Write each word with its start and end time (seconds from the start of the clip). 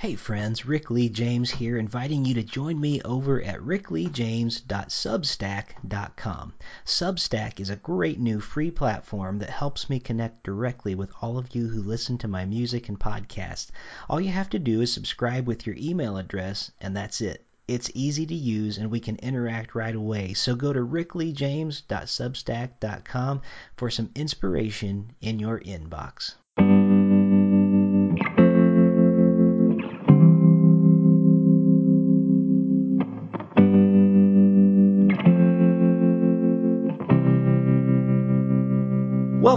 Hey 0.00 0.16
friends, 0.16 0.64
Rick 0.64 0.90
Lee 0.90 1.10
James 1.10 1.50
here, 1.50 1.76
inviting 1.76 2.24
you 2.24 2.32
to 2.32 2.42
join 2.42 2.80
me 2.80 3.02
over 3.02 3.42
at 3.42 3.60
rickleejames.substack.com. 3.60 6.54
Substack 6.86 7.60
is 7.60 7.68
a 7.68 7.76
great 7.76 8.18
new 8.18 8.40
free 8.40 8.70
platform 8.70 9.40
that 9.40 9.50
helps 9.50 9.90
me 9.90 10.00
connect 10.00 10.42
directly 10.42 10.94
with 10.94 11.12
all 11.20 11.36
of 11.36 11.54
you 11.54 11.68
who 11.68 11.82
listen 11.82 12.16
to 12.16 12.28
my 12.28 12.46
music 12.46 12.88
and 12.88 12.98
podcast. 12.98 13.72
All 14.08 14.22
you 14.22 14.30
have 14.30 14.48
to 14.48 14.58
do 14.58 14.80
is 14.80 14.90
subscribe 14.90 15.46
with 15.46 15.66
your 15.66 15.76
email 15.78 16.16
address, 16.16 16.72
and 16.80 16.96
that's 16.96 17.20
it. 17.20 17.44
It's 17.68 17.90
easy 17.92 18.24
to 18.24 18.34
use 18.34 18.78
and 18.78 18.90
we 18.90 19.00
can 19.00 19.16
interact 19.16 19.74
right 19.74 19.94
away. 19.94 20.32
So 20.32 20.56
go 20.56 20.72
to 20.72 20.80
rickleejames.substack.com 20.80 23.42
for 23.76 23.90
some 23.90 24.10
inspiration 24.14 25.12
in 25.20 25.38
your 25.38 25.60
inbox. 25.60 26.36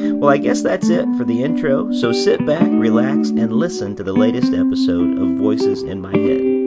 Well, 0.00 0.30
I 0.30 0.36
guess 0.36 0.62
that's 0.62 0.88
it 0.90 1.06
for 1.16 1.24
the 1.24 1.42
intro, 1.42 1.90
so 1.90 2.12
sit 2.12 2.46
back, 2.46 2.68
relax, 2.70 3.30
and 3.30 3.52
listen 3.52 3.96
to 3.96 4.04
the 4.04 4.12
latest 4.12 4.52
episode 4.52 5.18
of 5.18 5.38
Voices 5.38 5.82
in 5.82 6.00
My 6.00 6.16
Head. 6.16 6.58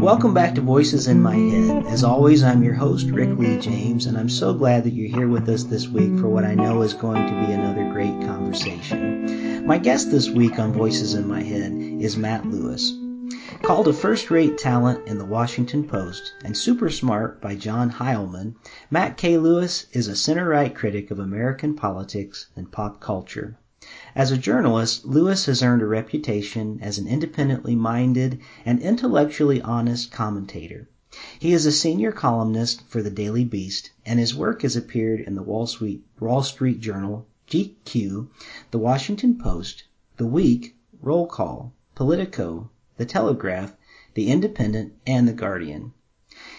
Welcome 0.00 0.32
back 0.32 0.54
to 0.54 0.60
Voices 0.60 1.08
in 1.08 1.20
My 1.20 1.34
Head. 1.34 1.86
As 1.86 2.04
always, 2.04 2.44
I'm 2.44 2.62
your 2.62 2.74
host, 2.74 3.10
Rick 3.10 3.36
Lee 3.36 3.58
James, 3.58 4.06
and 4.06 4.16
I'm 4.16 4.28
so 4.28 4.54
glad 4.54 4.84
that 4.84 4.92
you're 4.92 5.10
here 5.10 5.26
with 5.26 5.48
us 5.48 5.64
this 5.64 5.88
week 5.88 6.20
for 6.20 6.28
what 6.28 6.44
I 6.44 6.54
know 6.54 6.82
is 6.82 6.94
going 6.94 7.26
to 7.26 7.46
be 7.46 7.52
another 7.52 7.90
great 7.90 8.20
conversation. 8.20 9.66
My 9.66 9.78
guest 9.78 10.12
this 10.12 10.30
week 10.30 10.60
on 10.60 10.72
Voices 10.72 11.14
in 11.14 11.26
My 11.26 11.42
Head 11.42 11.72
is 11.72 12.16
Matt 12.16 12.46
Lewis. 12.46 12.92
Called 13.62 13.88
a 13.88 13.94
first 13.94 14.30
rate 14.30 14.58
talent 14.58 15.08
in 15.08 15.16
the 15.16 15.24
Washington 15.24 15.88
Post 15.88 16.34
and 16.44 16.54
super 16.54 16.90
smart 16.90 17.40
by 17.40 17.54
John 17.54 17.88
Heilemann, 17.88 18.54
Matt 18.90 19.16
K. 19.16 19.38
Lewis 19.38 19.86
is 19.94 20.08
a 20.08 20.14
center 20.14 20.46
right 20.50 20.74
critic 20.74 21.10
of 21.10 21.18
American 21.18 21.74
politics 21.74 22.48
and 22.54 22.70
pop 22.70 23.00
culture. 23.00 23.56
As 24.14 24.30
a 24.30 24.36
journalist, 24.36 25.06
Lewis 25.06 25.46
has 25.46 25.62
earned 25.62 25.80
a 25.80 25.86
reputation 25.86 26.78
as 26.82 26.98
an 26.98 27.08
independently 27.08 27.74
minded 27.74 28.40
and 28.66 28.78
intellectually 28.82 29.62
honest 29.62 30.12
commentator. 30.12 30.90
He 31.38 31.54
is 31.54 31.64
a 31.64 31.72
senior 31.72 32.12
columnist 32.12 32.82
for 32.88 33.00
the 33.00 33.10
Daily 33.10 33.46
Beast, 33.46 33.90
and 34.04 34.18
his 34.18 34.34
work 34.34 34.60
has 34.60 34.76
appeared 34.76 35.20
in 35.20 35.34
the 35.34 35.42
Wall 35.42 35.66
Street, 35.66 36.04
Wall 36.20 36.42
Street 36.42 36.78
Journal, 36.78 37.26
GQ, 37.48 38.28
the 38.70 38.78
Washington 38.78 39.38
Post, 39.38 39.84
The 40.18 40.26
Week, 40.26 40.76
Roll 41.00 41.26
Call, 41.26 41.72
Politico, 41.94 42.68
The 42.96 43.04
Telegraph, 43.04 43.74
The 44.14 44.30
Independent, 44.30 44.92
and 45.04 45.26
The 45.26 45.32
Guardian. 45.32 45.92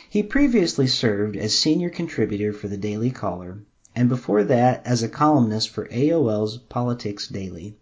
He 0.09 0.21
previously 0.21 0.85
served 0.85 1.37
as 1.37 1.53
senior 1.57 1.89
contributor 1.89 2.51
for 2.51 2.67
the 2.67 2.75
Daily 2.75 3.09
Caller, 3.09 3.59
and 3.95 4.09
before 4.09 4.43
that 4.43 4.85
as 4.85 5.01
a 5.01 5.07
columnist 5.07 5.69
for 5.69 5.87
AOL's 5.87 6.57
Politics 6.57 7.29
Daily. 7.29 7.77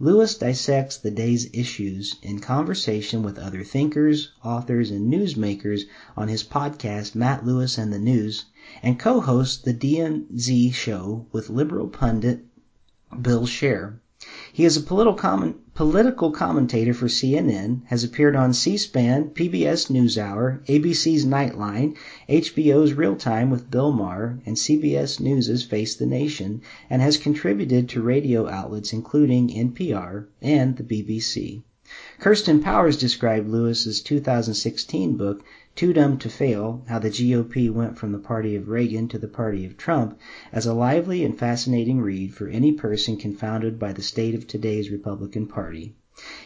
Lewis 0.00 0.36
dissects 0.36 0.96
the 0.96 1.12
day's 1.12 1.48
issues 1.52 2.16
in 2.20 2.40
conversation 2.40 3.22
with 3.22 3.38
other 3.38 3.62
thinkers, 3.62 4.32
authors, 4.42 4.90
and 4.90 5.08
newsmakers 5.08 5.82
on 6.16 6.26
his 6.26 6.42
podcast 6.42 7.14
Matt 7.14 7.46
Lewis 7.46 7.78
and 7.78 7.92
the 7.92 8.00
News, 8.00 8.46
and 8.82 8.98
co-hosts 8.98 9.62
the 9.62 9.72
DMZ 9.72 10.74
show 10.74 11.26
with 11.30 11.48
liberal 11.48 11.86
pundit 11.86 12.44
Bill 13.22 13.46
Scher. 13.46 14.00
He 14.56 14.64
is 14.64 14.76
a 14.76 14.80
political, 14.82 15.14
comment, 15.14 15.56
political 15.74 16.30
commentator 16.30 16.94
for 16.94 17.08
CNN, 17.08 17.80
has 17.86 18.04
appeared 18.04 18.36
on 18.36 18.54
C-SPAN, 18.54 19.30
PBS 19.30 19.90
NewsHour, 19.90 20.64
ABC's 20.68 21.24
Nightline, 21.26 21.96
HBO's 22.28 22.92
Real 22.92 23.16
Time 23.16 23.50
with 23.50 23.68
Bill 23.68 23.90
Maher, 23.90 24.38
and 24.46 24.54
CBS 24.54 25.18
News' 25.18 25.64
Face 25.64 25.96
the 25.96 26.06
Nation, 26.06 26.60
and 26.88 27.02
has 27.02 27.16
contributed 27.16 27.88
to 27.88 28.00
radio 28.00 28.48
outlets 28.48 28.92
including 28.92 29.48
NPR 29.48 30.26
and 30.40 30.76
the 30.76 30.84
BBC. 30.84 31.62
Kirsten 32.20 32.60
Powers 32.60 32.96
described 32.96 33.48
Lewis's 33.48 34.00
2016 34.02 35.16
book, 35.16 35.42
Too 35.76 35.92
Dumb 35.92 36.18
to 36.18 36.28
Fail 36.28 36.84
How 36.86 37.00
the 37.00 37.10
GOP 37.10 37.68
Went 37.68 37.98
from 37.98 38.12
the 38.12 38.20
Party 38.20 38.54
of 38.54 38.68
Reagan 38.68 39.08
to 39.08 39.18
the 39.18 39.26
Party 39.26 39.66
of 39.66 39.76
Trump, 39.76 40.16
as 40.52 40.66
a 40.66 40.72
lively 40.72 41.24
and 41.24 41.36
fascinating 41.36 42.00
read 42.00 42.32
for 42.32 42.46
any 42.46 42.70
person 42.70 43.16
confounded 43.16 43.76
by 43.76 43.92
the 43.92 44.00
state 44.00 44.36
of 44.36 44.46
today's 44.46 44.90
Republican 44.90 45.48
Party. 45.48 45.96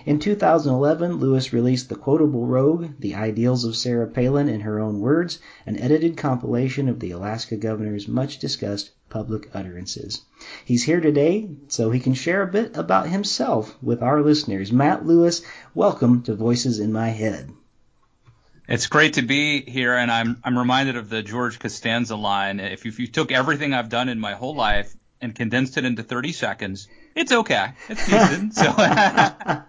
In 0.06 0.18
2011, 0.18 1.16
Lewis 1.16 1.52
released 1.52 1.90
The 1.90 1.94
Quotable 1.94 2.46
Rogue, 2.46 2.86
The 3.00 3.14
Ideals 3.16 3.66
of 3.66 3.76
Sarah 3.76 4.06
Palin 4.06 4.48
in 4.48 4.60
Her 4.60 4.80
Own 4.80 4.98
Words, 4.98 5.40
an 5.66 5.76
edited 5.76 6.16
compilation 6.16 6.88
of 6.88 6.98
the 6.98 7.10
Alaska 7.10 7.58
governor's 7.58 8.08
much 8.08 8.38
discussed 8.38 8.92
public 9.10 9.50
utterances. 9.52 10.22
He's 10.64 10.84
here 10.84 11.02
today 11.02 11.50
so 11.68 11.90
he 11.90 12.00
can 12.00 12.14
share 12.14 12.40
a 12.40 12.50
bit 12.50 12.74
about 12.74 13.10
himself 13.10 13.76
with 13.82 14.02
our 14.02 14.22
listeners. 14.22 14.72
Matt 14.72 15.06
Lewis, 15.06 15.42
welcome 15.74 16.22
to 16.22 16.34
Voices 16.34 16.78
in 16.78 16.94
My 16.94 17.10
Head. 17.10 17.50
It's 18.68 18.86
great 18.86 19.14
to 19.14 19.22
be 19.22 19.62
here, 19.62 19.94
and 19.94 20.12
I'm 20.12 20.42
I'm 20.44 20.58
reminded 20.58 20.96
of 20.96 21.08
the 21.08 21.22
George 21.22 21.58
Costanza 21.58 22.16
line. 22.16 22.60
If 22.60 22.84
you, 22.84 22.90
if 22.90 22.98
you 22.98 23.06
took 23.06 23.32
everything 23.32 23.72
I've 23.72 23.88
done 23.88 24.10
in 24.10 24.20
my 24.20 24.34
whole 24.34 24.54
life 24.54 24.94
and 25.22 25.34
condensed 25.34 25.78
it 25.78 25.86
into 25.86 26.02
30 26.02 26.32
seconds, 26.32 26.86
it's 27.18 27.32
okay. 27.32 27.72
It's 27.88 28.06
decent. 28.06 28.54
So 28.54 28.72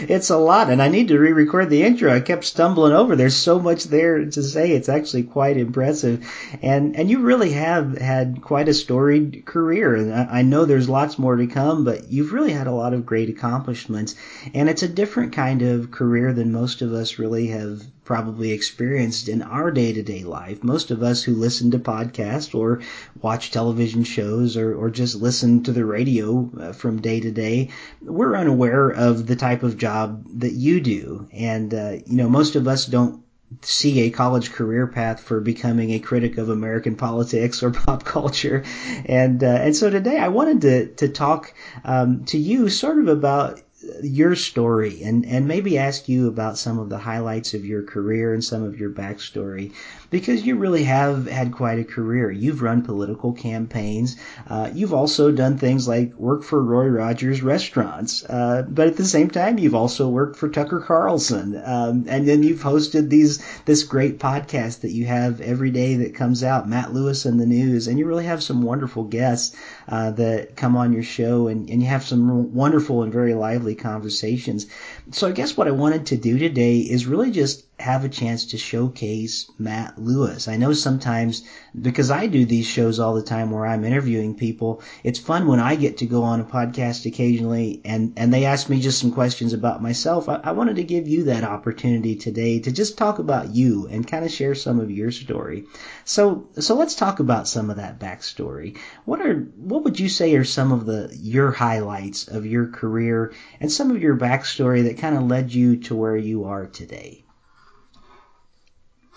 it's 0.00 0.30
a 0.30 0.36
lot, 0.36 0.68
and 0.70 0.82
I 0.82 0.88
need 0.88 1.08
to 1.08 1.18
re-record 1.18 1.70
the 1.70 1.82
intro. 1.82 2.12
I 2.12 2.20
kept 2.20 2.44
stumbling 2.44 2.92
over. 2.92 3.16
There's 3.16 3.36
so 3.36 3.58
much 3.58 3.84
there 3.84 4.24
to 4.24 4.42
say. 4.42 4.72
It's 4.72 4.88
actually 4.88 5.22
quite 5.22 5.56
impressive, 5.56 6.28
and 6.62 6.96
and 6.96 7.10
you 7.10 7.20
really 7.20 7.52
have 7.52 7.96
had 7.96 8.42
quite 8.42 8.68
a 8.68 8.74
storied 8.74 9.46
career. 9.46 9.94
And 9.94 10.12
I 10.12 10.42
know 10.42 10.66
there's 10.66 10.88
lots 10.88 11.18
more 11.18 11.36
to 11.36 11.46
come, 11.46 11.84
but 11.84 12.12
you've 12.12 12.32
really 12.32 12.52
had 12.52 12.66
a 12.66 12.72
lot 12.72 12.92
of 12.92 13.06
great 13.06 13.30
accomplishments, 13.30 14.14
and 14.52 14.68
it's 14.68 14.82
a 14.82 14.88
different 14.88 15.32
kind 15.32 15.62
of 15.62 15.90
career 15.90 16.34
than 16.34 16.52
most 16.52 16.82
of 16.82 16.92
us 16.92 17.18
really 17.18 17.48
have 17.48 17.82
probably 18.10 18.50
experienced 18.50 19.28
in 19.28 19.40
our 19.40 19.70
day 19.70 19.92
to 19.92 20.02
day 20.02 20.24
life. 20.24 20.64
Most 20.64 20.90
of 20.90 21.00
us 21.00 21.22
who 21.22 21.32
listen 21.32 21.70
to 21.70 21.78
podcasts 21.78 22.52
or 22.56 22.80
watch 23.22 23.52
television 23.52 24.02
shows 24.02 24.56
or, 24.56 24.74
or 24.74 24.90
just 24.90 25.14
listen 25.14 25.62
to 25.62 25.70
the 25.70 25.84
radio 25.84 26.50
uh, 26.58 26.72
from 26.90 27.00
day 27.00 27.20
to 27.20 27.30
day, 27.30 27.68
we're 28.02 28.34
unaware 28.34 28.90
of 28.90 29.24
the 29.24 29.36
type 29.36 29.62
of 29.62 29.76
job 29.76 30.24
that 30.40 30.54
you 30.54 30.80
do. 30.80 31.28
And, 31.32 31.72
uh, 31.72 31.92
you 32.04 32.16
know, 32.16 32.28
most 32.28 32.56
of 32.56 32.66
us 32.66 32.84
don't 32.84 33.22
see 33.62 34.00
a 34.00 34.10
college 34.10 34.50
career 34.50 34.88
path 34.88 35.20
for 35.20 35.40
becoming 35.40 35.92
a 35.92 36.00
critic 36.00 36.36
of 36.36 36.48
American 36.48 36.96
politics 36.96 37.62
or 37.62 37.70
pop 37.86 38.02
culture. 38.02 38.64
And 39.06 39.42
uh, 39.44 39.46
and 39.46 39.76
so 39.76 39.88
today 39.88 40.18
I 40.18 40.28
wanted 40.28 40.62
to 40.62 40.86
to 40.96 41.08
talk 41.08 41.54
um, 41.84 42.24
to 42.24 42.38
you 42.38 42.68
sort 42.68 42.98
of 42.98 43.06
about 43.06 43.60
your 44.02 44.36
story 44.36 45.02
and, 45.02 45.24
and 45.24 45.48
maybe 45.48 45.78
ask 45.78 46.08
you 46.08 46.28
about 46.28 46.58
some 46.58 46.78
of 46.78 46.88
the 46.90 46.98
highlights 46.98 47.54
of 47.54 47.64
your 47.64 47.82
career 47.82 48.34
and 48.34 48.44
some 48.44 48.62
of 48.62 48.78
your 48.78 48.90
backstory 48.90 49.72
because 50.10 50.44
you 50.44 50.56
really 50.56 50.84
have 50.84 51.26
had 51.26 51.52
quite 51.52 51.78
a 51.78 51.84
career. 51.84 52.30
You've 52.30 52.62
run 52.62 52.82
political 52.82 53.32
campaigns. 53.32 54.16
Uh, 54.46 54.70
you've 54.74 54.92
also 54.92 55.30
done 55.30 55.56
things 55.56 55.88
like 55.88 56.14
work 56.14 56.42
for 56.42 56.62
Roy 56.62 56.88
Rogers 56.88 57.42
restaurants. 57.42 58.24
Uh, 58.24 58.64
but 58.68 58.88
at 58.88 58.96
the 58.96 59.04
same 59.04 59.30
time, 59.30 59.58
you've 59.58 59.74
also 59.74 60.08
worked 60.08 60.36
for 60.36 60.48
Tucker 60.48 60.80
Carlson. 60.80 61.60
Um, 61.64 62.04
and 62.08 62.26
then 62.28 62.42
you've 62.42 62.62
hosted 62.62 63.08
these, 63.08 63.42
this 63.64 63.84
great 63.84 64.18
podcast 64.18 64.80
that 64.80 64.92
you 64.92 65.06
have 65.06 65.40
every 65.40 65.70
day 65.70 65.96
that 65.96 66.14
comes 66.14 66.42
out, 66.42 66.68
Matt 66.68 66.92
Lewis 66.92 67.24
and 67.24 67.40
the 67.40 67.46
News. 67.46 67.86
And 67.86 67.98
you 67.98 68.06
really 68.06 68.26
have 68.26 68.42
some 68.42 68.62
wonderful 68.62 69.04
guests, 69.04 69.56
uh, 69.90 70.12
that 70.12 70.56
come 70.56 70.76
on 70.76 70.92
your 70.92 71.02
show 71.02 71.48
and, 71.48 71.68
and 71.68 71.82
you 71.82 71.88
have 71.88 72.04
some 72.04 72.54
wonderful 72.54 73.02
and 73.02 73.12
very 73.12 73.34
lively 73.34 73.74
conversations. 73.74 74.66
So 75.12 75.26
I 75.26 75.32
guess 75.32 75.56
what 75.56 75.66
I 75.66 75.72
wanted 75.72 76.06
to 76.06 76.16
do 76.16 76.38
today 76.38 76.78
is 76.78 77.06
really 77.06 77.32
just 77.32 77.64
have 77.80 78.04
a 78.04 78.08
chance 78.08 78.46
to 78.46 78.58
showcase 78.58 79.50
Matt 79.58 79.98
Lewis. 79.98 80.48
I 80.48 80.56
know 80.56 80.72
sometimes 80.72 81.42
because 81.80 82.10
I 82.10 82.26
do 82.26 82.44
these 82.44 82.66
shows 82.66 83.00
all 83.00 83.14
the 83.14 83.22
time 83.22 83.50
where 83.50 83.66
I'm 83.66 83.84
interviewing 83.84 84.34
people, 84.34 84.82
it's 85.02 85.18
fun 85.18 85.46
when 85.46 85.60
I 85.60 85.76
get 85.76 85.98
to 85.98 86.06
go 86.06 86.22
on 86.22 86.40
a 86.40 86.44
podcast 86.44 87.06
occasionally 87.06 87.80
and, 87.84 88.12
and 88.16 88.32
they 88.32 88.44
ask 88.44 88.68
me 88.68 88.80
just 88.80 89.00
some 89.00 89.12
questions 89.12 89.52
about 89.52 89.82
myself. 89.82 90.28
I, 90.28 90.36
I 90.44 90.52
wanted 90.52 90.76
to 90.76 90.84
give 90.84 91.08
you 91.08 91.24
that 91.24 91.44
opportunity 91.44 92.16
today 92.16 92.60
to 92.60 92.70
just 92.70 92.98
talk 92.98 93.18
about 93.18 93.54
you 93.54 93.88
and 93.88 94.06
kind 94.06 94.24
of 94.24 94.30
share 94.30 94.54
some 94.54 94.78
of 94.78 94.90
your 94.90 95.10
story. 95.10 95.64
So, 96.04 96.48
so 96.58 96.76
let's 96.76 96.94
talk 96.94 97.18
about 97.18 97.48
some 97.48 97.70
of 97.70 97.76
that 97.76 97.98
backstory. 97.98 98.76
What 99.06 99.20
are, 99.20 99.34
what 99.56 99.84
would 99.84 99.98
you 99.98 100.08
say 100.08 100.34
are 100.34 100.44
some 100.44 100.70
of 100.70 100.86
the, 100.86 101.16
your 101.18 101.50
highlights 101.50 102.28
of 102.28 102.46
your 102.46 102.66
career 102.66 103.32
and 103.58 103.72
some 103.72 103.90
of 103.90 104.02
your 104.02 104.16
backstory 104.16 104.84
that 104.84 104.98
kind 105.00 105.16
of 105.16 105.24
led 105.24 105.52
you 105.52 105.78
to 105.78 105.94
where 105.94 106.16
you 106.16 106.44
are 106.44 106.66
today? 106.66 107.24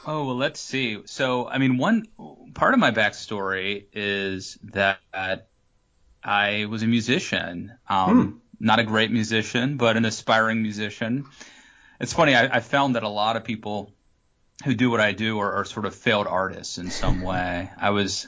Oh, 0.05 0.25
well, 0.25 0.35
let's 0.35 0.59
see. 0.59 1.01
So, 1.05 1.47
I 1.47 1.57
mean, 1.57 1.77
one 1.77 2.07
part 2.53 2.73
of 2.73 2.79
my 2.79 2.91
backstory 2.91 3.85
is 3.93 4.57
that 4.73 4.99
I 6.23 6.65
was 6.65 6.83
a 6.83 6.87
musician. 6.87 7.73
Um, 7.87 8.09
hmm. 8.09 8.37
Not 8.59 8.79
a 8.79 8.83
great 8.83 9.11
musician, 9.11 9.77
but 9.77 9.97
an 9.97 10.05
aspiring 10.05 10.61
musician. 10.61 11.25
It's 11.99 12.13
funny, 12.13 12.35
I, 12.35 12.57
I, 12.57 12.59
found 12.59 12.95
that 12.95 13.03
a 13.03 13.09
lot 13.09 13.35
of 13.35 13.43
people 13.43 13.91
who 14.63 14.73
do 14.73 14.89
what 14.89 15.01
I 15.01 15.11
do 15.11 15.39
are, 15.39 15.51
are 15.53 15.65
sort 15.65 15.85
of 15.85 15.95
failed 15.95 16.27
artists 16.27 16.77
in 16.77 16.89
some 16.91 17.21
way. 17.29 17.69
I 17.77 17.89
was, 17.89 18.27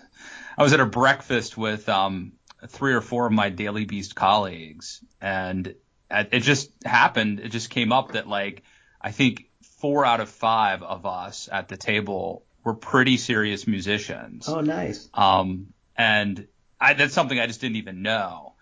I 0.58 0.63
was 0.63 0.74
at 0.74 0.81
a 0.81 0.86
breakfast 0.86 1.58
with, 1.58 1.88
um, 1.88 2.34
three 2.68 2.94
or 2.94 3.01
four 3.01 3.28
of 3.28 3.31
my 3.31 3.50
Daily 3.50 3.86
Beast 3.86 4.16
colleagues 4.16 5.04
and 5.22 5.75
it 6.10 6.42
just 6.42 6.72
happened. 6.84 7.40
It 7.40 7.50
just 7.50 7.69
came 7.69 7.92
up 7.92 8.13
that 8.13 8.28
like, 8.28 8.63
I 9.02 9.12
think 9.12 9.50
four 9.80 10.06
out 10.06 10.19
of 10.19 10.30
five 10.30 10.84
of 10.84 11.06
us 11.06 11.50
at 11.52 11.68
the 11.68 11.78
table 11.78 12.44
were 12.63 12.74
pretty 12.74 13.18
serious 13.18 13.68
musicians. 13.68 14.48
Oh, 14.48 14.62
nice. 14.62 15.10
Um, 15.13 15.74
and 15.96 16.48
I, 16.80 16.94
that's 16.94 17.13
something 17.13 17.40
I 17.40 17.48
just 17.48 17.62
didn't 17.62 17.78
even 17.78 18.02
know. 18.02 18.54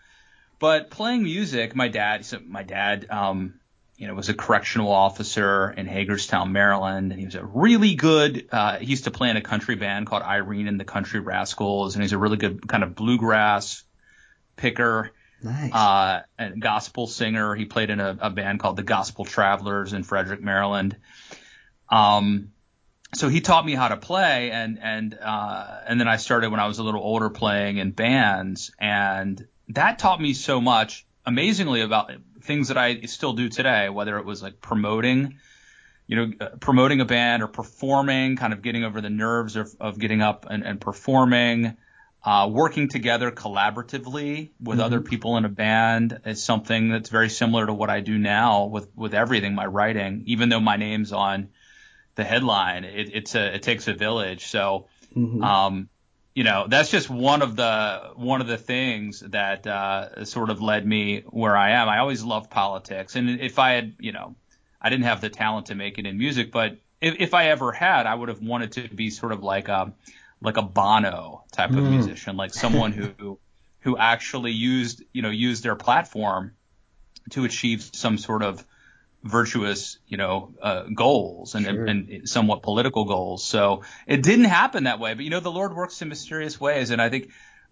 But 0.60 0.90
playing 0.90 1.24
music, 1.24 1.75
my 1.75 1.88
dad, 1.88 2.25
my 2.45 2.63
dad, 2.63 3.07
um, 3.10 3.56
you 3.98 4.07
know, 4.07 4.13
was 4.13 4.30
a 4.30 4.34
correctional 4.34 4.92
officer 4.92 5.69
in 5.72 5.88
Hagerstown, 5.88 6.51
Maryland, 6.51 7.12
and 7.12 7.19
he 7.19 7.25
was 7.25 7.36
a 7.36 7.46
really 7.46 7.96
good. 7.96 8.48
Uh, 8.51 8.78
he 8.78 8.86
used 8.88 9.06
to 9.06 9.12
play 9.12 9.30
in 9.30 9.38
a 9.38 9.42
country 9.42 9.75
band 9.75 10.07
called 10.07 10.24
Irene 10.24 10.68
and 10.68 10.80
the 10.80 10.86
Country 10.86 11.19
Rascals, 11.19 11.96
and 11.96 12.04
he's 12.04 12.13
a 12.13 12.18
really 12.18 12.38
good 12.38 12.68
kind 12.68 12.84
of 12.84 12.96
bluegrass 12.96 13.84
picker. 14.56 15.12
Nice. 15.44 15.74
Uh, 15.74 16.22
and 16.38 16.62
gospel 16.62 17.07
singer. 17.07 17.54
He 17.54 17.66
played 17.66 17.90
in 17.90 18.00
a, 18.00 18.18
a, 18.19 18.30
band 18.30 18.60
called 18.60 18.78
the 18.78 18.84
Gospel 18.84 19.25
Travelers 19.25 19.92
in 19.92 20.04
Frederick, 20.04 20.42
Maryland. 20.42 20.95
Um, 21.90 22.51
so 23.13 23.28
he 23.30 23.42
taught 23.42 23.66
me 23.66 23.75
how 23.75 23.90
to 23.90 23.98
play 23.98 24.51
and, 24.51 24.80
and, 24.81 25.18
uh, 25.22 25.80
and 25.86 26.00
then 26.00 26.07
I 26.07 26.16
started 26.18 26.50
when 26.50 26.60
I 26.60 26.68
was 26.68 26.80
a 26.80 26.84
little 26.84 27.01
older 27.01 27.30
playing 27.30 27.78
in 27.78 27.92
bands 27.92 28.72
and 28.80 29.45
that 29.69 30.00
taught 30.00 30.19
me 30.19 30.34
so 30.34 30.62
much 30.62 31.06
amazingly 31.25 31.81
about 31.81 32.12
things 32.42 32.68
that 32.68 32.78
I 32.78 33.01
still 33.01 33.34
do 33.34 33.50
today, 33.50 33.89
whether 33.89 34.18
it 34.18 34.25
was 34.25 34.44
like 34.44 34.62
promoting, 34.62 35.39
you 36.07 36.16
know, 36.16 36.31
uh, 36.39 36.50
promoting 36.60 37.01
a 37.01 37.06
band 37.06 37.44
or 37.44 37.48
performing, 37.48 38.36
kind 38.36 38.54
of 38.54 38.62
getting 38.62 38.84
over 38.84 39.01
the 39.01 39.10
nerves 39.10 39.56
of, 39.56 39.74
of 39.80 40.00
getting 40.00 40.22
up 40.22 40.46
and, 40.50 40.63
and 40.63 40.81
performing, 40.81 41.78
uh, 42.25 42.50
working 42.50 42.88
together 42.88 43.31
collaboratively 43.31 44.52
with 44.62 44.78
mm-hmm. 44.78 44.86
other 44.86 45.02
people 45.02 45.36
in 45.38 45.44
a 45.44 45.50
band 45.50 46.22
is 46.25 46.42
something 46.42 46.90
that's 46.90 47.10
very 47.10 47.30
similar 47.30 47.66
to 47.66 47.74
what 47.74 47.90
I 47.90 48.00
do 48.00 48.18
now 48.18 48.66
with, 48.66 48.88
with 48.96 49.14
everything, 49.14 49.56
my 49.56 49.66
writing, 49.66 50.24
even 50.28 50.48
though 50.50 50.62
my 50.62 50.78
name's 50.78 51.12
on 51.12 51.50
the 52.16 52.24
headline, 52.24 52.86
it, 52.86 53.10
it's 53.14 53.36
a, 53.36 53.56
it 53.56 53.64
takes 53.64 53.88
a 53.88 53.94
village. 53.94 54.46
So, 54.46 54.88
mm-hmm. 55.14 55.44
um, 55.44 55.90
you 56.34 56.46
know, 56.46 56.66
that's 56.70 56.90
just 56.90 57.10
one 57.10 57.42
of 57.42 57.58
the, 57.58 58.12
one 58.16 58.40
of 58.40 58.48
the 58.48 58.58
things 58.58 59.20
that, 59.20 59.68
uh, 59.68 60.24
sort 60.24 60.50
of 60.50 60.62
led 60.62 60.86
me 60.86 61.24
where 61.30 61.58
I 61.58 61.72
am. 61.72 61.90
I 61.90 62.00
always 62.00 62.24
loved 62.24 62.50
politics. 62.50 63.18
And 63.18 63.42
if 63.42 63.60
I 63.60 63.72
had, 63.74 63.96
you 64.00 64.14
know, 64.14 64.36
I 64.81 64.90
didn't 64.90 65.06
have 65.06 65.20
the 65.20 65.30
talent 65.30 65.68
to 65.68 65.75
make 65.75 65.98
it 65.98 66.06
in 66.06 66.18
music, 66.18 66.52
but 66.52 66.78
if, 67.02 67.16
if 67.20 67.34
I 67.34 67.50
ever 67.50 67.74
had, 67.74 68.06
I 68.06 68.16
would 68.16 68.30
have 68.30 68.42
wanted 68.42 68.72
to 68.74 68.88
be 68.88 69.10
sort 69.10 69.34
of 69.34 69.44
like 69.44 69.68
a, 69.68 69.94
like 70.44 70.57
a 70.57 70.62
Bono 70.62 71.45
type 71.51 71.72
of 71.72 71.78
mm. 71.78 71.90
musician, 71.90 72.38
like 72.38 72.54
someone 72.54 72.92
who 72.92 73.40
who 73.80 73.98
actually 73.98 74.51
used 74.51 75.04
you 75.13 75.22
know 75.22 75.30
used 75.30 75.63
their 75.63 75.75
platform 75.75 76.54
to 77.31 77.45
achieve 77.45 77.90
some 77.94 78.18
sort 78.18 78.44
of 78.44 78.63
virtuous 79.24 79.98
you 80.06 80.18
know 80.18 80.54
uh, 80.62 80.84
goals 80.94 81.56
and, 81.56 81.66
sure. 81.66 81.86
and, 81.86 82.10
and 82.10 82.30
somewhat 82.30 82.62
political 82.62 83.06
goals. 83.06 83.44
So 83.44 83.84
it 84.06 84.22
didn't 84.22 84.45
happen 84.45 84.84
that 84.84 85.00
way, 85.00 85.13
but 85.13 85.24
you 85.24 85.30
know 85.30 85.40
the 85.40 85.51
Lord 85.51 85.75
works 85.75 86.01
in 86.01 86.10
mysterious 86.10 86.60
ways, 86.60 86.92
and 86.92 87.01
I 87.01 87.10
think. 87.10 87.31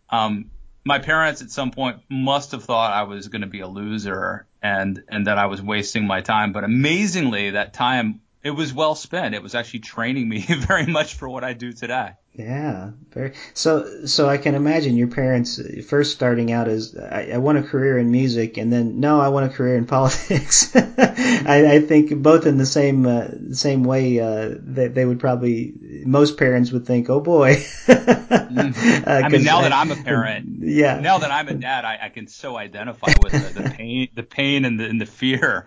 Um, 0.10 0.52
my 0.84 0.98
parents 0.98 1.44
at 1.44 1.52
some 1.52 1.70
point 1.70 1.98
must 2.10 2.54
have 2.54 2.64
thought 2.64 2.92
I 2.92 3.04
was 3.04 3.28
going 3.28 3.44
to 3.44 3.48
be 3.48 3.60
a 3.60 3.68
loser 3.68 4.48
and 4.64 5.04
and 5.08 5.28
that 5.28 5.38
I 5.38 5.46
was 5.46 5.62
wasting 5.62 6.08
my 6.08 6.22
time. 6.22 6.54
But 6.54 6.64
amazingly, 6.64 7.52
that 7.52 7.74
time 7.74 8.22
it 8.44 8.50
was 8.50 8.74
well 8.74 8.96
spent. 8.96 9.36
It 9.36 9.44
was 9.44 9.56
actually 9.56 9.82
training 9.82 10.28
me 10.28 10.42
very 10.48 10.88
much 10.88 11.14
for 11.14 11.30
what 11.30 11.44
I 11.44 11.54
do 11.54 11.72
today. 11.72 12.14
Yeah, 12.34 12.92
very. 13.10 13.34
So, 13.54 14.06
so 14.06 14.30
I 14.30 14.38
can 14.38 14.56
imagine 14.56 14.96
your 14.96 15.10
parents 15.10 15.60
first 15.86 16.14
starting 16.14 16.50
out 16.50 16.70
as 16.70 16.96
I, 16.98 17.32
I 17.34 17.38
want 17.40 17.58
a 17.58 17.64
career 17.64 17.98
in 17.98 18.10
music, 18.10 18.56
and 18.56 18.72
then 18.72 19.02
no, 19.02 19.20
I 19.20 19.28
want 19.28 19.52
a 19.52 19.54
career 19.54 19.76
in 19.76 19.86
politics. 19.98 20.74
I, 20.74 21.74
I 21.74 21.80
think 21.82 22.22
both 22.22 22.46
in 22.46 22.58
the 22.58 22.66
same 22.66 23.06
uh, 23.06 23.28
same 23.52 23.84
way 23.84 24.22
uh, 24.22 24.56
that 24.60 24.96
they 24.96 25.04
would 25.04 25.20
probably 25.20 25.74
most 26.06 26.38
parents 26.38 26.72
would 26.72 26.86
think, 26.88 27.10
oh 27.10 27.20
boy. 27.20 27.56
mm-hmm. 27.88 29.10
uh, 29.10 29.12
I 29.12 29.28
mean, 29.28 29.44
now 29.44 29.60
I, 29.60 29.64
that 29.64 29.74
I'm 29.74 29.92
a 29.92 29.98
parent, 29.98 30.62
yeah, 30.62 31.02
now 31.02 31.18
that 31.18 31.32
I'm 31.32 31.50
a 31.50 31.56
dad, 31.56 31.84
I, 31.84 32.00
I 32.04 32.10
can 32.10 32.28
so 32.28 32.56
identify 32.56 33.12
with 33.22 33.34
the, 33.34 33.62
the 33.62 33.70
pain, 33.72 34.08
the 34.16 34.24
pain, 34.24 34.64
and 34.64 34.80
the, 34.80 34.86
and 34.86 35.02
the 35.02 35.06
fear, 35.06 35.66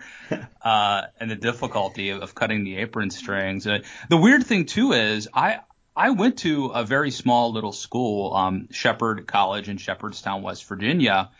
uh, 0.63 1.03
and 1.19 1.29
the 1.29 1.35
difficulty 1.35 2.09
of, 2.09 2.23
of 2.23 2.33
cutting 2.33 2.63
the 2.63 2.77
apron 2.77 3.11
strings. 3.11 3.67
Uh, 3.67 3.79
the 4.09 4.17
weird 4.17 4.47
thing 4.47 4.65
too 4.65 4.93
is 4.93 5.29
I 5.31 5.59
I 5.95 6.09
went 6.09 6.39
to 6.39 6.67
a 6.67 6.83
very 6.83 7.11
small 7.11 7.53
little 7.53 7.71
school, 7.71 8.33
um, 8.33 8.67
Shepherd 8.71 9.27
College 9.27 9.69
in 9.69 9.77
Shepherdstown, 9.77 10.41
West 10.41 10.65
Virginia, 10.65 11.31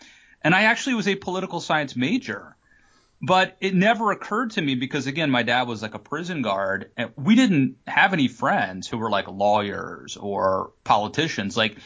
and 0.42 0.56
I 0.56 0.64
actually 0.64 0.96
was 0.96 1.08
a 1.08 1.16
political 1.16 1.60
science 1.60 1.96
major. 1.96 2.56
But 3.22 3.58
it 3.60 3.74
never 3.74 4.12
occurred 4.12 4.52
to 4.52 4.62
me 4.62 4.76
because 4.76 5.08
again, 5.08 5.32
my 5.32 5.44
dad 5.44 5.64
was 5.64 5.82
like 5.82 5.96
a 5.96 6.00
prison 6.00 6.42
guard 6.42 6.92
and 6.96 7.12
we 7.16 7.36
didn't 7.36 7.78
have 7.88 8.14
any 8.14 8.28
friends 8.28 8.88
who 8.88 8.98
were 8.98 9.10
like 9.10 9.28
lawyers 9.28 10.18
or 10.18 10.74
politicians. 10.84 11.58
Like 11.58 11.78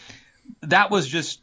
that 0.61 0.91
was 0.91 1.07
just, 1.07 1.39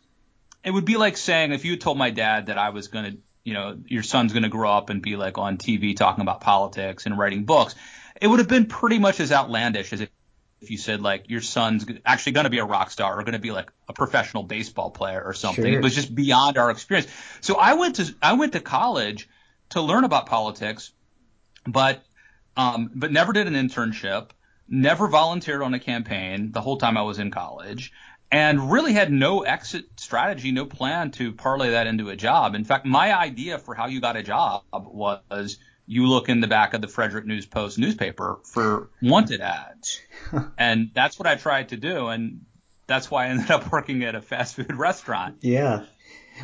it 0.65 0.71
would 0.71 0.85
be 0.85 0.97
like 0.97 1.17
saying 1.17 1.53
if 1.53 1.65
you 1.65 1.77
told 1.77 1.97
my 1.97 2.11
dad 2.11 2.47
that 2.47 2.59
I 2.59 2.71
was 2.71 2.89
going 2.89 3.05
to, 3.13 3.19
you 3.45 3.55
know, 3.55 3.79
your 3.87 4.03
son's 4.03 4.33
going 4.33 4.43
to 4.43 4.49
grow 4.49 4.71
up 4.71 4.91
and 4.91 5.01
be 5.01 5.17
like 5.17 5.39
on 5.39 5.57
TV 5.57 5.97
talking 5.97 6.23
about 6.23 6.41
politics 6.41 7.07
and 7.07 7.17
writing 7.17 7.45
books, 7.45 7.75
it 8.21 8.27
would 8.27 8.41
have 8.41 8.49
been 8.49 8.67
pretty 8.67 8.99
much 8.99 9.21
as 9.21 9.31
outlandish 9.31 9.93
as 9.93 10.01
if 10.01 10.11
if 10.61 10.71
you 10.71 10.79
said 10.79 11.03
like 11.03 11.29
your 11.29 11.41
son's 11.41 11.87
actually 12.05 12.33
going 12.33 12.45
to 12.45 12.51
be 12.51 12.59
a 12.59 12.65
rock 12.65 12.91
star 12.91 13.19
or 13.19 13.23
going 13.23 13.35
to 13.35 13.39
be 13.39 13.51
like 13.51 13.71
a 13.89 13.93
professional 13.93 14.43
baseball 14.43 14.91
player 14.91 15.23
or 15.23 15.35
something. 15.35 15.65
Sure. 15.65 15.81
It 15.81 15.83
was 15.83 15.95
just 15.95 16.15
beyond 16.15 16.59
our 16.59 16.71
experience. 16.71 17.09
So 17.41 17.57
I 17.57 17.75
went 17.75 17.97
to 17.97 18.15
I 18.23 18.35
went 18.35 18.53
to 18.53 18.61
college 18.61 19.29
to 19.71 19.81
learn 19.81 20.05
about 20.05 20.27
politics, 20.27 20.93
but 21.67 22.03
um, 22.57 22.91
but 22.95 23.13
never 23.13 23.33
did 23.33 23.47
an 23.47 23.55
internship, 23.55 24.31
never 24.69 25.09
volunteered 25.09 25.63
on 25.63 25.75
a 25.75 25.79
campaign 25.79 26.53
the 26.53 26.63
whole 26.63 26.79
time 26.79 26.97
I 26.97 27.03
was 27.03 27.19
in 27.19 27.31
college, 27.31 27.93
and 28.33 28.73
really 28.73 28.95
had 28.95 29.13
no 29.13 29.43
exit 29.43 29.85
strategy, 29.97 30.53
no 30.53 30.65
plan 30.65 31.11
to 31.13 31.33
parlay 31.33 31.71
that 31.71 31.87
into 31.87 32.09
a 32.09 32.17
job. 32.17 32.55
In 32.55 32.65
fact, 32.65 32.87
my 32.87 33.17
idea 33.17 33.59
for 33.59 33.75
how 33.75 33.87
you 33.87 34.01
got 34.01 34.17
a 34.17 34.23
job 34.23 34.63
was 34.73 35.59
you 35.87 36.07
look 36.07 36.29
in 36.29 36.41
the 36.41 36.47
back 36.47 36.75
of 36.75 36.81
the 36.81 36.89
Frederick 36.89 37.27
News 37.27 37.47
Post 37.47 37.79
newspaper 37.79 38.39
for 38.45 38.91
wanted 39.01 39.41
ads. 39.41 40.01
and 40.59 40.91
that's 40.95 41.19
what 41.19 41.29
I 41.29 41.37
tried 41.37 41.71
to 41.71 41.77
do. 41.77 42.09
And 42.09 42.45
that's 42.87 43.11
why 43.11 43.27
I 43.27 43.29
ended 43.29 43.51
up 43.51 43.71
working 43.71 44.05
at 44.05 44.15
a 44.15 44.21
fast 44.21 44.57
food 44.57 44.75
restaurant. 44.75 45.39
Yeah. 45.41 45.85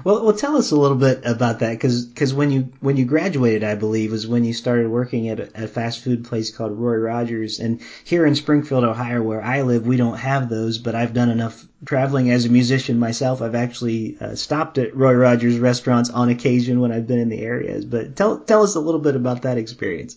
Well, 0.04 0.24
well, 0.24 0.32
tell 0.32 0.56
us 0.56 0.70
a 0.70 0.76
little 0.76 0.96
bit 0.96 1.24
about 1.24 1.60
that, 1.60 1.72
because 1.72 2.34
when 2.34 2.50
you 2.50 2.72
when 2.80 2.96
you 2.96 3.04
graduated, 3.04 3.62
I 3.62 3.74
believe, 3.74 4.10
was 4.10 4.26
when 4.26 4.44
you 4.44 4.52
started 4.52 4.88
working 4.88 5.28
at 5.28 5.38
a, 5.38 5.64
a, 5.64 5.68
fast 5.68 6.02
food 6.02 6.24
place 6.24 6.50
called 6.50 6.72
Roy 6.72 6.96
Rogers. 6.96 7.60
And 7.60 7.80
here 8.04 8.26
in 8.26 8.34
Springfield, 8.34 8.84
Ohio, 8.84 9.22
where 9.22 9.42
I 9.42 9.62
live, 9.62 9.86
we 9.86 9.96
don't 9.96 10.18
have 10.18 10.48
those. 10.48 10.78
But 10.78 10.94
I've 10.94 11.12
done 11.12 11.28
enough 11.28 11.64
traveling 11.84 12.30
as 12.30 12.46
a 12.46 12.48
musician 12.48 12.98
myself. 12.98 13.42
I've 13.42 13.54
actually 13.54 14.16
uh, 14.18 14.34
stopped 14.34 14.78
at 14.78 14.96
Roy 14.96 15.14
Rogers 15.14 15.58
restaurants 15.58 16.10
on 16.10 16.30
occasion 16.30 16.80
when 16.80 16.90
I've 16.90 17.06
been 17.06 17.20
in 17.20 17.28
the 17.28 17.40
areas. 17.40 17.84
But 17.84 18.16
tell 18.16 18.38
tell 18.38 18.62
us 18.62 18.74
a 18.74 18.80
little 18.80 19.00
bit 19.00 19.14
about 19.14 19.42
that 19.42 19.58
experience. 19.58 20.16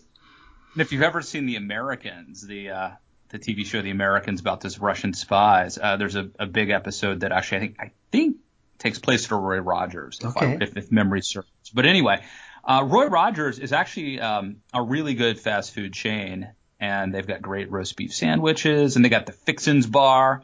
And 0.73 0.81
if 0.81 0.91
you've 0.91 1.03
ever 1.03 1.21
seen 1.21 1.45
The 1.45 1.57
Americans, 1.57 2.45
the 2.45 2.69
uh, 2.69 2.91
the 3.29 3.39
TV 3.39 3.65
show 3.65 3.81
The 3.81 3.91
Americans 3.91 4.39
about 4.39 4.61
this 4.61 4.79
Russian 4.79 5.13
spies, 5.13 5.77
uh, 5.77 5.97
there's 5.97 6.15
a, 6.15 6.29
a 6.39 6.45
big 6.45 6.69
episode 6.69 7.19
that 7.21 7.31
actually 7.31 7.57
I 7.57 7.59
think 7.59 7.75
I 7.79 7.91
think 8.11 8.37
takes 8.77 8.99
place 8.99 9.25
at 9.25 9.31
Roy 9.31 9.59
Rogers, 9.59 10.19
if, 10.21 10.27
okay. 10.27 10.53
I, 10.53 10.57
if, 10.61 10.77
if 10.77 10.91
memory 10.91 11.21
serves. 11.21 11.47
But 11.73 11.85
anyway, 11.85 12.23
uh, 12.63 12.83
Roy 12.85 13.07
Rogers 13.07 13.59
is 13.59 13.71
actually 13.71 14.19
um, 14.19 14.57
a 14.73 14.81
really 14.81 15.13
good 15.13 15.39
fast 15.39 15.73
food 15.73 15.93
chain, 15.93 16.49
and 16.79 17.13
they've 17.13 17.25
got 17.25 17.41
great 17.41 17.71
roast 17.71 17.95
beef 17.95 18.13
sandwiches, 18.13 18.95
and 18.95 19.05
they 19.05 19.09
got 19.09 19.25
the 19.25 19.31
Fixins 19.31 19.85
Bar. 19.85 20.41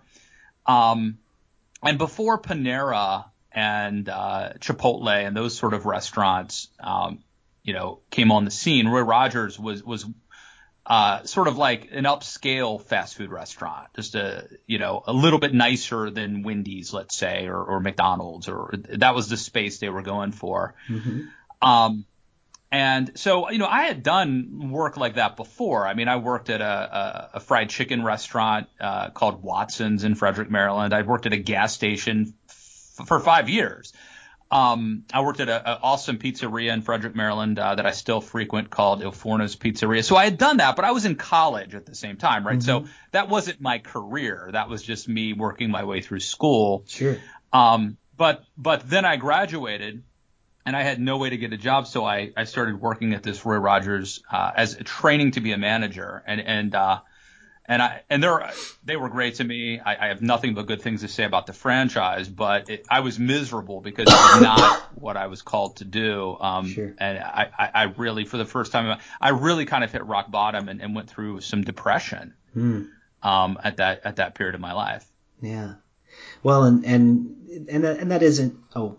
Um, 0.65 1.17
and 1.83 1.97
before 1.97 2.39
Panera 2.39 3.25
and 3.51 4.07
uh, 4.07 4.53
Chipotle 4.59 5.09
and 5.09 5.35
those 5.35 5.57
sort 5.57 5.73
of 5.73 5.85
restaurants, 5.85 6.67
um, 6.79 7.23
you 7.63 7.73
know, 7.73 7.99
came 8.09 8.31
on 8.31 8.45
the 8.45 8.51
scene, 8.51 8.87
Roy 8.87 9.01
Rogers 9.01 9.59
was 9.59 9.83
was 9.83 10.05
uh, 10.91 11.23
sort 11.23 11.47
of 11.47 11.57
like 11.57 11.87
an 11.93 12.03
upscale 12.03 12.81
fast 12.81 13.15
food 13.15 13.31
restaurant, 13.31 13.87
just 13.95 14.13
a 14.13 14.49
you 14.67 14.77
know 14.77 15.01
a 15.07 15.13
little 15.13 15.39
bit 15.39 15.53
nicer 15.53 16.09
than 16.09 16.43
Wendy's, 16.43 16.91
let's 16.91 17.15
say, 17.15 17.47
or, 17.47 17.63
or 17.63 17.79
McDonald's, 17.79 18.49
or 18.49 18.73
that 18.73 19.15
was 19.15 19.29
the 19.29 19.37
space 19.37 19.79
they 19.79 19.87
were 19.87 20.01
going 20.01 20.33
for. 20.33 20.75
Mm-hmm. 20.89 21.65
Um, 21.65 22.05
and 22.73 23.17
so 23.17 23.49
you 23.49 23.57
know 23.57 23.67
I 23.67 23.83
had 23.83 24.03
done 24.03 24.69
work 24.69 24.97
like 24.97 25.15
that 25.15 25.37
before. 25.37 25.87
I 25.87 25.93
mean 25.93 26.09
I 26.09 26.17
worked 26.17 26.49
at 26.49 26.59
a, 26.59 26.65
a, 26.65 27.29
a 27.35 27.39
fried 27.39 27.69
chicken 27.69 28.03
restaurant 28.03 28.67
uh, 28.81 29.11
called 29.11 29.41
Watson's 29.41 30.03
in 30.03 30.15
Frederick, 30.15 30.51
Maryland. 30.51 30.93
I 30.93 31.03
worked 31.03 31.25
at 31.25 31.31
a 31.31 31.37
gas 31.37 31.73
station 31.73 32.33
f- 32.49 33.07
for 33.07 33.21
five 33.21 33.47
years. 33.47 33.93
Um, 34.51 35.05
I 35.13 35.21
worked 35.21 35.39
at 35.39 35.47
an 35.47 35.77
awesome 35.81 36.17
pizzeria 36.17 36.73
in 36.73 36.81
Frederick, 36.81 37.15
Maryland, 37.15 37.57
uh, 37.57 37.75
that 37.75 37.85
I 37.85 37.91
still 37.91 38.19
frequent 38.19 38.69
called 38.69 39.01
Il 39.01 39.13
Forno's 39.13 39.55
Pizzeria. 39.55 40.03
So 40.03 40.17
I 40.17 40.25
had 40.25 40.37
done 40.37 40.57
that, 40.57 40.75
but 40.75 40.83
I 40.83 40.91
was 40.91 41.05
in 41.05 41.15
college 41.15 41.73
at 41.73 41.85
the 41.85 41.95
same 41.95 42.17
time, 42.17 42.45
right? 42.45 42.59
Mm-hmm. 42.59 42.85
So 42.85 42.91
that 43.11 43.29
wasn't 43.29 43.61
my 43.61 43.79
career. 43.79 44.49
That 44.51 44.67
was 44.67 44.83
just 44.83 45.07
me 45.07 45.31
working 45.31 45.71
my 45.71 45.85
way 45.85 46.01
through 46.01 46.19
school. 46.19 46.83
Sure. 46.87 47.17
Um, 47.53 47.97
but, 48.17 48.43
but 48.57 48.89
then 48.89 49.05
I 49.05 49.15
graduated 49.15 50.03
and 50.65 50.75
I 50.75 50.83
had 50.83 50.99
no 50.99 51.17
way 51.17 51.29
to 51.29 51.37
get 51.37 51.53
a 51.53 51.57
job. 51.57 51.87
So 51.87 52.03
I, 52.03 52.33
I 52.35 52.43
started 52.43 52.79
working 52.79 53.13
at 53.13 53.23
this 53.23 53.45
Roy 53.45 53.55
Rogers, 53.55 54.21
uh, 54.29 54.51
as 54.53 54.75
training 54.83 55.31
to 55.31 55.39
be 55.39 55.53
a 55.53 55.57
manager. 55.57 56.21
And, 56.27 56.41
and, 56.41 56.75
uh, 56.75 56.99
and 57.65 57.81
I 57.81 58.03
and 58.09 58.23
they 58.23 58.29
they 58.83 58.95
were 58.97 59.09
great 59.09 59.35
to 59.35 59.43
me. 59.43 59.79
I, 59.79 60.05
I, 60.05 60.07
have 60.07 60.21
nothing 60.21 60.55
but 60.55 60.65
good 60.65 60.81
things 60.81 61.01
to 61.01 61.07
say 61.07 61.23
about 61.23 61.45
the 61.45 61.53
franchise, 61.53 62.27
but 62.27 62.69
it, 62.69 62.85
I 62.89 63.01
was 63.01 63.19
miserable 63.19 63.81
because 63.81 64.07
it 64.07 64.13
was 64.13 64.41
not 64.41 64.81
what 64.95 65.15
I 65.15 65.27
was 65.27 65.41
called 65.41 65.77
to 65.77 65.85
do. 65.85 66.37
Um, 66.39 66.67
sure. 66.67 66.93
And 66.97 67.19
I, 67.19 67.49
I, 67.57 67.69
I, 67.73 67.83
really, 67.83 68.25
for 68.25 68.37
the 68.37 68.45
first 68.45 68.71
time, 68.71 68.99
I 69.19 69.29
really 69.29 69.65
kind 69.65 69.83
of 69.83 69.91
hit 69.91 70.05
rock 70.05 70.31
bottom 70.31 70.69
and, 70.69 70.81
and 70.81 70.95
went 70.95 71.09
through 71.09 71.41
some 71.41 71.63
depression 71.63 72.33
mm. 72.55 72.89
um, 73.21 73.59
at 73.63 73.77
that 73.77 74.01
at 74.05 74.15
that 74.17 74.35
period 74.35 74.55
of 74.55 74.61
my 74.61 74.73
life. 74.73 75.05
Yeah. 75.41 75.75
Well, 76.43 76.63
and 76.63 76.85
and 76.85 77.69
and 77.69 77.83
that, 77.83 77.99
and 77.99 78.11
that 78.11 78.23
isn't. 78.23 78.57
Oh, 78.75 78.97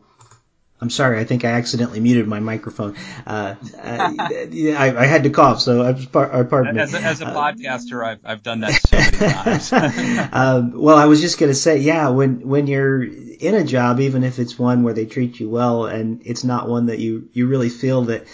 I'm 0.83 0.91
sorry. 0.91 1.21
I 1.21 1.25
think 1.25 1.45
I 1.45 1.51
accidentally 1.51 2.01
muted 2.01 2.27
my 2.27 2.41
microphone. 2.41 2.97
Uh, 3.25 3.55
I, 3.81 4.75
I, 4.77 5.03
I, 5.03 5.07
had 5.07 5.23
to 5.23 5.31
cough, 5.31 5.61
so 5.61 5.81
I 5.81 5.93
was 5.93 6.07
par- 6.07 6.33
uh, 6.33 6.43
pardon 6.43 6.77
as 6.77 6.93
me. 6.93 6.99
A, 6.99 7.03
as 7.03 7.21
a 7.21 7.27
uh, 7.29 7.35
podcaster, 7.35 8.05
I've, 8.05 8.19
I've 8.25 8.43
done 8.43 8.61
that 8.61 8.73
so 8.89 8.97
many 8.97 9.17
times. 9.17 9.73
um, 10.33 10.73
well, 10.83 10.97
I 10.97 11.05
was 11.05 11.21
just 11.21 11.39
going 11.39 11.53
to 11.53 11.55
say, 11.55 11.79
yeah, 11.79 12.09
when 12.09 12.49
when 12.49 12.67
you're 12.67 13.01
in 13.01 13.55
a 13.55 13.63
job, 13.63 14.01
even 14.01 14.25
if 14.25 14.41
it's 14.41 14.59
one 14.59 14.83
where 14.83 14.93
they 14.93 15.07
treat 15.07 15.39
you 15.39 15.49
well, 15.49 15.87
and 15.87 16.21
it's 16.25 16.43
not 16.43 16.69
one 16.69 16.87
that 16.87 16.99
you 16.99 17.29
you 17.33 17.47
really 17.47 17.69
feel 17.69 18.03
that 18.07 18.27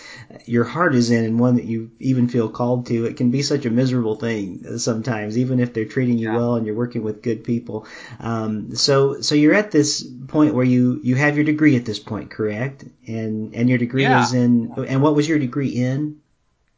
your 0.47 0.65
heart 0.65 0.95
is 0.95 1.11
in, 1.11 1.25
and 1.25 1.39
one 1.39 1.57
that 1.57 1.67
you 1.67 1.91
even 1.99 2.29
feel 2.29 2.49
called 2.49 2.87
to, 2.87 3.05
it 3.05 3.19
can 3.19 3.31
be 3.31 3.43
such 3.43 3.67
a 3.67 3.71
miserable 3.71 4.17
thing 4.17 4.79
sometimes, 4.79 5.37
even 5.37 5.61
if 5.61 5.75
they're 5.75 5.85
treating 5.85 6.17
you 6.17 6.31
yeah. 6.31 6.37
well 6.37 6.55
and 6.55 6.65
you're 6.65 6.75
working 6.75 7.03
with 7.03 7.23
good 7.23 7.45
people. 7.45 7.87
Um, 8.21 8.75
so 8.75 9.21
so 9.21 9.35
you're 9.35 9.55
at 9.55 9.71
this 9.71 10.03
point 10.29 10.55
where 10.55 10.65
you 10.65 11.01
you 11.03 11.15
have 11.17 11.37
your 11.37 11.45
degree 11.45 11.77
at 11.77 11.85
this 11.85 11.99
point 11.99 12.31
correct? 12.39 12.85
And 13.09 13.53
and 13.55 13.69
your 13.69 13.79
degree 13.79 14.05
yeah. 14.05 14.23
is 14.23 14.33
in 14.33 14.73
and 14.87 15.03
what 15.03 15.17
was 15.17 15.29
your 15.29 15.41
degree 15.41 15.71
in? 15.71 16.21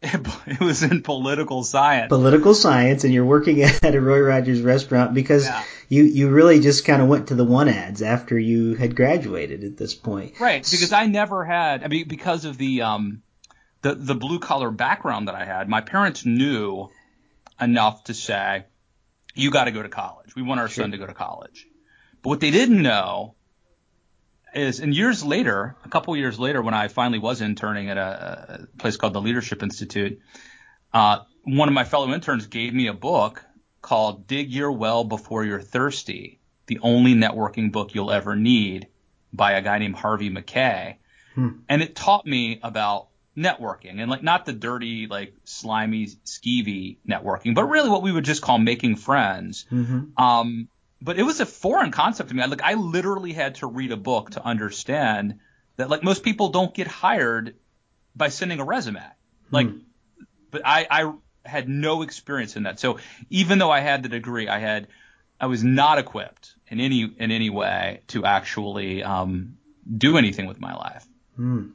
It 0.46 0.58
was 0.60 0.82
in 0.82 1.02
political 1.02 1.62
science. 1.62 2.08
Political 2.08 2.54
science, 2.54 3.04
and 3.04 3.12
you're 3.12 3.26
working 3.26 3.62
at 3.82 3.94
a 3.94 4.00
Roy 4.00 4.20
Rogers 4.20 4.62
restaurant 4.62 5.12
because 5.12 5.44
yeah. 5.44 5.62
you 5.90 6.04
you 6.04 6.30
really 6.30 6.60
just 6.60 6.86
kind 6.86 7.02
of 7.02 7.08
went 7.08 7.28
to 7.28 7.34
the 7.34 7.44
one 7.44 7.68
ads 7.68 8.00
after 8.00 8.38
you 8.38 8.74
had 8.74 8.96
graduated 8.96 9.62
at 9.62 9.76
this 9.76 9.94
point. 9.94 10.40
Right, 10.40 10.66
because 10.68 10.94
I 10.94 11.04
never 11.04 11.44
had. 11.44 11.84
I 11.84 11.88
mean, 11.88 12.08
because 12.08 12.46
of 12.46 12.56
the 12.56 12.80
um 12.80 13.22
the 13.82 13.94
the 13.94 14.14
blue 14.14 14.38
collar 14.38 14.70
background 14.70 15.28
that 15.28 15.34
I 15.34 15.44
had, 15.44 15.68
my 15.68 15.82
parents 15.82 16.24
knew 16.24 16.88
enough 17.60 18.04
to 18.04 18.14
say, 18.14 18.64
"You 19.34 19.50
got 19.50 19.64
to 19.64 19.72
go 19.72 19.82
to 19.82 19.90
college. 19.90 20.34
We 20.34 20.40
want 20.40 20.60
our 20.60 20.68
sure. 20.68 20.84
son 20.84 20.92
to 20.92 20.98
go 20.98 21.06
to 21.06 21.14
college." 21.14 21.66
But 22.22 22.30
what 22.30 22.40
they 22.40 22.50
didn't 22.50 22.80
know 22.80 23.34
is, 24.54 24.80
and 24.80 24.94
years 24.94 25.24
later, 25.24 25.76
a 25.84 25.88
couple 25.88 26.16
years 26.16 26.38
later, 26.38 26.62
when 26.62 26.74
I 26.74 26.88
finally 26.88 27.18
was 27.18 27.40
interning 27.40 27.90
at 27.90 27.96
a, 27.96 28.60
a 28.60 28.76
place 28.78 28.96
called 28.96 29.12
the 29.12 29.20
Leadership 29.20 29.62
Institute, 29.62 30.20
uh, 30.92 31.20
one 31.44 31.68
of 31.68 31.74
my 31.74 31.84
fellow 31.84 32.12
interns 32.12 32.46
gave 32.46 32.74
me 32.74 32.86
a 32.88 32.94
book 32.94 33.44
called 33.82 34.26
"Dig 34.26 34.50
Your 34.50 34.72
Well 34.72 35.04
Before 35.04 35.44
You're 35.44 35.60
Thirsty: 35.60 36.40
The 36.66 36.78
Only 36.82 37.14
Networking 37.14 37.72
Book 37.72 37.94
You'll 37.94 38.10
Ever 38.10 38.36
Need" 38.36 38.88
by 39.32 39.52
a 39.52 39.62
guy 39.62 39.78
named 39.78 39.96
Harvey 39.96 40.28
Mackay. 40.28 40.98
hmm. 41.34 41.48
and 41.68 41.82
it 41.82 41.94
taught 41.94 42.26
me 42.26 42.58
about 42.62 43.08
networking 43.36 44.00
and 44.00 44.10
like 44.10 44.22
not 44.22 44.44
the 44.44 44.52
dirty 44.52 45.06
like 45.06 45.32
slimy 45.44 46.06
skeevy 46.06 46.96
networking 47.08 47.54
but 47.54 47.64
really 47.64 47.88
what 47.88 48.02
we 48.02 48.10
would 48.10 48.24
just 48.24 48.42
call 48.42 48.58
making 48.58 48.96
friends 48.96 49.66
mm-hmm. 49.70 50.22
um 50.22 50.68
but 51.02 51.18
it 51.18 51.22
was 51.22 51.40
a 51.40 51.46
foreign 51.46 51.90
concept 51.90 52.28
to 52.28 52.34
me 52.34 52.46
like 52.46 52.62
i 52.62 52.74
literally 52.74 53.32
had 53.32 53.56
to 53.56 53.66
read 53.66 53.92
a 53.92 53.96
book 53.96 54.30
to 54.30 54.44
understand 54.44 55.38
that 55.76 55.88
like 55.90 56.02
most 56.02 56.22
people 56.22 56.48
don't 56.50 56.74
get 56.74 56.86
hired 56.86 57.54
by 58.14 58.28
sending 58.28 58.60
a 58.60 58.64
resume 58.64 59.02
like 59.50 59.68
Hmm. 59.68 59.78
but 60.50 60.62
i 60.64 60.86
i 60.90 61.12
had 61.44 61.68
no 61.68 62.02
experience 62.02 62.56
in 62.56 62.64
that 62.64 62.78
so 62.78 62.98
even 63.30 63.58
though 63.58 63.70
i 63.70 63.80
had 63.80 64.02
the 64.02 64.08
degree 64.08 64.48
i 64.48 64.58
had 64.58 64.88
i 65.40 65.46
was 65.46 65.64
not 65.64 65.98
equipped 65.98 66.54
in 66.68 66.80
any 66.80 67.02
in 67.02 67.30
any 67.30 67.50
way 67.50 68.00
to 68.08 68.24
actually 68.24 69.02
um 69.02 69.56
do 69.96 70.16
anything 70.18 70.46
with 70.46 70.60
my 70.60 70.74
life 70.74 71.06
Hmm. 71.36 71.70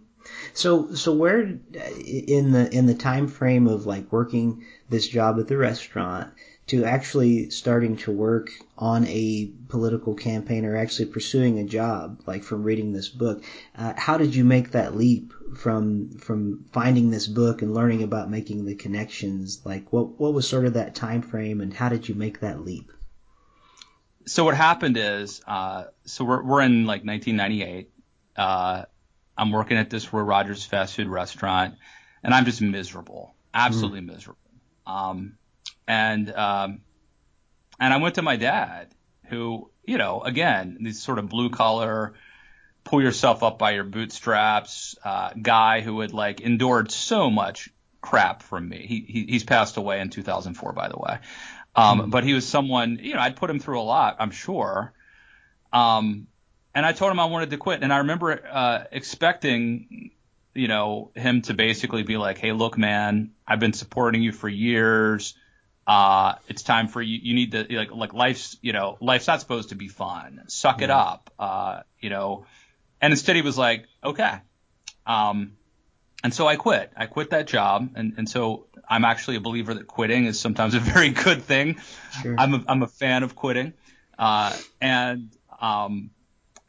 So 0.54 0.94
so 0.94 1.14
where 1.14 1.40
in 1.42 2.52
the 2.52 2.70
in 2.72 2.86
the 2.88 2.96
time 2.96 3.28
frame 3.28 3.68
of 3.68 3.86
like 3.86 4.12
working 4.12 4.64
this 4.90 5.08
job 5.08 5.40
at 5.40 5.48
the 5.48 5.58
restaurant 5.58 6.34
to 6.68 6.84
actually 6.84 7.50
starting 7.52 7.96
to 7.96 8.12
work 8.12 8.50
on 8.78 9.06
a 9.08 9.52
political 9.70 10.16
campaign 10.16 10.66
or 10.66 10.76
actually 10.76 11.06
pursuing 11.06 11.60
a 11.60 11.64
job 11.64 12.22
like 12.26 12.44
from 12.44 12.64
reading 12.64 12.92
this 12.92 13.10
book 13.10 13.44
uh, 13.78 13.94
how 13.96 14.18
did 14.18 14.34
you 14.34 14.44
make 14.44 14.72
that 14.72 14.96
leap 14.96 15.32
from 15.56 16.10
from 16.18 16.66
finding 16.72 17.12
this 17.12 17.28
book 17.28 17.62
and 17.62 17.74
learning 17.74 18.04
about 18.04 18.30
making 18.30 18.66
the 18.66 18.76
connections 18.76 19.62
like 19.64 19.92
what 19.94 20.20
what 20.20 20.34
was 20.34 20.48
sort 20.48 20.66
of 20.66 20.74
that 20.74 20.96
time 20.96 21.22
frame 21.22 21.62
and 21.62 21.74
how 21.74 21.90
did 21.90 22.08
you 22.08 22.16
make 22.16 22.40
that 22.40 22.66
leap 22.66 22.92
so 24.26 24.44
what 24.44 24.56
happened 24.56 24.98
is 24.98 25.42
uh, 25.48 25.84
so 26.06 26.26
we're 26.26 26.44
we're 26.44 26.62
in 26.62 26.86
like 26.86 27.04
1998 27.06 27.92
uh, 28.36 28.84
I'm 29.38 29.52
working 29.52 29.78
at 29.78 29.90
this 29.90 30.12
Roy 30.14 30.22
Rogers 30.22 30.64
fast 30.66 30.96
food 30.96 31.08
restaurant, 31.08 31.76
and 32.24 32.34
I'm 32.34 32.46
just 32.46 32.62
miserable, 32.62 33.36
absolutely 33.54 34.02
mm. 34.02 34.08
miserable. 34.08 34.40
Um, 34.88 35.38
and 35.88 36.32
um, 36.32 36.82
and 37.80 37.94
I 37.94 37.98
went 37.98 38.16
to 38.16 38.22
my 38.22 38.36
dad, 38.36 38.94
who 39.26 39.70
you 39.86 39.98
know, 39.98 40.22
again, 40.22 40.78
this 40.82 41.02
sort 41.02 41.20
of 41.20 41.30
blue 41.30 41.50
collar, 41.50 42.14
pull 42.84 43.02
yourself 43.02 43.44
up 43.44 43.60
by 43.60 43.72
your 43.72 43.84
bootstraps 43.84 44.96
uh, 45.04 45.32
guy 45.40 45.82
who 45.82 46.00
had 46.00 46.14
like 46.14 46.42
endured 46.42 46.92
so 46.92 47.30
much 47.30 47.70
crap 48.02 48.44
from 48.44 48.70
me. 48.70 48.86
He, 48.88 49.00
he 49.02 49.26
he's 49.26 49.44
passed 49.44 49.78
away 49.78 50.00
in 50.00 50.10
2004, 50.10 50.74
by 50.74 50.90
the 50.90 50.98
way. 50.98 51.20
Um, 51.76 52.02
mm. 52.02 52.10
But 52.10 52.24
he 52.24 52.34
was 52.34 52.48
someone, 52.48 53.00
you 53.02 53.14
know, 53.14 53.20
I'd 53.20 53.36
put 53.36 53.50
him 53.50 53.60
through 53.60 53.82
a 53.82 53.84
lot, 53.84 54.18
I'm 54.20 54.32
sure. 54.32 54.94
Um, 55.74 56.28
and 56.74 56.86
I 56.86 56.94
told 56.94 57.12
him 57.12 57.20
I 57.20 57.26
wanted 57.26 57.50
to 57.52 57.58
quit. 57.58 57.84
And 57.84 57.92
I 57.92 58.00
remember 58.00 58.40
uh, 58.50 58.84
expecting, 58.92 60.12
you 60.54 60.68
know, 60.68 61.12
him 61.16 61.42
to 61.44 61.54
basically 61.54 62.04
be 62.04 62.18
like, 62.18 62.38
"Hey, 62.38 62.52
look, 62.52 62.78
man, 62.78 63.32
I've 63.48 63.60
been 63.60 63.74
supporting 63.74 64.22
you 64.22 64.32
for 64.32 64.48
years. 64.48 65.36
Uh, 65.88 66.36
it's 66.48 66.64
time 66.64 66.88
for 66.88 67.02
you. 67.02 67.20
You 67.22 67.36
need 67.36 67.52
to 67.52 67.68
like 67.76 67.92
like 67.92 68.14
life's 68.14 68.58
you 68.62 68.74
know 68.74 68.98
life's 69.02 69.28
not 69.28 69.40
supposed 69.40 69.70
to 69.70 69.76
be 69.76 69.88
fun. 69.88 70.44
Suck 70.48 70.82
it 70.82 70.90
up. 70.90 71.32
Uh, 71.38 71.82
you 72.00 72.10
know." 72.10 72.46
and 73.02 73.14
instead 73.14 73.36
he 73.36 73.42
was 73.42 73.58
like, 73.58 73.86
okay. 74.04 74.34
Um, 75.06 75.58
and 76.24 76.34
so 76.34 76.48
I 76.48 76.56
quit. 76.56 76.92
I 76.96 77.06
quit 77.06 77.30
that 77.32 77.46
job, 77.46 77.92
and 77.96 78.16
and 78.18 78.28
so 78.28 78.66
I'm 78.90 79.06
actually 79.06 79.36
a 79.36 79.40
believer 79.40 79.76
that 79.76 79.86
quitting 79.86 80.26
is 80.26 80.40
sometimes 80.40 80.74
a 80.74 80.80
very 80.94 81.10
good 81.10 81.44
thing. 81.44 81.78
Sure. 82.24 82.36
I'm 82.38 82.56
a, 82.56 82.64
I'm 82.68 82.82
a 82.82 82.88
fan 82.88 83.22
of 83.22 83.36
quitting, 83.36 83.74
uh, 84.18 84.58
and 84.82 85.30
um, 85.62 86.10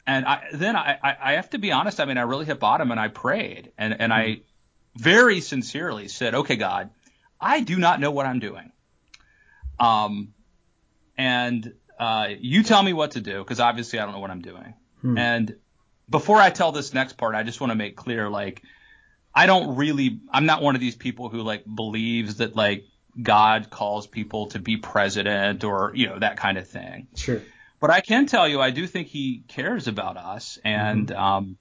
and 0.05 0.25
I, 0.25 0.43
then 0.53 0.75
I, 0.75 0.99
I 1.19 1.33
have 1.33 1.49
to 1.51 1.57
be 1.57 1.71
honest. 1.71 1.99
I 1.99 2.05
mean, 2.05 2.19
I 2.19 2.21
really 2.21 2.45
hit 2.45 2.59
bottom, 2.59 2.91
and 2.91 2.99
I 2.99 3.07
prayed, 3.07 3.71
and 3.79 3.99
and 3.99 4.11
mm-hmm. 4.11 4.31
I 4.31 4.41
very 4.95 5.41
sincerely 5.41 6.07
said, 6.07 6.35
okay, 6.35 6.55
God, 6.55 6.91
I 7.41 7.61
do 7.61 7.77
not 7.77 7.99
know 7.99 8.11
what 8.11 8.27
I'm 8.27 8.39
doing. 8.39 8.71
Um, 9.79 10.33
and 11.17 11.73
uh, 11.99 12.29
you 12.39 12.63
tell 12.63 12.81
me 12.81 12.93
what 12.93 13.11
to 13.11 13.21
do 13.21 13.39
because 13.39 13.59
obviously 13.59 13.99
I 13.99 14.05
don't 14.05 14.13
know 14.13 14.19
what 14.19 14.31
I'm 14.31 14.41
doing. 14.41 14.73
Hmm. 15.01 15.17
And 15.17 15.55
before 16.09 16.37
I 16.37 16.49
tell 16.49 16.71
this 16.71 16.93
next 16.93 17.17
part, 17.17 17.35
I 17.35 17.43
just 17.43 17.59
want 17.59 17.71
to 17.71 17.75
make 17.75 17.95
clear, 17.95 18.29
like 18.29 18.61
I 19.33 19.45
don't 19.45 19.75
really, 19.75 20.19
I'm 20.31 20.45
not 20.45 20.61
one 20.61 20.75
of 20.75 20.81
these 20.81 20.95
people 20.95 21.29
who 21.29 21.41
like 21.41 21.63
believes 21.65 22.35
that 22.37 22.55
like 22.55 22.85
God 23.21 23.69
calls 23.69 24.07
people 24.07 24.47
to 24.47 24.59
be 24.59 24.77
president 24.77 25.63
or, 25.63 25.91
you 25.95 26.07
know, 26.07 26.19
that 26.19 26.37
kind 26.37 26.57
of 26.57 26.67
thing. 26.67 27.07
Sure. 27.15 27.41
But 27.79 27.91
I 27.91 28.01
can 28.01 28.25
tell 28.25 28.47
you, 28.47 28.61
I 28.61 28.71
do 28.71 28.87
think 28.87 29.07
he 29.07 29.43
cares 29.47 29.87
about 29.87 30.17
us 30.17 30.57
and, 30.63 31.07
mm-hmm. 31.09 31.21
um, 31.21 31.57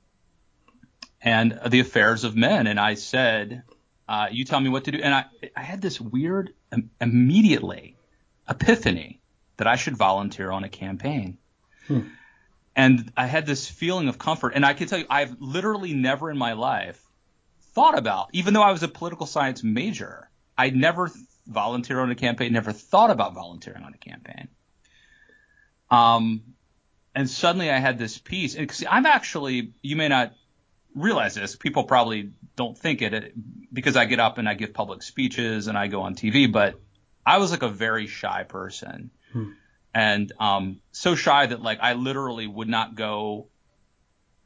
and 1.20 1.58
the 1.68 1.80
affairs 1.80 2.24
of 2.24 2.36
men. 2.36 2.66
And 2.66 2.78
I 2.80 2.94
said, 2.94 3.62
uh, 4.08 4.28
you 4.30 4.44
tell 4.44 4.60
me 4.60 4.70
what 4.70 4.84
to 4.84 4.92
do. 4.92 4.98
And 5.02 5.14
I, 5.14 5.24
I 5.54 5.62
had 5.62 5.82
this 5.82 6.00
weird, 6.00 6.54
um, 6.72 6.90
immediately 7.00 7.95
epiphany 8.48 9.20
that 9.56 9.66
I 9.66 9.76
should 9.76 9.96
volunteer 9.96 10.50
on 10.50 10.64
a 10.64 10.68
campaign. 10.68 11.38
Hmm. 11.86 12.00
And 12.74 13.10
I 13.16 13.26
had 13.26 13.46
this 13.46 13.68
feeling 13.68 14.08
of 14.08 14.18
comfort. 14.18 14.52
And 14.54 14.64
I 14.64 14.74
can 14.74 14.86
tell 14.86 14.98
you, 14.98 15.06
I've 15.08 15.40
literally 15.40 15.94
never 15.94 16.30
in 16.30 16.36
my 16.36 16.52
life 16.52 17.02
thought 17.72 17.96
about, 17.96 18.28
even 18.32 18.54
though 18.54 18.62
I 18.62 18.72
was 18.72 18.82
a 18.82 18.88
political 18.88 19.26
science 19.26 19.62
major, 19.62 20.30
I 20.58 20.70
never 20.70 21.10
volunteered 21.46 22.00
on 22.00 22.10
a 22.10 22.14
campaign, 22.14 22.52
never 22.52 22.72
thought 22.72 23.10
about 23.10 23.34
volunteering 23.34 23.82
on 23.82 23.94
a 23.94 23.98
campaign. 23.98 24.48
Um, 25.90 26.42
and 27.14 27.30
suddenly 27.30 27.70
I 27.70 27.78
had 27.78 27.98
this 27.98 28.18
peace. 28.18 28.56
And 28.56 28.70
see, 28.70 28.86
I'm 28.86 29.06
actually, 29.06 29.72
you 29.80 29.96
may 29.96 30.08
not 30.08 30.34
realize 30.94 31.34
this, 31.34 31.56
people 31.56 31.84
probably 31.84 32.32
don't 32.56 32.76
think 32.76 33.02
it 33.02 33.32
because 33.72 33.96
I 33.96 34.04
get 34.06 34.20
up 34.20 34.38
and 34.38 34.48
I 34.48 34.54
give 34.54 34.74
public 34.74 35.02
speeches 35.02 35.66
and 35.66 35.78
I 35.78 35.86
go 35.86 36.02
on 36.02 36.14
TV, 36.14 36.50
but 36.50 36.80
I 37.26 37.38
was 37.38 37.50
like 37.50 37.62
a 37.62 37.68
very 37.68 38.06
shy 38.06 38.44
person. 38.44 39.10
Hmm. 39.32 39.50
And 39.92 40.32
um, 40.38 40.80
so 40.92 41.14
shy 41.14 41.46
that 41.46 41.60
like 41.60 41.78
I 41.82 41.94
literally 41.94 42.46
would 42.46 42.68
not 42.68 42.94
go 42.94 43.48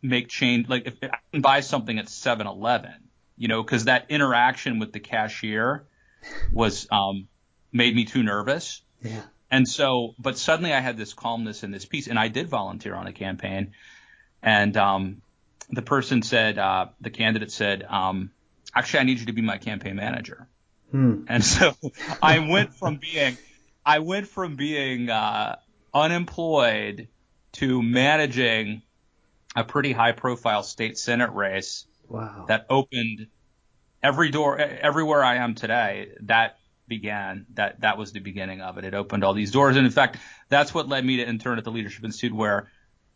make 0.01 0.29
change. 0.29 0.69
Like 0.69 0.87
if 0.87 0.95
I 1.03 1.19
can 1.33 1.43
buy 1.43 1.61
something 1.61 1.99
at 1.99 2.07
7-Eleven, 2.07 2.95
you 3.37 3.49
know, 3.49 3.63
because 3.63 3.85
that 3.85 4.07
interaction 4.09 4.79
with 4.79 4.93
the 4.93 5.01
cashier 5.01 5.85
was 6.53 6.87
um, 6.91 7.29
made 7.73 7.95
me 7.95 8.05
too 8.05 8.23
nervous. 8.23 8.83
Yeah. 9.03 9.23
And 9.51 9.69
so, 9.69 10.15
but 10.19 10.39
suddenly 10.39 10.73
I 10.73 10.81
had 10.81 10.97
this 10.97 11.13
calmness 11.13 11.63
and 11.63 11.75
this 11.75 11.85
peace, 11.85 12.07
and 12.07 12.19
I 12.19 12.29
did 12.29 12.49
volunteer 12.49 12.95
on 12.95 13.09
a 13.09 13.13
campaign, 13.13 13.73
and 14.43 14.77
um, 14.77 15.23
the 15.71 15.83
person 15.83 16.23
said, 16.23 16.59
uh, 16.59 16.87
the 17.01 17.11
candidate 17.11 17.51
said, 17.51 17.83
um, 17.83 18.31
actually, 18.75 19.01
I 19.01 19.05
need 19.05 19.19
you 19.19 19.27
to 19.27 19.33
be 19.33 19.43
my 19.43 19.59
campaign 19.59 19.97
manager. 19.97 20.49
Hmm. 20.91 21.25
And 21.29 21.45
so 21.45 21.75
I 22.23 22.39
went 22.41 22.75
from 22.75 22.97
being, 22.97 23.37
I 23.85 24.01
went 24.01 24.27
from 24.27 24.57
being 24.57 25.11
uh, 25.11 25.57
unemployed 25.95 27.09
to 27.53 27.83
managing 27.83 28.83
a 29.57 29.65
pretty 29.65 29.93
high 29.93 30.13
profile 30.13 30.63
state 30.63 30.97
senate 30.99 31.33
race 31.33 31.87
Wow. 32.11 32.47
That 32.49 32.67
opened 32.69 33.29
every 34.03 34.31
door, 34.31 34.59
everywhere 34.59 35.23
I 35.23 35.37
am 35.37 35.55
today. 35.55 36.13
That 36.23 36.59
began. 36.89 37.47
That 37.55 37.83
that 37.83 37.97
was 37.97 38.13
the 38.13 38.19
beginning 38.19 38.61
of 38.61 38.79
it. 38.79 38.85
It 38.85 38.95
opened 38.95 39.23
all 39.23 39.33
these 39.33 39.53
doors, 39.53 39.77
and 39.77 39.87
in 39.87 39.93
fact, 39.93 40.19
that's 40.49 40.75
what 40.75 40.89
led 40.89 41.05
me 41.05 41.19
to 41.19 41.27
intern 41.27 41.59
at 41.59 41.65
the 41.65 41.71
Leadership 41.71 42.05
Institute, 42.05 42.37
where 42.37 42.69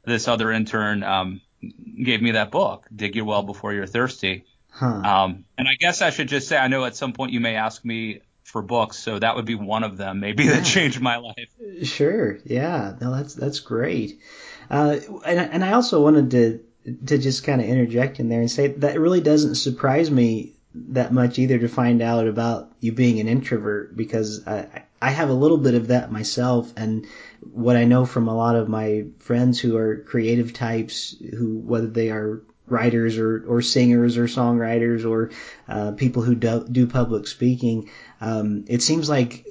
this 0.04 0.28
other 0.28 0.52
intern 0.52 1.02
um, 1.02 1.40
gave 1.60 2.22
me 2.22 2.32
that 2.32 2.52
book, 2.52 2.86
"Dig 2.94 3.16
Your 3.16 3.24
Well 3.24 3.42
Before 3.42 3.74
You're 3.74 3.86
Thirsty." 3.86 4.44
Huh. 4.74 4.86
Um, 4.86 5.44
and 5.56 5.68
I 5.68 5.74
guess 5.78 6.02
I 6.02 6.10
should 6.10 6.28
just 6.28 6.48
say, 6.48 6.56
I 6.56 6.66
know 6.66 6.84
at 6.84 6.96
some 6.96 7.12
point 7.12 7.30
you 7.30 7.38
may 7.38 7.54
ask 7.54 7.84
me 7.84 8.20
for 8.42 8.60
books, 8.60 8.98
so 8.98 9.20
that 9.20 9.36
would 9.36 9.44
be 9.44 9.54
one 9.54 9.84
of 9.84 9.96
them, 9.96 10.18
maybe 10.18 10.44
yeah. 10.44 10.54
that 10.54 10.64
changed 10.64 11.00
my 11.00 11.18
life. 11.18 11.48
Sure, 11.84 12.38
yeah, 12.44 12.94
no, 13.00 13.14
that's 13.14 13.34
that's 13.34 13.60
great. 13.60 14.20
Uh, 14.68 14.96
and, 15.24 15.38
and 15.38 15.64
I 15.64 15.72
also 15.72 16.02
wanted 16.02 16.30
to 16.32 16.60
to 17.06 17.18
just 17.18 17.44
kind 17.44 17.60
of 17.60 17.68
interject 17.68 18.18
in 18.18 18.28
there 18.28 18.40
and 18.40 18.50
say 18.50 18.66
that 18.68 18.98
really 18.98 19.20
doesn't 19.20 19.54
surprise 19.54 20.10
me 20.10 20.56
that 20.74 21.12
much 21.12 21.38
either 21.38 21.58
to 21.60 21.68
find 21.68 22.02
out 22.02 22.26
about 22.26 22.72
you 22.80 22.90
being 22.92 23.20
an 23.20 23.28
introvert 23.28 23.96
because 23.96 24.46
I, 24.46 24.82
I 25.00 25.10
have 25.10 25.30
a 25.30 25.34
little 25.34 25.56
bit 25.56 25.74
of 25.74 25.88
that 25.88 26.10
myself 26.10 26.72
and 26.76 27.06
what 27.40 27.76
I 27.76 27.84
know 27.84 28.04
from 28.04 28.26
a 28.26 28.36
lot 28.36 28.56
of 28.56 28.68
my 28.68 29.04
friends 29.20 29.60
who 29.60 29.76
are 29.76 29.98
creative 29.98 30.52
types 30.52 31.14
who 31.30 31.58
whether 31.58 31.86
they 31.86 32.10
are 32.10 32.42
writers 32.66 33.18
or, 33.18 33.44
or 33.46 33.60
singers 33.60 34.16
or 34.16 34.24
songwriters 34.24 35.08
or 35.08 35.30
uh, 35.68 35.92
people 35.92 36.22
who 36.22 36.34
do, 36.34 36.64
do 36.70 36.86
public 36.86 37.26
speaking 37.26 37.88
um, 38.20 38.64
it 38.68 38.82
seems 38.82 39.08
like 39.08 39.46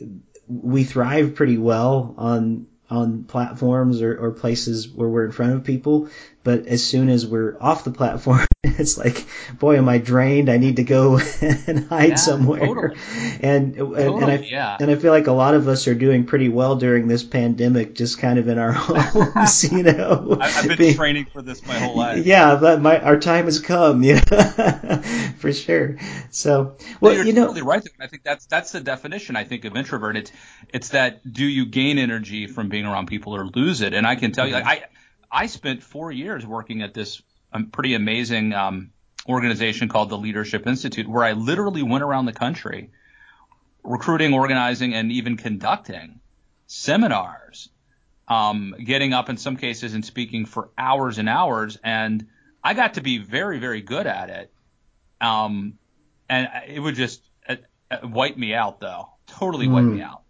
we 0.47 0.83
thrive 0.83 1.35
pretty 1.35 1.57
well 1.57 2.13
on 2.17 2.67
on 2.89 3.23
platforms 3.23 4.01
or, 4.01 4.15
or 4.15 4.31
places 4.31 4.87
where 4.87 5.07
we're 5.09 5.25
in 5.25 5.31
front 5.31 5.53
of 5.53 5.63
people. 5.63 6.07
But 6.43 6.67
as 6.67 6.85
soon 6.85 7.09
as 7.09 7.25
we're 7.25 7.55
off 7.61 7.85
the 7.85 7.91
platform, 7.91 8.45
it's 8.63 8.97
like, 8.97 9.25
boy, 9.59 9.77
am 9.77 9.87
I 9.87 9.97
drained? 9.97 10.49
I 10.49 10.57
need 10.57 10.75
to 10.77 10.83
go 10.83 11.17
and 11.41 11.87
hide 11.87 12.09
yeah, 12.09 12.15
somewhere. 12.15 12.59
Totally. 12.59 12.97
And 13.43 13.75
totally, 13.75 14.03
and, 14.03 14.25
I 14.25 14.35
yeah. 14.37 14.77
and 14.79 14.89
I 14.89 14.95
feel 14.95 15.11
like 15.11 15.27
a 15.27 15.33
lot 15.33 15.53
of 15.53 15.67
us 15.67 15.87
are 15.87 15.95
doing 15.95 16.25
pretty 16.25 16.47
well 16.47 16.77
during 16.77 17.07
this 17.07 17.23
pandemic, 17.23 17.93
just 17.93 18.19
kind 18.19 18.39
of 18.39 18.47
in 18.47 18.57
our 18.57 18.71
homes, 18.71 19.69
you 19.71 19.83
know. 19.83 20.37
I've 20.39 20.67
been 20.67 20.77
Being, 20.77 20.95
training 20.95 21.25
for 21.25 21.41
this 21.41 21.65
my 21.65 21.77
whole 21.77 21.97
life. 21.97 22.25
Yeah, 22.25 22.55
but 22.55 22.81
my 22.81 22.99
our 22.99 23.19
time 23.19 23.45
has 23.45 23.59
come, 23.59 24.01
you 24.03 24.15
know, 24.15 25.01
for 25.39 25.51
sure. 25.51 25.97
So, 26.31 26.77
well, 27.01 27.13
you're 27.13 27.25
you 27.25 27.33
know, 27.33 27.47
totally 27.47 27.63
right. 27.63 27.85
I 27.99 28.07
think 28.07 28.23
that's 28.23 28.45
that's 28.45 28.71
the 28.71 28.79
definition. 28.79 29.35
I 29.35 29.43
think 29.43 29.65
of 29.65 29.75
introvert. 29.75 30.15
It's 30.15 30.31
it's 30.73 30.89
that 30.89 31.31
do 31.31 31.45
you 31.45 31.65
gain 31.65 31.97
energy 31.97 32.47
from 32.47 32.69
being 32.69 32.85
around 32.85 33.07
people 33.07 33.35
or 33.35 33.45
lose 33.45 33.81
it? 33.81 33.93
And 33.93 34.07
I 34.07 34.15
can 34.15 34.31
tell 34.31 34.47
you, 34.47 34.53
like 34.53 34.65
I 34.65 34.83
I 35.33 35.47
spent 35.47 35.81
four 35.81 36.11
years 36.11 36.45
working 36.45 36.83
at 36.83 36.93
this 36.93 37.21
um, 37.51 37.71
pretty 37.71 37.95
amazing 37.95 38.53
um, 38.53 38.91
organization 39.27 39.89
called 39.89 40.09
the 40.09 40.17
Leadership 40.17 40.67
Institute, 40.67 41.07
where 41.07 41.23
I 41.23 41.33
literally 41.33 41.81
went 41.81 42.03
around 42.03 42.25
the 42.25 42.33
country 42.33 42.91
recruiting, 43.83 44.33
organizing, 44.33 44.93
and 44.93 45.11
even 45.11 45.35
conducting 45.35 46.19
seminars, 46.67 47.69
um, 48.27 48.75
getting 48.81 49.13
up 49.13 49.29
in 49.29 49.37
some 49.37 49.57
cases 49.57 49.93
and 49.93 50.05
speaking 50.05 50.45
for 50.45 50.69
hours 50.77 51.17
and 51.17 51.27
hours. 51.27 51.77
And 51.83 52.27
I 52.63 52.75
got 52.75 52.93
to 52.93 53.01
be 53.01 53.17
very, 53.17 53.59
very 53.59 53.81
good 53.81 54.07
at 54.07 54.29
it. 54.29 54.53
Um, 55.19 55.77
and 56.29 56.47
it 56.67 56.79
would 56.79 56.95
just 56.95 57.21
uh, 57.49 57.57
uh, 57.91 58.07
wipe 58.07 58.37
me 58.37 58.53
out, 58.53 58.79
though. 58.79 59.09
Totally 59.27 59.67
wipe 59.67 59.83
mm. 59.83 59.95
me 59.95 60.01
out. 60.01 60.21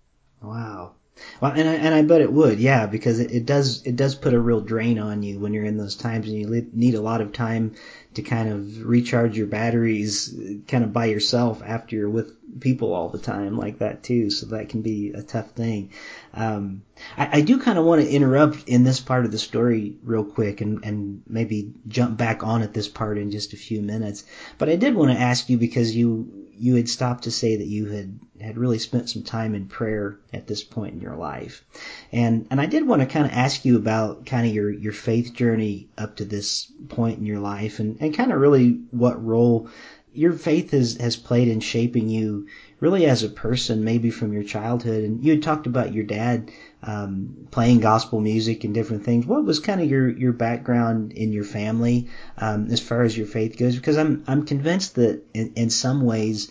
Wow. 0.42 0.96
Well, 1.42 1.52
and 1.52 1.68
I, 1.68 1.74
and 1.74 1.94
I 1.94 2.02
bet 2.04 2.22
it 2.22 2.32
would, 2.32 2.60
yeah, 2.60 2.86
because 2.86 3.20
it, 3.20 3.32
it 3.32 3.46
does 3.46 3.82
it 3.86 3.96
does 3.96 4.16
put 4.16 4.34
a 4.34 4.40
real 4.40 4.62
drain 4.62 5.00
on 5.00 5.24
you 5.24 5.40
when 5.40 5.54
you're 5.54 5.66
in 5.66 5.78
those 5.78 5.96
times, 5.96 6.28
and 6.28 6.38
you 6.38 6.70
need 6.74 6.96
a 6.96 7.02
lot 7.02 7.22
of 7.22 7.34
time 7.34 7.76
to 8.14 8.22
kind 8.22 8.50
of 8.50 8.86
recharge 8.86 9.38
your 9.38 9.48
batteries, 9.48 10.34
kind 10.68 10.84
of 10.84 10.94
by 10.94 11.06
yourself 11.06 11.62
after 11.66 11.96
you're 11.96 12.10
with 12.10 12.32
people 12.60 12.94
all 12.94 13.10
the 13.10 13.18
time 13.18 13.58
like 13.58 13.80
that 13.80 14.04
too. 14.04 14.30
So 14.30 14.48
that 14.48 14.70
can 14.70 14.82
be 14.82 15.12
a 15.12 15.24
tough 15.24 15.52
thing. 15.52 15.90
Um, 16.34 16.84
I, 17.18 17.40
I 17.40 17.42
do 17.42 17.60
kind 17.60 17.80
of 17.80 17.86
want 17.86 18.02
to 18.02 18.10
interrupt 18.10 18.68
in 18.68 18.84
this 18.84 19.00
part 19.00 19.26
of 19.26 19.32
the 19.32 19.40
story 19.40 19.96
real 20.04 20.24
quick 20.24 20.62
and, 20.62 20.84
and 20.84 21.24
maybe 21.28 21.74
jump 21.88 22.18
back 22.18 22.44
on 22.44 22.62
at 22.62 22.74
this 22.74 22.88
part 22.88 23.18
in 23.18 23.32
just 23.32 23.54
a 23.54 23.58
few 23.58 23.82
minutes. 23.82 24.24
But 24.58 24.70
I 24.70 24.76
did 24.76 24.96
want 24.96 25.12
to 25.12 25.18
ask 25.18 25.50
you 25.50 25.58
because 25.58 25.96
you 25.96 26.43
you 26.58 26.76
had 26.76 26.90
stopped 26.90 27.24
to 27.24 27.32
say 27.32 27.56
that 27.56 27.68
you 27.68 27.86
had 27.88 28.20
had 28.40 28.58
really 28.58 28.78
spent 28.80 29.10
some 29.10 29.24
time 29.24 29.56
in 29.56 29.66
prayer 29.66 30.18
at 30.34 30.48
this 30.48 30.64
point 30.64 30.94
in 30.94 31.02
your 31.02 31.16
life. 31.16 31.64
And 32.12 32.48
and 32.50 32.60
I 32.60 32.66
did 32.66 32.86
want 32.86 33.02
to 33.02 33.06
kind 33.06 33.26
of 33.26 33.32
ask 33.32 33.66
you 33.66 33.76
about 33.76 34.26
kind 34.26 34.48
of 34.48 34.54
your 34.54 34.70
your 34.70 34.94
faith 34.94 35.34
journey 35.34 35.88
up 35.98 36.18
to 36.18 36.26
this 36.26 36.72
point 36.90 37.20
in 37.20 37.26
your 37.26 37.40
life 37.40 37.80
and 37.80 37.98
and 38.00 38.14
kind 38.14 38.32
of 38.32 38.40
really 38.40 38.80
what 38.92 39.24
role 39.24 39.70
your 40.14 40.34
faith 40.34 40.72
has 40.72 40.98
has 40.98 41.16
played 41.16 41.48
in 41.48 41.60
shaping 41.60 42.10
you 42.10 42.48
really 42.80 43.06
as 43.06 43.24
a 43.24 43.30
person 43.30 43.84
maybe 43.84 44.12
from 44.12 44.34
your 44.34 44.44
childhood 44.44 45.04
and 45.04 45.24
you 45.24 45.32
had 45.32 45.44
talked 45.44 45.66
about 45.66 45.94
your 45.94 46.04
dad 46.04 46.52
um, 46.84 47.48
playing 47.52 47.80
gospel 47.80 48.20
music 48.20 48.64
and 48.64 48.74
different 48.74 49.04
things 49.04 49.26
what 49.26 49.44
was 49.44 49.60
kind 49.60 49.82
of 49.82 49.90
your 49.90 50.10
your 50.10 50.34
background 50.34 51.14
in 51.14 51.32
your 51.32 51.44
family 51.44 52.08
um, 52.38 52.68
as 52.70 52.80
far 52.80 53.04
as 53.04 53.16
your 53.16 53.28
faith 53.28 53.58
goes 53.58 53.76
because 53.76 53.98
i'm 53.98 54.24
i'm 54.28 54.44
convinced 54.44 54.96
that 54.96 55.22
in, 55.34 55.52
in 55.56 55.70
some 55.70 56.02
ways 56.02 56.50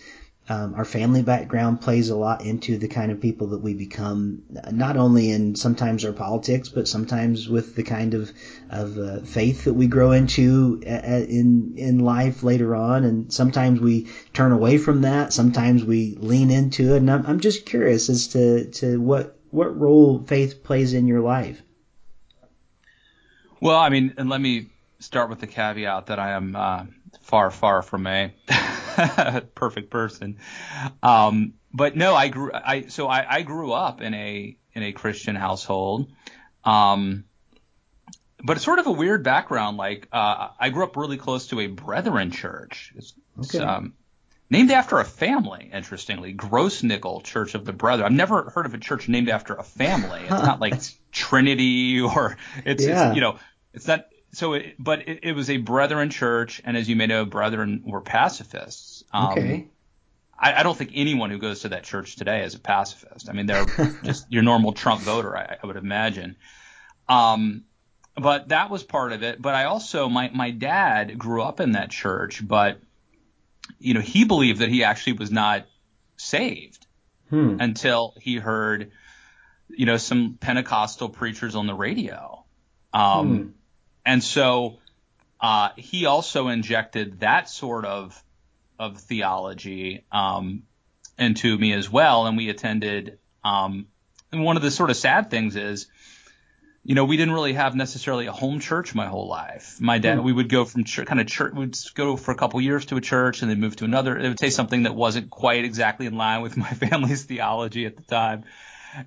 um, 0.49 0.73
our 0.73 0.83
family 0.83 1.21
background 1.21 1.79
plays 1.79 2.09
a 2.09 2.17
lot 2.17 2.43
into 2.43 2.77
the 2.77 2.89
kind 2.89 3.11
of 3.11 3.21
people 3.21 3.47
that 3.47 3.59
we 3.59 3.73
become, 3.73 4.41
not 4.71 4.97
only 4.97 5.29
in 5.29 5.55
sometimes 5.55 6.03
our 6.03 6.11
politics, 6.11 6.67
but 6.67 6.85
sometimes 6.87 7.47
with 7.47 7.75
the 7.75 7.83
kind 7.83 8.13
of 8.13 8.33
of 8.69 8.97
uh, 8.97 9.19
faith 9.21 9.63
that 9.63 9.73
we 9.73 9.87
grow 9.87 10.11
into 10.11 10.81
in 10.83 11.75
in 11.77 11.99
life 11.99 12.43
later 12.43 12.75
on. 12.75 13.05
And 13.05 13.31
sometimes 13.31 13.79
we 13.79 14.07
turn 14.33 14.51
away 14.51 14.77
from 14.77 15.01
that. 15.01 15.31
Sometimes 15.31 15.85
we 15.85 16.15
lean 16.19 16.51
into 16.51 16.93
it. 16.93 16.97
And 16.97 17.09
I'm, 17.09 17.25
I'm 17.25 17.39
just 17.39 17.65
curious 17.65 18.09
as 18.09 18.27
to 18.29 18.65
to 18.65 18.99
what 18.99 19.37
what 19.53 19.79
role 19.79 20.23
faith 20.23 20.63
plays 20.63 20.93
in 20.93 21.05
your 21.05 21.21
life. 21.21 21.61
Well, 23.61 23.77
I 23.77 23.89
mean, 23.89 24.15
and 24.17 24.27
let 24.27 24.41
me 24.41 24.69
start 24.99 25.29
with 25.29 25.39
the 25.39 25.47
caveat 25.47 26.07
that 26.07 26.17
I 26.17 26.31
am 26.31 26.55
uh, 26.55 26.85
far, 27.21 27.51
far 27.51 27.83
from 27.83 28.07
a 28.07 28.33
perfect 29.55 29.91
person. 29.91 30.39
Um, 31.03 31.53
but 31.71 31.95
no, 31.95 32.15
I 32.15 32.29
grew, 32.29 32.51
I, 32.51 32.87
so 32.87 33.07
I, 33.07 33.35
I 33.35 33.41
grew 33.43 33.71
up 33.71 34.01
in 34.01 34.15
a, 34.15 34.57
in 34.73 34.83
a 34.83 34.91
Christian 34.91 35.35
household. 35.35 36.11
Um, 36.63 37.25
but 38.43 38.57
it's 38.57 38.65
sort 38.65 38.79
of 38.79 38.87
a 38.87 38.91
weird 38.91 39.23
background. 39.23 39.77
Like, 39.77 40.07
uh, 40.11 40.49
I 40.59 40.69
grew 40.69 40.83
up 40.83 40.97
really 40.97 41.17
close 41.17 41.47
to 41.47 41.59
a 41.59 41.67
Brethren 41.67 42.31
church. 42.31 42.91
It's, 42.95 43.13
okay. 43.37 43.45
it's 43.45 43.55
um, 43.59 43.93
named 44.53 44.71
after 44.71 44.99
a 44.99 45.03
family, 45.03 45.69
interestingly, 45.73 46.33
Grossnickle 46.33 47.23
Church 47.23 47.55
of 47.55 47.65
the 47.65 47.73
Brethren. 47.73 48.05
I've 48.05 48.15
never 48.15 48.51
heard 48.51 48.67
of 48.67 48.73
a 48.75 48.77
church 48.77 49.09
named 49.09 49.27
after 49.27 49.55
a 49.55 49.63
family. 49.63 50.21
It's 50.21 50.29
not 50.29 50.61
like 50.61 50.75
Trinity 51.11 51.99
or 51.99 52.37
it's, 52.63 52.85
yeah. 52.85 53.09
it's, 53.09 53.15
you 53.15 53.21
know, 53.21 53.39
it's 53.73 53.87
not 53.87 54.05
so, 54.31 54.53
it, 54.53 54.75
but 54.77 55.07
it, 55.07 55.19
it, 55.23 55.31
was 55.33 55.49
a 55.49 55.57
Brethren 55.57 56.11
church, 56.11 56.61
and 56.63 56.77
as 56.77 56.87
you 56.87 56.95
may 56.95 57.07
know, 57.07 57.25
Brethren 57.25 57.81
were 57.85 58.01
pacifists. 58.01 59.03
Um, 59.11 59.31
okay. 59.31 59.67
I, 60.37 60.59
I, 60.59 60.63
don't 60.63 60.77
think 60.77 60.91
anyone 60.93 61.31
who 61.31 61.39
goes 61.39 61.61
to 61.61 61.69
that 61.69 61.83
church 61.83 62.15
today 62.15 62.43
is 62.43 62.53
a 62.53 62.59
pacifist. 62.59 63.29
I 63.29 63.33
mean, 63.33 63.47
they're 63.47 63.65
just 64.03 64.31
your 64.31 64.43
normal 64.43 64.73
Trump 64.73 65.01
voter, 65.01 65.35
I, 65.35 65.57
I 65.61 65.67
would 65.67 65.77
imagine. 65.77 66.35
Um, 67.09 67.63
but 68.15 68.49
that 68.49 68.69
was 68.69 68.83
part 68.83 69.13
of 69.13 69.23
it. 69.23 69.41
But 69.41 69.55
I 69.55 69.65
also, 69.65 70.09
my 70.09 70.29
my 70.29 70.51
dad 70.51 71.17
grew 71.17 71.41
up 71.41 71.59
in 71.59 71.71
that 71.71 71.89
church, 71.89 72.47
but 72.47 72.79
you 73.79 73.93
know, 73.93 74.01
he 74.01 74.25
believed 74.25 74.59
that 74.59 74.69
he 74.69 74.83
actually 74.83 75.13
was 75.13 75.31
not 75.31 75.65
saved 76.17 76.85
hmm. 77.29 77.57
until 77.59 78.13
he 78.19 78.35
heard, 78.35 78.91
you 79.69 79.85
know, 79.85 79.97
some 79.97 80.37
Pentecostal 80.39 81.09
preachers 81.09 81.55
on 81.55 81.67
the 81.67 81.73
radio. 81.73 82.43
Um, 82.93 83.37
hmm 83.37 83.49
and 84.05 84.23
so 84.23 84.79
uh, 85.39 85.69
he 85.77 86.05
also 86.05 86.47
injected 86.47 87.19
that 87.21 87.49
sort 87.49 87.85
of 87.85 88.21
of 88.79 88.97
theology 88.97 90.03
um, 90.11 90.63
into 91.17 91.57
me 91.57 91.73
as 91.73 91.89
well, 91.89 92.25
and 92.27 92.37
we 92.37 92.49
attended. 92.49 93.19
Um, 93.43 93.87
and 94.31 94.43
one 94.43 94.57
of 94.57 94.63
the 94.63 94.71
sort 94.71 94.89
of 94.89 94.97
sad 94.97 95.29
things 95.29 95.55
is, 95.55 95.87
you 96.83 96.95
know, 96.95 97.05
we 97.05 97.17
didn't 97.17 97.33
really 97.33 97.53
have 97.53 97.75
necessarily 97.75 98.25
a 98.25 98.31
home 98.31 98.59
church 98.59 98.93
my 98.93 99.07
whole 99.07 99.27
life. 99.27 99.77
My 99.79 99.99
dad, 99.99 100.17
mm. 100.17 100.23
we 100.23 100.33
would 100.33 100.49
go 100.49 100.65
from 100.65 100.83
ch- 100.83 101.05
kind 101.05 101.21
of 101.21 101.27
church, 101.27 101.53
we'd 101.53 101.77
go 101.95 102.17
for 102.17 102.31
a 102.31 102.35
couple 102.35 102.59
years 102.61 102.85
to 102.87 102.97
a 102.97 103.01
church 103.01 103.41
and 103.41 103.49
then 103.49 103.59
move 103.59 103.75
to 103.77 103.85
another. 103.85 104.17
It 104.17 104.27
would 104.27 104.39
say 104.39 104.49
something 104.49 104.83
that 104.83 104.93
wasn't 104.93 105.29
quite 105.29 105.63
exactly 105.63 106.05
in 106.05 106.17
line 106.17 106.41
with 106.41 106.57
my 106.65 106.69
family's 106.69 107.23
theology 107.23 107.85
at 107.85 107.95
the 107.95 108.03
time. 108.03 108.43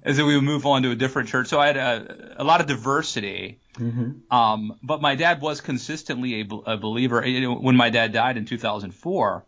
And 0.02 0.16
so 0.16 0.26
we 0.26 0.34
would 0.34 0.44
move 0.44 0.66
on 0.66 0.82
to 0.82 0.90
a 0.90 0.96
different 0.96 1.28
church. 1.28 1.46
So 1.46 1.60
I 1.60 1.66
had 1.68 1.76
a, 1.76 2.42
a 2.42 2.44
lot 2.44 2.60
of 2.60 2.66
diversity 2.66 3.60
Mm-hmm. 3.78 4.34
Um, 4.34 4.78
but 4.82 5.00
my 5.00 5.14
dad 5.14 5.40
was 5.40 5.60
consistently 5.60 6.40
a, 6.40 6.54
a 6.66 6.76
believer. 6.76 7.22
When 7.22 7.76
my 7.76 7.90
dad 7.90 8.12
died 8.12 8.36
in 8.36 8.46
2004, 8.46 9.44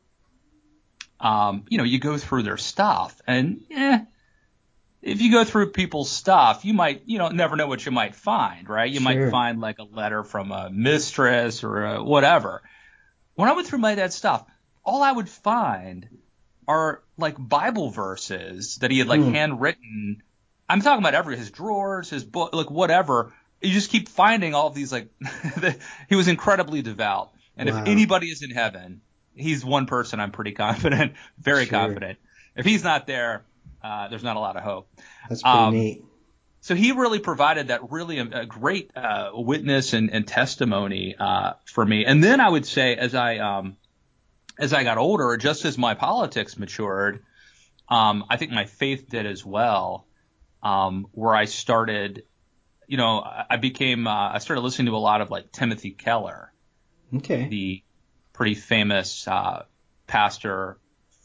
um, 1.21 1.65
you 1.69 1.79
know, 1.79 1.85
you 1.85 1.99
go 1.99 2.17
through 2.19 2.43
their 2.43 2.57
stuff, 2.57 3.21
and 3.27 3.63
eh, 3.71 4.01
if 5.03 5.21
you 5.21 5.31
go 5.31 5.45
through 5.45 5.71
people's 5.71 6.11
stuff, 6.11 6.65
you 6.65 6.75
might, 6.75 7.03
you 7.07 7.19
know, 7.19 7.29
never 7.29 7.57
know 7.57 7.67
what 7.67 7.85
you 7.85 7.93
might 7.93 8.15
find, 8.15 8.69
right? 8.69 8.91
You 8.91 9.01
sure. 9.01 9.05
might 9.05 9.31
find 9.31 9.61
like 9.61 9.79
a 9.79 9.85
letter 9.85 10.25
from 10.25 10.51
a 10.53 10.71
mistress 10.71 11.63
or 11.63 11.85
a 11.85 12.03
whatever. 12.05 12.63
When 13.35 13.49
I 13.49 13.53
went 13.53 13.69
through 13.69 13.79
my 13.79 13.95
dad's 13.95 14.17
stuff, 14.17 14.45
all 14.85 15.03
I 15.03 15.13
would 15.13 15.29
find 15.29 16.09
are 16.67 17.03
like 17.17 17.37
Bible 17.39 17.91
verses 17.91 18.77
that 18.77 18.91
he 18.91 18.99
had 18.99 19.09
like 19.09 19.21
mm. 19.21 19.33
handwritten. 19.33 20.23
I'm 20.69 20.83
talking 20.83 21.03
about 21.03 21.15
every 21.15 21.37
his 21.37 21.51
drawers, 21.51 22.11
his 22.11 22.25
book, 22.25 22.53
like 22.53 22.71
whatever 22.71 23.33
you 23.61 23.73
just 23.73 23.91
keep 23.91 24.09
finding 24.09 24.55
all 24.55 24.69
of 24.69 24.75
these 24.75 24.93
like 24.93 25.09
he 26.09 26.17
was 26.17 26.29
incredibly 26.29 26.83
devout. 26.83 27.31
And 27.57 27.69
wow. 27.69 27.83
if 27.83 27.89
anybody 27.89 28.29
is 28.29 28.43
in 28.43 28.51
heaven, 28.51 29.01
he's 29.35 29.65
one 29.65 29.87
person 29.87 30.21
I'm 30.21 30.31
pretty 30.31 30.53
confident, 30.67 31.15
very 31.39 31.67
sure. 31.67 31.79
confident. 31.79 32.19
If 32.57 32.65
he's 32.65 32.83
not 32.83 33.07
there, 33.07 33.45
uh, 33.83 34.09
there's 34.09 34.25
not 34.25 34.37
a 34.37 34.41
lot 34.41 34.57
of 34.57 34.63
hope. 34.63 34.89
That's 35.29 35.43
pretty 35.43 35.59
um, 35.59 35.75
neat. 35.75 36.05
So 36.61 36.75
he 36.75 36.93
really 36.93 37.21
provided 37.21 37.69
that 37.69 37.91
really 37.91 38.19
a, 38.19 38.25
a 38.41 38.47
great 38.47 38.91
uh, 38.97 39.31
witness 39.33 39.93
and, 39.93 40.11
and 40.11 40.27
testimony 40.27 41.15
uh, 41.19 41.53
for 41.65 41.85
me. 41.85 42.05
And 42.05 42.23
then 42.23 42.41
I 42.41 42.49
would 42.49 42.67
say, 42.67 42.97
as 42.97 43.15
I 43.15 43.39
um, 43.39 43.77
as 44.59 44.73
I 44.73 44.83
got 44.85 44.99
older, 44.99 45.37
just 45.37 45.65
as 45.65 45.79
my 45.79 45.95
politics 45.95 46.59
matured, 46.59 47.23
um, 47.89 48.25
I 48.29 48.37
think 48.37 48.51
my 48.51 48.65
faith 48.65 49.09
did 49.09 49.27
as 49.27 49.45
well. 49.45 50.07
Um, 50.61 51.07
where 51.13 51.37
I 51.37 51.45
started 51.45 52.25
you 52.89 52.97
know, 52.97 53.23
I 53.23 53.59
became, 53.59 54.07
uh, 54.07 54.31
I 54.33 54.39
started 54.39 54.63
listening 54.63 54.87
to 54.87 54.97
a 54.97 54.99
lot 54.99 55.21
of 55.21 55.31
like 55.31 55.53
Timothy 55.53 55.91
Keller. 55.91 56.51
Okay. 57.15 57.47
The 57.47 57.83
pretty 58.33 58.55
famous, 58.55 59.29
uh, 59.29 59.65
pastor 60.07 60.79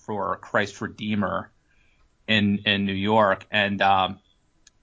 for 0.06 0.36
Christ 0.38 0.82
Redeemer 0.82 1.53
in, 2.28 2.60
in 2.66 2.86
New 2.86 2.94
York. 2.94 3.46
And, 3.52 3.82
um, 3.82 4.20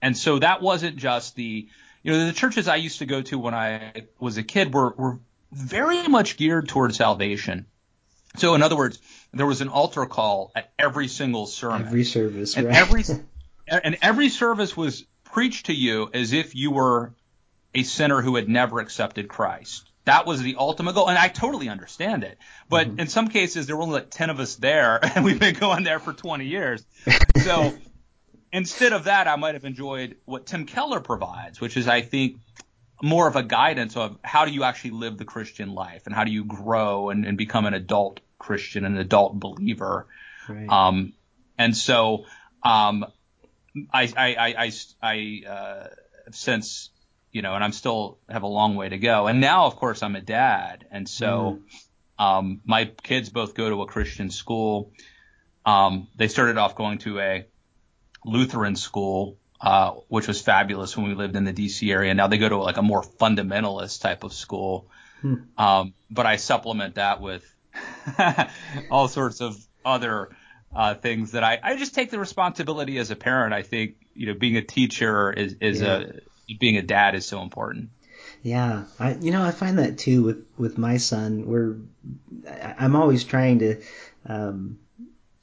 and 0.01 0.17
so 0.17 0.39
that 0.39 0.61
wasn't 0.61 0.97
just 0.97 1.35
the, 1.35 1.67
you 2.03 2.11
know, 2.11 2.25
the 2.25 2.33
churches 2.33 2.67
I 2.67 2.77
used 2.77 2.99
to 2.99 3.05
go 3.05 3.21
to 3.21 3.37
when 3.37 3.53
I 3.53 4.05
was 4.19 4.37
a 4.37 4.43
kid 4.43 4.73
were, 4.73 4.89
were 4.91 5.19
very 5.51 6.07
much 6.07 6.37
geared 6.37 6.67
towards 6.67 6.97
salvation. 6.97 7.65
So 8.37 8.55
in 8.55 8.63
other 8.63 8.77
words, 8.77 8.99
there 9.33 9.45
was 9.45 9.61
an 9.61 9.67
altar 9.67 10.05
call 10.05 10.51
at 10.55 10.71
every 10.79 11.07
single 11.07 11.45
sermon. 11.45 11.87
Every 11.87 12.03
service, 12.05 12.55
and 12.55 12.67
right? 12.67 12.77
Every, 12.77 13.03
and 13.67 13.97
every 14.01 14.29
service 14.29 14.75
was 14.75 15.05
preached 15.25 15.67
to 15.67 15.73
you 15.73 16.09
as 16.13 16.33
if 16.33 16.55
you 16.55 16.71
were 16.71 17.13
a 17.73 17.83
sinner 17.83 18.21
who 18.21 18.35
had 18.35 18.49
never 18.49 18.79
accepted 18.79 19.27
Christ. 19.27 19.90
That 20.05 20.25
was 20.25 20.41
the 20.41 20.55
ultimate 20.57 20.93
goal, 20.95 21.09
and 21.09 21.17
I 21.17 21.27
totally 21.27 21.69
understand 21.69 22.23
it. 22.23 22.37
But 22.69 22.87
mm-hmm. 22.87 22.99
in 23.01 23.07
some 23.07 23.27
cases, 23.27 23.67
there 23.67 23.77
were 23.77 23.83
only 23.83 23.95
like 23.95 24.09
ten 24.09 24.29
of 24.29 24.39
us 24.39 24.55
there, 24.55 24.99
and 25.15 25.23
we've 25.23 25.39
been 25.39 25.55
going 25.55 25.83
there 25.83 25.99
for 25.99 26.13
20 26.13 26.45
years. 26.45 26.83
So 27.41 27.73
instead 28.53 28.93
of 28.93 29.05
that, 29.05 29.27
I 29.27 29.35
might 29.35 29.55
have 29.55 29.65
enjoyed 29.65 30.17
what 30.25 30.45
Tim 30.45 30.67
Keller 30.67 30.99
provides, 30.99 31.59
which 31.59 31.75
is, 31.75 31.87
I 31.87 32.01
think, 32.01 32.37
more 33.01 33.27
of 33.27 33.35
a 33.35 33.41
guidance 33.41 33.97
of 33.97 34.19
how 34.23 34.45
do 34.45 34.51
you 34.51 34.63
actually 34.63 34.91
live 34.91 35.17
the 35.17 35.25
Christian 35.25 35.73
life, 35.73 36.03
and 36.05 36.13
how 36.13 36.23
do 36.23 36.31
you 36.31 36.45
grow 36.45 37.09
and, 37.09 37.25
and 37.25 37.37
become 37.37 37.65
an 37.65 37.73
adult 37.73 38.19
Christian, 38.37 38.85
an 38.85 38.97
adult 38.97 39.39
believer. 39.39 40.07
Right. 40.47 40.69
Um, 40.69 41.13
and 41.57 41.75
so 41.75 42.25
um, 42.63 43.05
I 43.93 44.11
I 44.15 44.35
I 44.35 44.55
I, 44.57 44.71
I 45.01 45.49
uh, 45.49 45.87
since 46.31 46.89
you 47.31 47.41
know, 47.41 47.55
and 47.55 47.63
I'm 47.63 47.71
still 47.71 48.17
have 48.29 48.43
a 48.43 48.47
long 48.47 48.75
way 48.75 48.89
to 48.89 48.97
go. 48.97 49.27
And 49.27 49.41
now, 49.41 49.65
of 49.65 49.75
course, 49.75 50.03
I'm 50.03 50.15
a 50.15 50.21
dad, 50.21 50.85
and 50.91 51.07
so 51.07 51.59
mm. 52.19 52.23
um, 52.23 52.61
my 52.65 52.85
kids 52.85 53.29
both 53.29 53.53
go 53.53 53.69
to 53.69 53.81
a 53.81 53.87
Christian 53.87 54.29
school. 54.29 54.91
Um, 55.65 56.07
they 56.15 56.27
started 56.27 56.57
off 56.57 56.75
going 56.75 56.97
to 56.99 57.19
a 57.19 57.45
Lutheran 58.25 58.75
school, 58.75 59.37
uh, 59.59 59.91
which 60.07 60.27
was 60.27 60.41
fabulous 60.41 60.97
when 60.97 61.07
we 61.07 61.15
lived 61.15 61.35
in 61.35 61.43
the 61.43 61.53
DC 61.53 61.91
area. 61.91 62.13
Now 62.13 62.27
they 62.27 62.37
go 62.37 62.49
to 62.49 62.57
like 62.57 62.77
a 62.77 62.81
more 62.81 63.03
fundamentalist 63.03 64.01
type 64.01 64.23
of 64.23 64.33
school. 64.33 64.87
Hmm. 65.21 65.35
Um, 65.57 65.93
but 66.09 66.25
I 66.25 66.37
supplement 66.37 66.95
that 66.95 67.21
with 67.21 67.45
all 68.91 69.07
sorts 69.07 69.39
of 69.39 69.55
other 69.85 70.29
uh, 70.75 70.95
things 70.95 71.31
that 71.31 71.43
I, 71.43 71.59
I 71.61 71.75
just 71.75 71.93
take 71.93 72.11
the 72.11 72.19
responsibility 72.19 72.97
as 72.97 73.11
a 73.11 73.15
parent. 73.15 73.53
I 73.53 73.61
think, 73.61 73.95
you 74.13 74.27
know, 74.27 74.33
being 74.33 74.57
a 74.57 74.61
teacher 74.61 75.31
is, 75.31 75.57
is 75.61 75.81
yeah. 75.81 75.97
a, 75.97 76.03
being 76.59 76.77
a 76.77 76.81
dad 76.81 77.15
is 77.15 77.25
so 77.25 77.41
important. 77.41 77.89
Yeah, 78.43 78.85
I 78.99 79.13
you 79.15 79.31
know 79.31 79.43
I 79.43 79.51
find 79.51 79.79
that 79.79 79.97
too 79.97 80.23
with 80.23 80.45
with 80.57 80.77
my 80.77 80.97
son. 80.97 81.45
We're 81.45 81.77
I'm 82.47 82.95
always 82.95 83.23
trying 83.23 83.59
to 83.59 83.81
um, 84.25 84.79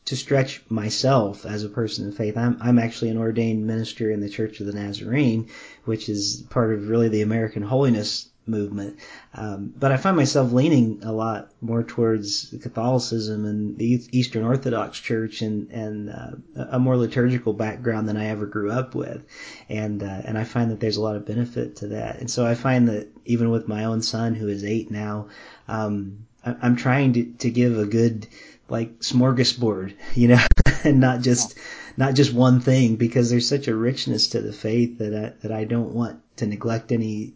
to 0.07 0.17
stretch 0.17 0.63
myself 0.69 1.45
as 1.45 1.65
a 1.65 1.69
person 1.69 2.09
of 2.09 2.17
faith. 2.17 2.37
I'm 2.37 2.57
I'm 2.61 2.79
actually 2.79 3.11
an 3.11 3.19
ordained 3.19 3.67
minister 3.67 4.11
in 4.11 4.21
the 4.21 4.29
Church 4.29 4.61
of 4.61 4.67
the 4.67 4.73
Nazarene, 4.73 5.49
which 5.85 6.09
is 6.09 6.45
part 6.51 6.73
of 6.73 6.89
really 6.89 7.09
the 7.09 7.23
American 7.23 7.63
Holiness 7.63 8.29
movement. 8.49 8.99
Um, 9.35 9.73
but 9.77 9.93
I 9.93 9.97
find 9.97 10.17
myself 10.17 10.53
leaning 10.53 11.01
a 11.03 11.13
lot 11.13 11.51
more 11.61 11.83
towards 11.83 12.55
Catholicism 12.63 13.45
and 13.45 13.77
the 13.77 14.03
Eastern 14.13 14.45
Orthodox 14.45 14.99
Church 14.99 15.43
and 15.43 15.71
and 15.71 16.11
uh, 16.11 16.65
a 16.71 16.79
more 16.79 16.97
liturgical 16.97 17.53
background 17.53 18.09
than 18.09 18.17
I 18.17 18.27
ever 18.27 18.47
grew 18.47 18.71
up 18.71 18.95
with, 18.95 19.23
and 19.69 20.03
uh, 20.03 20.23
and 20.25 20.39
I 20.39 20.45
find 20.45 20.71
that 20.71 20.81
there's 20.81 20.97
a 20.97 21.03
lot 21.03 21.17
of 21.17 21.27
benefit 21.27 21.77
to 21.77 21.89
that. 21.89 22.19
And 22.21 22.31
so 22.31 22.47
I 22.47 22.55
find 22.55 22.89
that 22.89 23.09
even 23.25 23.51
with 23.51 23.69
my 23.69 23.85
own 23.85 24.03
son 24.03 24.35
who 24.35 24.49
is 24.49 24.65
eight 24.65 24.91
now, 24.91 25.29
um, 25.69 26.27
I'm 26.45 26.77
trying 26.77 27.13
to 27.15 27.25
to 27.25 27.51
give 27.51 27.79
a 27.79 27.87
good 27.87 28.27
like 28.69 29.01
smorgasbord, 29.01 29.95
you 30.15 30.29
know, 30.29 30.45
and 30.85 31.01
not 31.01 31.21
just 31.21 31.59
not 31.99 32.15
just 32.15 32.33
one 32.33 32.61
thing 32.61 32.95
because 32.95 33.29
there's 33.29 33.49
such 33.49 33.67
a 33.67 33.75
richness 33.75 34.29
to 34.29 34.41
the 34.41 34.53
faith 34.53 34.99
that 34.99 35.13
I, 35.13 35.33
that 35.43 35.51
I 35.51 35.65
don't 35.65 35.93
want 35.93 36.23
to 36.37 36.47
neglect 36.47 36.93
any 36.93 37.35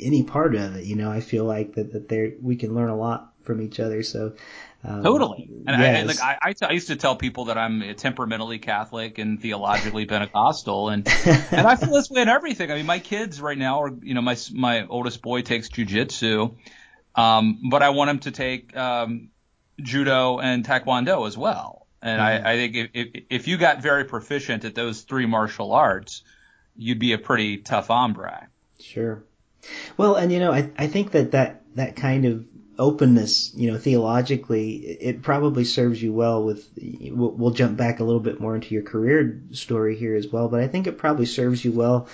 any 0.00 0.22
part 0.22 0.54
of 0.54 0.76
it. 0.76 0.84
You 0.86 0.96
know, 0.96 1.10
I 1.10 1.20
feel 1.20 1.44
like 1.44 1.74
that 1.74 1.92
that 1.92 2.08
there 2.08 2.32
we 2.40 2.56
can 2.56 2.74
learn 2.74 2.88
a 2.88 2.96
lot 2.96 3.34
from 3.44 3.60
each 3.60 3.78
other. 3.78 4.02
So 4.02 4.32
um, 4.82 5.02
totally. 5.02 5.50
And 5.66 5.82
yes. 5.82 6.02
I, 6.02 6.02
like 6.02 6.20
I, 6.22 6.48
I, 6.48 6.52
t- 6.54 6.64
I 6.64 6.70
used 6.72 6.88
to 6.88 6.96
tell 6.96 7.14
people 7.14 7.46
that 7.46 7.58
I'm 7.58 7.94
temperamentally 7.94 8.58
Catholic 8.58 9.18
and 9.18 9.38
theologically 9.40 10.06
Pentecostal, 10.14 10.88
and 10.88 11.06
and 11.26 11.66
I 11.66 11.76
feel 11.76 11.90
this 11.90 12.10
way 12.10 12.22
in 12.22 12.28
everything. 12.28 12.70
I 12.70 12.76
mean, 12.76 12.86
my 12.86 13.00
kids 13.00 13.38
right 13.38 13.58
now 13.58 13.82
are, 13.82 13.92
you 14.02 14.14
know, 14.14 14.22
my 14.22 14.38
my 14.54 14.86
oldest 14.86 15.20
boy 15.20 15.42
takes 15.42 15.68
jujitsu, 15.68 16.56
um, 17.14 17.60
but 17.68 17.82
I 17.82 17.90
want 17.90 18.08
him 18.08 18.18
to 18.20 18.30
take 18.30 18.74
um, 18.74 19.28
judo 19.78 20.38
and 20.38 20.64
taekwondo 20.64 21.26
as 21.26 21.36
well. 21.36 21.83
And 22.04 22.20
mm-hmm. 22.20 22.46
I, 22.46 22.52
I 22.52 22.56
think 22.56 22.76
if, 22.76 22.90
if 22.92 23.24
if 23.30 23.48
you 23.48 23.56
got 23.56 23.80
very 23.80 24.04
proficient 24.04 24.64
at 24.64 24.74
those 24.74 25.00
three 25.00 25.24
martial 25.26 25.72
arts, 25.72 26.22
you'd 26.76 26.98
be 26.98 27.14
a 27.14 27.18
pretty 27.18 27.56
tough 27.56 27.86
hombre. 27.86 28.48
Sure. 28.78 29.24
Well, 29.96 30.14
and 30.14 30.30
you 30.30 30.38
know, 30.38 30.52
I 30.52 30.70
I 30.76 30.86
think 30.86 31.12
that 31.12 31.32
that 31.32 31.62
that 31.74 31.96
kind 31.96 32.26
of 32.26 32.44
openness, 32.78 33.52
you 33.54 33.70
know, 33.70 33.78
theologically, 33.78 34.74
it 34.76 35.22
probably 35.22 35.64
serves 35.64 36.02
you 36.02 36.12
well 36.12 36.42
with, 36.42 36.68
we'll, 36.76 37.30
we'll, 37.30 37.52
jump 37.52 37.76
back 37.76 38.00
a 38.00 38.04
little 38.04 38.20
bit 38.20 38.40
more 38.40 38.56
into 38.56 38.74
your 38.74 38.82
career 38.82 39.40
story 39.52 39.96
here 39.96 40.16
as 40.16 40.26
well, 40.26 40.48
but 40.48 40.60
I 40.60 40.66
think 40.66 40.88
it 40.88 40.98
probably 40.98 41.26
serves 41.26 41.64
you 41.64 41.70
well 41.70 42.08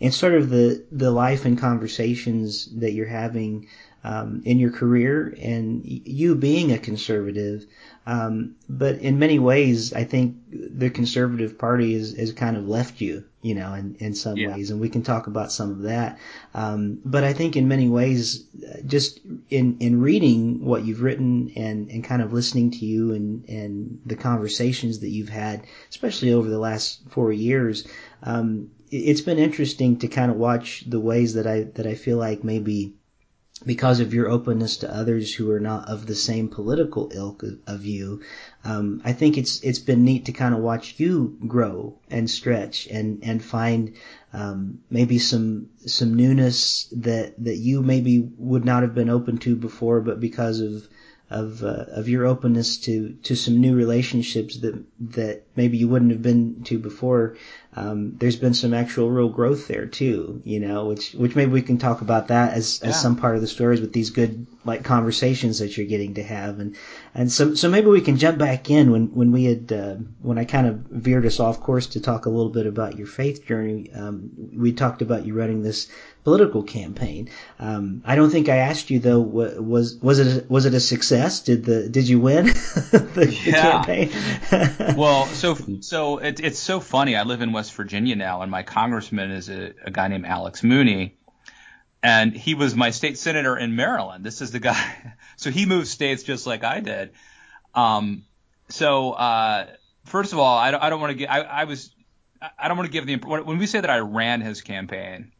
in 0.00 0.12
sort 0.12 0.34
of 0.34 0.48
the, 0.48 0.82
the 0.90 1.10
life 1.10 1.44
and 1.44 1.58
conversations 1.58 2.66
that 2.80 2.92
you're 2.92 3.06
having 3.06 3.68
um, 4.06 4.40
in 4.44 4.60
your 4.60 4.70
career 4.70 5.34
and 5.42 5.82
you 5.84 6.36
being 6.36 6.70
a 6.70 6.78
conservative. 6.78 7.66
Um, 8.06 8.54
but 8.68 8.98
in 8.98 9.18
many 9.18 9.40
ways, 9.40 9.92
I 9.92 10.04
think 10.04 10.36
the 10.48 10.90
conservative 10.90 11.58
party 11.58 11.92
is, 11.92 12.14
is 12.14 12.32
kind 12.32 12.56
of 12.56 12.68
left 12.68 13.00
you, 13.00 13.24
you 13.42 13.56
know, 13.56 13.74
in, 13.74 13.96
in 13.98 14.14
some 14.14 14.36
yeah. 14.36 14.54
ways, 14.54 14.70
and 14.70 14.80
we 14.80 14.90
can 14.90 15.02
talk 15.02 15.26
about 15.26 15.50
some 15.50 15.72
of 15.72 15.82
that. 15.82 16.20
Um, 16.54 17.00
but 17.04 17.24
I 17.24 17.32
think 17.32 17.56
in 17.56 17.66
many 17.66 17.88
ways, 17.88 18.44
just 18.86 19.18
in, 19.50 19.78
in 19.80 20.00
reading 20.00 20.64
what 20.64 20.84
you've 20.84 21.02
written 21.02 21.50
and, 21.56 21.90
and 21.90 22.04
kind 22.04 22.22
of 22.22 22.32
listening 22.32 22.70
to 22.70 22.86
you 22.86 23.12
and, 23.12 23.44
and 23.48 24.00
the 24.06 24.14
conversations 24.14 25.00
that 25.00 25.10
you've 25.10 25.30
had, 25.30 25.64
especially 25.90 26.32
over 26.32 26.48
the 26.48 26.60
last 26.60 27.00
four 27.10 27.32
years, 27.32 27.88
um, 28.22 28.70
it's 28.88 29.20
been 29.20 29.38
interesting 29.38 29.98
to 29.98 30.06
kind 30.06 30.30
of 30.30 30.36
watch 30.36 30.84
the 30.86 31.00
ways 31.00 31.34
that 31.34 31.48
I, 31.48 31.64
that 31.74 31.88
I 31.88 31.96
feel 31.96 32.18
like 32.18 32.44
maybe 32.44 32.94
because 33.64 34.00
of 34.00 34.12
your 34.12 34.28
openness 34.28 34.78
to 34.78 34.94
others 34.94 35.34
who 35.34 35.50
are 35.50 35.60
not 35.60 35.88
of 35.88 36.06
the 36.06 36.14
same 36.14 36.48
political 36.48 37.10
ilk 37.14 37.42
of 37.66 37.86
you, 37.86 38.20
um, 38.64 39.00
I 39.04 39.12
think 39.12 39.38
it's 39.38 39.60
it's 39.60 39.78
been 39.78 40.04
neat 40.04 40.26
to 40.26 40.32
kind 40.32 40.54
of 40.54 40.60
watch 40.60 40.94
you 40.98 41.38
grow 41.46 41.98
and 42.10 42.28
stretch 42.28 42.86
and 42.86 43.20
and 43.22 43.42
find 43.42 43.94
um, 44.32 44.80
maybe 44.90 45.18
some 45.18 45.70
some 45.86 46.14
newness 46.14 46.92
that 46.92 47.42
that 47.44 47.56
you 47.56 47.82
maybe 47.82 48.28
would 48.36 48.64
not 48.64 48.82
have 48.82 48.94
been 48.94 49.08
open 49.10 49.38
to 49.38 49.56
before, 49.56 50.00
but 50.00 50.20
because 50.20 50.60
of 50.60 50.86
of 51.30 51.62
uh, 51.64 51.86
of 51.88 52.08
your 52.08 52.26
openness 52.26 52.78
to 52.78 53.14
to 53.22 53.34
some 53.34 53.60
new 53.60 53.74
relationships 53.74 54.58
that 54.58 54.84
that 55.00 55.42
maybe 55.56 55.76
you 55.78 55.88
wouldn't 55.88 56.12
have 56.12 56.22
been 56.22 56.62
to 56.64 56.78
before. 56.78 57.36
Um, 57.76 58.16
there's 58.16 58.36
been 58.36 58.54
some 58.54 58.72
actual 58.72 59.10
real 59.10 59.28
growth 59.28 59.68
there 59.68 59.84
too, 59.84 60.40
you 60.44 60.60
know, 60.60 60.86
which 60.86 61.12
which 61.12 61.36
maybe 61.36 61.52
we 61.52 61.60
can 61.60 61.76
talk 61.76 62.00
about 62.00 62.28
that 62.28 62.54
as 62.54 62.80
yeah. 62.82 62.88
as 62.88 63.00
some 63.00 63.16
part 63.16 63.34
of 63.34 63.42
the 63.42 63.46
stories 63.46 63.82
with 63.82 63.92
these 63.92 64.08
good 64.08 64.46
like 64.64 64.82
conversations 64.82 65.58
that 65.58 65.76
you're 65.76 65.86
getting 65.86 66.14
to 66.14 66.22
have, 66.22 66.58
and 66.58 66.74
and 67.14 67.30
so 67.30 67.54
so 67.54 67.68
maybe 67.68 67.88
we 67.88 68.00
can 68.00 68.16
jump 68.16 68.38
back 68.38 68.70
in 68.70 68.90
when 68.90 69.14
when 69.14 69.30
we 69.30 69.44
had 69.44 69.70
uh, 69.70 69.96
when 70.22 70.38
I 70.38 70.46
kind 70.46 70.66
of 70.66 70.76
veered 70.76 71.26
us 71.26 71.38
off 71.38 71.60
course 71.60 71.88
to 71.88 72.00
talk 72.00 72.24
a 72.24 72.30
little 72.30 72.50
bit 72.50 72.66
about 72.66 72.96
your 72.96 73.06
faith 73.06 73.44
journey. 73.46 73.92
Um, 73.92 74.30
we 74.54 74.72
talked 74.72 75.02
about 75.02 75.26
you 75.26 75.34
running 75.34 75.62
this 75.62 75.88
political 76.26 76.64
campaign. 76.64 77.30
Um, 77.60 78.02
I 78.04 78.16
don't 78.16 78.30
think 78.30 78.48
I 78.48 78.56
asked 78.56 78.90
you 78.90 78.98
though. 78.98 79.20
Was 79.20 79.94
was 80.02 80.18
it 80.18 80.50
was 80.50 80.66
it 80.66 80.74
a 80.74 80.80
success? 80.80 81.40
Did 81.40 81.64
the 81.64 81.88
did 81.88 82.08
you 82.08 82.18
win 82.18 82.46
the, 82.46 83.32
yeah. 83.46 83.84
campaign? 83.84 84.10
well, 84.96 85.26
so 85.26 85.56
so 85.80 86.18
it, 86.18 86.40
it's 86.40 86.58
so 86.58 86.80
funny. 86.80 87.14
I 87.14 87.22
live 87.22 87.42
in 87.42 87.52
West 87.52 87.65
Virginia 87.70 88.16
now, 88.16 88.42
and 88.42 88.50
my 88.50 88.62
congressman 88.62 89.30
is 89.30 89.48
a, 89.48 89.72
a 89.84 89.90
guy 89.90 90.08
named 90.08 90.26
Alex 90.26 90.62
Mooney 90.62 91.16
and 92.06 92.32
he 92.32 92.54
was 92.54 92.76
my 92.76 92.90
state 92.90 93.18
senator 93.18 93.56
in 93.56 93.74
Maryland. 93.74 94.24
This 94.24 94.40
is 94.40 94.52
the 94.52 94.60
guy. 94.60 95.12
So 95.38 95.50
he 95.50 95.66
moved 95.66 95.86
states 95.86 96.22
just 96.22 96.46
like 96.46 96.64
I 96.64 96.80
did. 96.80 97.10
Um, 97.74 98.24
so 98.70 99.12
uh, 99.12 99.66
first 100.06 100.32
of 100.32 100.38
all, 100.38 100.56
I 100.56 100.70
don't, 100.70 100.82
I 100.82 100.88
don't 100.88 100.98
want 100.98 101.10
to 101.10 101.14
get. 101.14 101.30
I, 101.30 101.40
I 101.40 101.64
was. 101.64 101.94
I 102.58 102.68
don't 102.68 102.78
want 102.78 102.90
to 102.90 102.92
give 102.92 103.04
the 103.04 103.16
when 103.16 103.58
we 103.58 103.66
say 103.66 103.78
that 103.78 103.90
I 103.90 103.98
ran 103.98 104.40
his 104.40 104.62
campaign. 104.62 105.32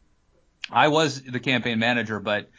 I 0.69 0.89
was 0.89 1.19
the 1.19 1.39
campaign 1.39 1.79
manager, 1.79 2.19
but 2.19 2.51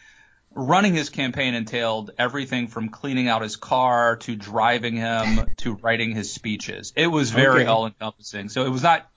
running 0.53 0.95
his 0.95 1.11
campaign 1.11 1.55
entailed 1.55 2.11
everything 2.19 2.67
from 2.67 2.89
cleaning 2.89 3.29
out 3.29 3.43
his 3.43 3.55
car 3.55 4.17
to 4.17 4.35
driving 4.35 4.97
him 4.97 5.47
to 5.59 5.75
writing 5.75 6.11
his 6.11 6.33
speeches. 6.33 6.93
It 6.97 7.07
was 7.07 7.31
very 7.31 7.61
okay. 7.61 7.67
all 7.67 7.87
encompassing. 7.87 8.49
So 8.49 8.67
it 8.67 8.71
was 8.71 8.83
not 8.83 9.09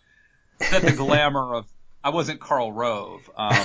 that 0.70 0.82
the 0.82 0.94
glamour 0.94 1.56
of 1.56 1.66
I 2.04 2.10
wasn't 2.10 2.40
Karl 2.40 2.72
Rove. 2.72 3.30
Um, 3.36 3.56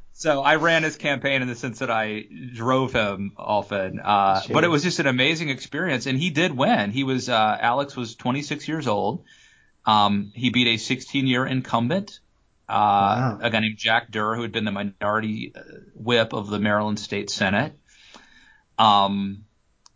so 0.12 0.42
I 0.42 0.56
ran 0.56 0.82
his 0.82 0.96
campaign 0.96 1.42
in 1.42 1.48
the 1.48 1.54
sense 1.54 1.78
that 1.78 1.90
I 1.90 2.24
drove 2.54 2.92
him 2.92 3.32
often. 3.36 4.00
Uh, 4.00 4.40
sure. 4.40 4.54
but 4.54 4.64
it 4.64 4.68
was 4.68 4.82
just 4.82 4.98
an 4.98 5.06
amazing 5.06 5.48
experience 5.48 6.06
and 6.06 6.18
he 6.18 6.30
did 6.30 6.56
win. 6.56 6.90
He 6.90 7.04
was, 7.04 7.28
uh, 7.28 7.58
Alex 7.60 7.96
was 7.96 8.16
26 8.16 8.66
years 8.66 8.88
old. 8.88 9.24
Um, 9.84 10.32
he 10.34 10.50
beat 10.50 10.66
a 10.66 10.76
16 10.76 11.26
year 11.26 11.46
incumbent 11.46 12.18
uh, 12.68 12.72
wow. 12.72 13.38
a 13.42 13.50
guy 13.50 13.60
named 13.60 13.76
Jack 13.76 14.10
Derr, 14.10 14.34
who 14.34 14.42
had 14.42 14.52
been 14.52 14.64
the 14.64 14.72
minority 14.72 15.52
uh, 15.54 15.60
whip 15.94 16.32
of 16.32 16.48
the 16.48 16.58
Maryland 16.58 16.98
State 16.98 17.30
Senate. 17.30 17.74
Um, 18.78 19.44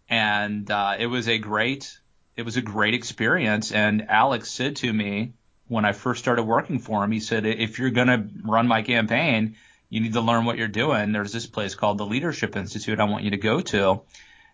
and 0.09 0.71
uh, 0.71 0.97
it 0.99 1.07
was 1.07 1.29
a 1.29 1.39
great, 1.39 1.99
it 2.37 2.43
was 2.43 2.57
a 2.57 2.63
great 2.63 2.95
experience. 2.95 3.73
And 3.73 4.09
Alex 4.09 4.51
said 4.51 4.77
to 4.77 4.93
me 4.93 5.33
when 5.71 5.85
I 5.85 5.93
first 5.93 6.21
started 6.21 6.43
working 6.43 6.81
for 6.81 7.05
him, 7.05 7.13
he 7.13 7.21
said, 7.21 7.47
if 7.47 7.79
you're 7.79 7.91
going 7.91 8.09
to 8.09 8.27
run 8.45 8.67
my 8.67 8.83
campaign, 8.83 9.55
you 9.89 10.01
need 10.01 10.15
to 10.15 10.21
learn 10.21 10.45
what 10.45 10.59
you're 10.59 10.67
doing. 10.67 11.13
There's 11.13 11.33
this 11.33 11.47
place 11.47 11.77
called 11.77 11.97
the 11.97 12.05
Leadership 12.05 12.57
Institute 12.57 12.99
I 12.99 13.05
want 13.05 13.23
you 13.23 13.31
to 13.31 13.37
go 13.37 13.61
to. 13.61 14.01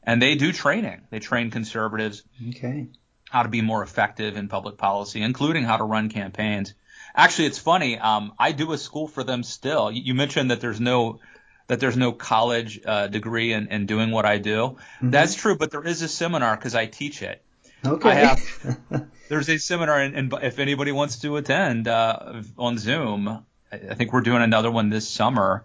And 0.03 0.21
they 0.21 0.35
do 0.35 0.53
training. 0.53 1.01
They 1.09 1.19
train 1.19 1.51
conservatives. 1.51 2.23
Okay. 2.51 2.89
How 3.31 3.45
to 3.45 3.49
be 3.49 3.63
more 3.63 3.83
effective 3.83 4.37
in 4.37 4.49
public 4.49 4.77
policy, 4.77 5.23
including 5.23 5.65
how 5.65 5.79
to 5.79 5.85
run 5.85 6.11
campaigns. 6.11 6.75
Actually, 7.15 7.47
it's 7.47 7.59
funny. 7.59 7.99
Um, 7.99 8.35
I 8.39 8.53
do 8.53 8.73
a 8.73 8.79
school 8.79 9.09
for 9.09 9.25
them 9.25 9.43
still. 9.43 9.91
You, 9.91 10.13
mentioned 10.13 10.51
that 10.51 10.61
there's 10.61 10.81
no 10.81 11.21
that 11.69 11.81
there's 11.81 11.97
no 11.97 12.13
college 12.13 12.79
uh, 12.85 13.07
degree 13.07 13.55
in, 13.55 13.69
in 13.69 13.87
doing 13.87 14.11
what 14.11 14.27
I 14.27 14.37
do. 14.37 14.77
Mm-hmm. 14.99 15.11
That's 15.11 15.35
true, 15.35 15.57
but 15.57 15.71
there 15.71 15.83
is 15.83 16.03
a 16.03 16.09
seminar 16.09 16.55
because 16.57 16.75
I 16.75 16.85
teach 16.85 17.23
it. 17.23 17.43
Okay. 17.85 18.15
Have, 18.15 19.09
there's 19.29 19.49
a 19.49 19.59
seminar, 19.59 20.01
and, 20.01 20.33
if 20.43 20.59
anybody 20.59 20.93
wants 20.93 21.21
to 21.21 21.37
attend 21.37 21.89
uh, 21.89 22.43
on 22.59 22.79
Zoom, 22.79 23.45
I 23.71 23.95
think 23.95 24.13
we're 24.13 24.21
doing 24.21 24.43
another 24.43 24.71
one 24.71 24.91
this 24.91 25.09
summer. 25.09 25.65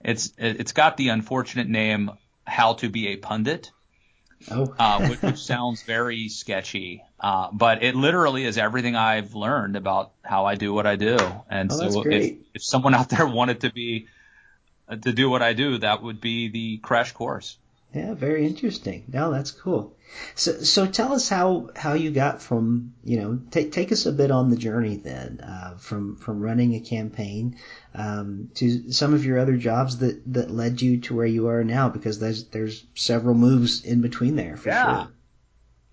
It's 0.00 0.32
it's 0.36 0.72
got 0.72 0.96
the 0.96 1.10
unfortunate 1.10 1.68
name 1.68 2.10
"How 2.44 2.74
to 2.74 2.88
Be 2.88 3.08
a 3.08 3.16
Pundit." 3.16 3.70
Oh. 4.50 4.74
uh, 4.78 5.08
which, 5.08 5.22
which, 5.22 5.38
sounds 5.38 5.82
very 5.82 6.28
sketchy. 6.28 7.04
Uh, 7.20 7.48
but 7.52 7.82
it 7.82 7.94
literally 7.94 8.44
is 8.44 8.58
everything 8.58 8.96
I've 8.96 9.34
learned 9.34 9.76
about 9.76 10.12
how 10.22 10.46
I 10.46 10.56
do 10.56 10.72
what 10.74 10.86
I 10.86 10.96
do. 10.96 11.16
And 11.48 11.70
oh, 11.72 11.90
so 11.90 12.02
if, 12.02 12.38
if 12.54 12.62
someone 12.62 12.94
out 12.94 13.08
there 13.08 13.26
wanted 13.26 13.60
to 13.60 13.72
be, 13.72 14.08
uh, 14.88 14.96
to 14.96 15.12
do 15.12 15.30
what 15.30 15.42
I 15.42 15.52
do, 15.52 15.78
that 15.78 16.02
would 16.02 16.20
be 16.20 16.48
the 16.48 16.78
crash 16.78 17.12
course. 17.12 17.56
Yeah, 17.94 18.14
very 18.14 18.46
interesting. 18.46 19.04
No, 19.12 19.30
that's 19.30 19.50
cool. 19.50 19.96
So, 20.34 20.52
so 20.60 20.86
tell 20.86 21.12
us 21.12 21.28
how, 21.28 21.70
how 21.76 21.92
you 21.92 22.10
got 22.10 22.40
from, 22.40 22.94
you 23.04 23.20
know, 23.20 23.40
take, 23.50 23.72
take 23.72 23.92
us 23.92 24.06
a 24.06 24.12
bit 24.12 24.30
on 24.30 24.48
the 24.48 24.56
journey 24.56 24.96
then, 24.96 25.40
uh, 25.40 25.76
from, 25.76 26.16
from 26.16 26.40
running 26.40 26.74
a 26.74 26.80
campaign, 26.80 27.58
um, 27.94 28.50
to 28.54 28.92
some 28.92 29.12
of 29.12 29.26
your 29.26 29.38
other 29.38 29.56
jobs 29.56 29.98
that, 29.98 30.22
that 30.32 30.50
led 30.50 30.80
you 30.80 31.00
to 31.00 31.14
where 31.14 31.26
you 31.26 31.48
are 31.48 31.64
now, 31.64 31.90
because 31.90 32.18
there's, 32.18 32.48
there's 32.48 32.84
several 32.94 33.34
moves 33.34 33.84
in 33.84 34.00
between 34.00 34.36
there 34.36 34.56
for 34.56 34.70
yeah. 34.70 35.02
sure. 35.04 35.12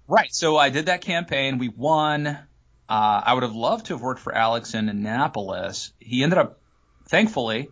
Right. 0.07 0.33
So 0.33 0.57
I 0.57 0.69
did 0.69 0.87
that 0.87 1.01
campaign. 1.01 1.57
We 1.57 1.69
won. 1.69 2.27
Uh, 2.27 2.37
I 2.89 3.33
would 3.33 3.43
have 3.43 3.55
loved 3.55 3.87
to 3.87 3.93
have 3.93 4.01
worked 4.01 4.21
for 4.21 4.33
Alex 4.33 4.73
in 4.73 4.89
Annapolis. 4.89 5.91
He 5.99 6.23
ended 6.23 6.39
up, 6.39 6.59
thankfully, 7.07 7.69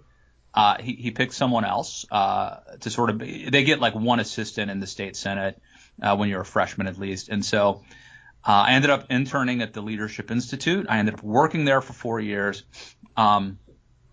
uh, 0.58 0.76
he, 0.80 0.94
he 0.94 1.12
picked 1.12 1.36
someone 1.36 1.66
else 1.66 2.04
uh, 2.12 2.58
to 2.80 2.90
sort 2.90 3.12
of. 3.12 3.20
They 3.20 3.64
get 3.64 3.80
like 3.80 3.94
one 3.94 4.20
assistant 4.20 4.72
in 4.72 4.80
the 4.80 4.88
state 4.88 5.16
senate 5.16 5.62
uh, 6.02 6.16
when 6.16 6.30
you're 6.30 6.42
a 6.42 6.46
freshman 6.46 6.88
at 6.88 6.98
least, 6.98 7.30
and 7.30 7.46
so 7.46 7.84
uh, 8.44 8.66
I 8.66 8.74
ended 8.74 8.90
up 8.90 9.06
interning 9.12 9.62
at 9.62 9.74
the 9.74 9.82
Leadership 9.82 10.32
Institute. 10.32 10.88
I 10.90 10.98
ended 10.98 11.14
up 11.14 11.24
working 11.24 11.64
there 11.66 11.80
for 11.80 11.94
four 11.94 12.20
years, 12.20 12.64
um, 13.16 13.60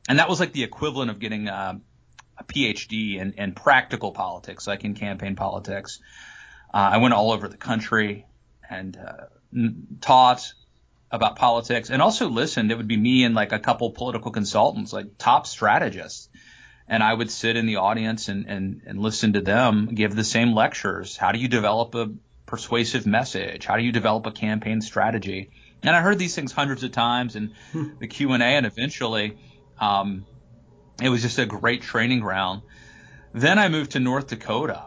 and 0.06 0.18
that 0.18 0.28
was 0.28 0.38
like 0.38 0.52
the 0.52 0.64
equivalent 0.64 1.10
of 1.10 1.18
getting 1.18 1.48
a, 1.48 1.80
a 2.36 2.44
PhD 2.44 3.18
in, 3.18 3.32
in 3.38 3.54
practical 3.54 4.12
politics, 4.12 4.66
like 4.66 4.84
in 4.84 4.92
campaign 4.92 5.36
politics. 5.36 6.00
Uh, 6.74 6.90
I 6.92 6.98
went 6.98 7.14
all 7.14 7.32
over 7.32 7.48
the 7.48 7.56
country 7.56 8.26
and 8.68 8.98
taught 10.02 10.52
about 11.14 11.36
politics 11.36 11.90
and 11.90 12.02
also 12.02 12.28
listened. 12.28 12.72
It 12.72 12.76
would 12.76 12.88
be 12.88 12.96
me 12.96 13.24
and 13.24 13.36
like 13.36 13.52
a 13.52 13.60
couple 13.60 13.90
political 13.92 14.32
consultants, 14.32 14.92
like 14.92 15.16
top 15.16 15.46
strategists. 15.46 16.28
And 16.88 17.02
I 17.02 17.14
would 17.14 17.30
sit 17.30 17.56
in 17.56 17.66
the 17.66 17.76
audience 17.76 18.28
and, 18.28 18.46
and, 18.46 18.82
and 18.84 18.98
listen 18.98 19.34
to 19.34 19.40
them 19.40 19.94
give 19.94 20.14
the 20.14 20.24
same 20.24 20.54
lectures. 20.54 21.16
How 21.16 21.30
do 21.30 21.38
you 21.38 21.46
develop 21.46 21.94
a 21.94 22.10
persuasive 22.46 23.06
message? 23.06 23.64
How 23.64 23.76
do 23.76 23.84
you 23.84 23.92
develop 23.92 24.26
a 24.26 24.32
campaign 24.32 24.80
strategy? 24.80 25.50
And 25.84 25.94
I 25.94 26.00
heard 26.00 26.18
these 26.18 26.34
things 26.34 26.50
hundreds 26.50 26.82
of 26.82 26.90
times 26.90 27.36
in 27.36 27.54
hmm. 27.72 27.90
the 28.00 28.08
Q 28.08 28.32
and 28.32 28.42
A, 28.42 28.46
and 28.46 28.66
eventually, 28.66 29.38
um, 29.78 30.26
it 31.00 31.08
was 31.08 31.22
just 31.22 31.38
a 31.38 31.46
great 31.46 31.82
training 31.82 32.20
ground. 32.20 32.62
Then 33.32 33.58
I 33.58 33.68
moved 33.68 33.92
to 33.92 34.00
North 34.00 34.26
Dakota, 34.28 34.82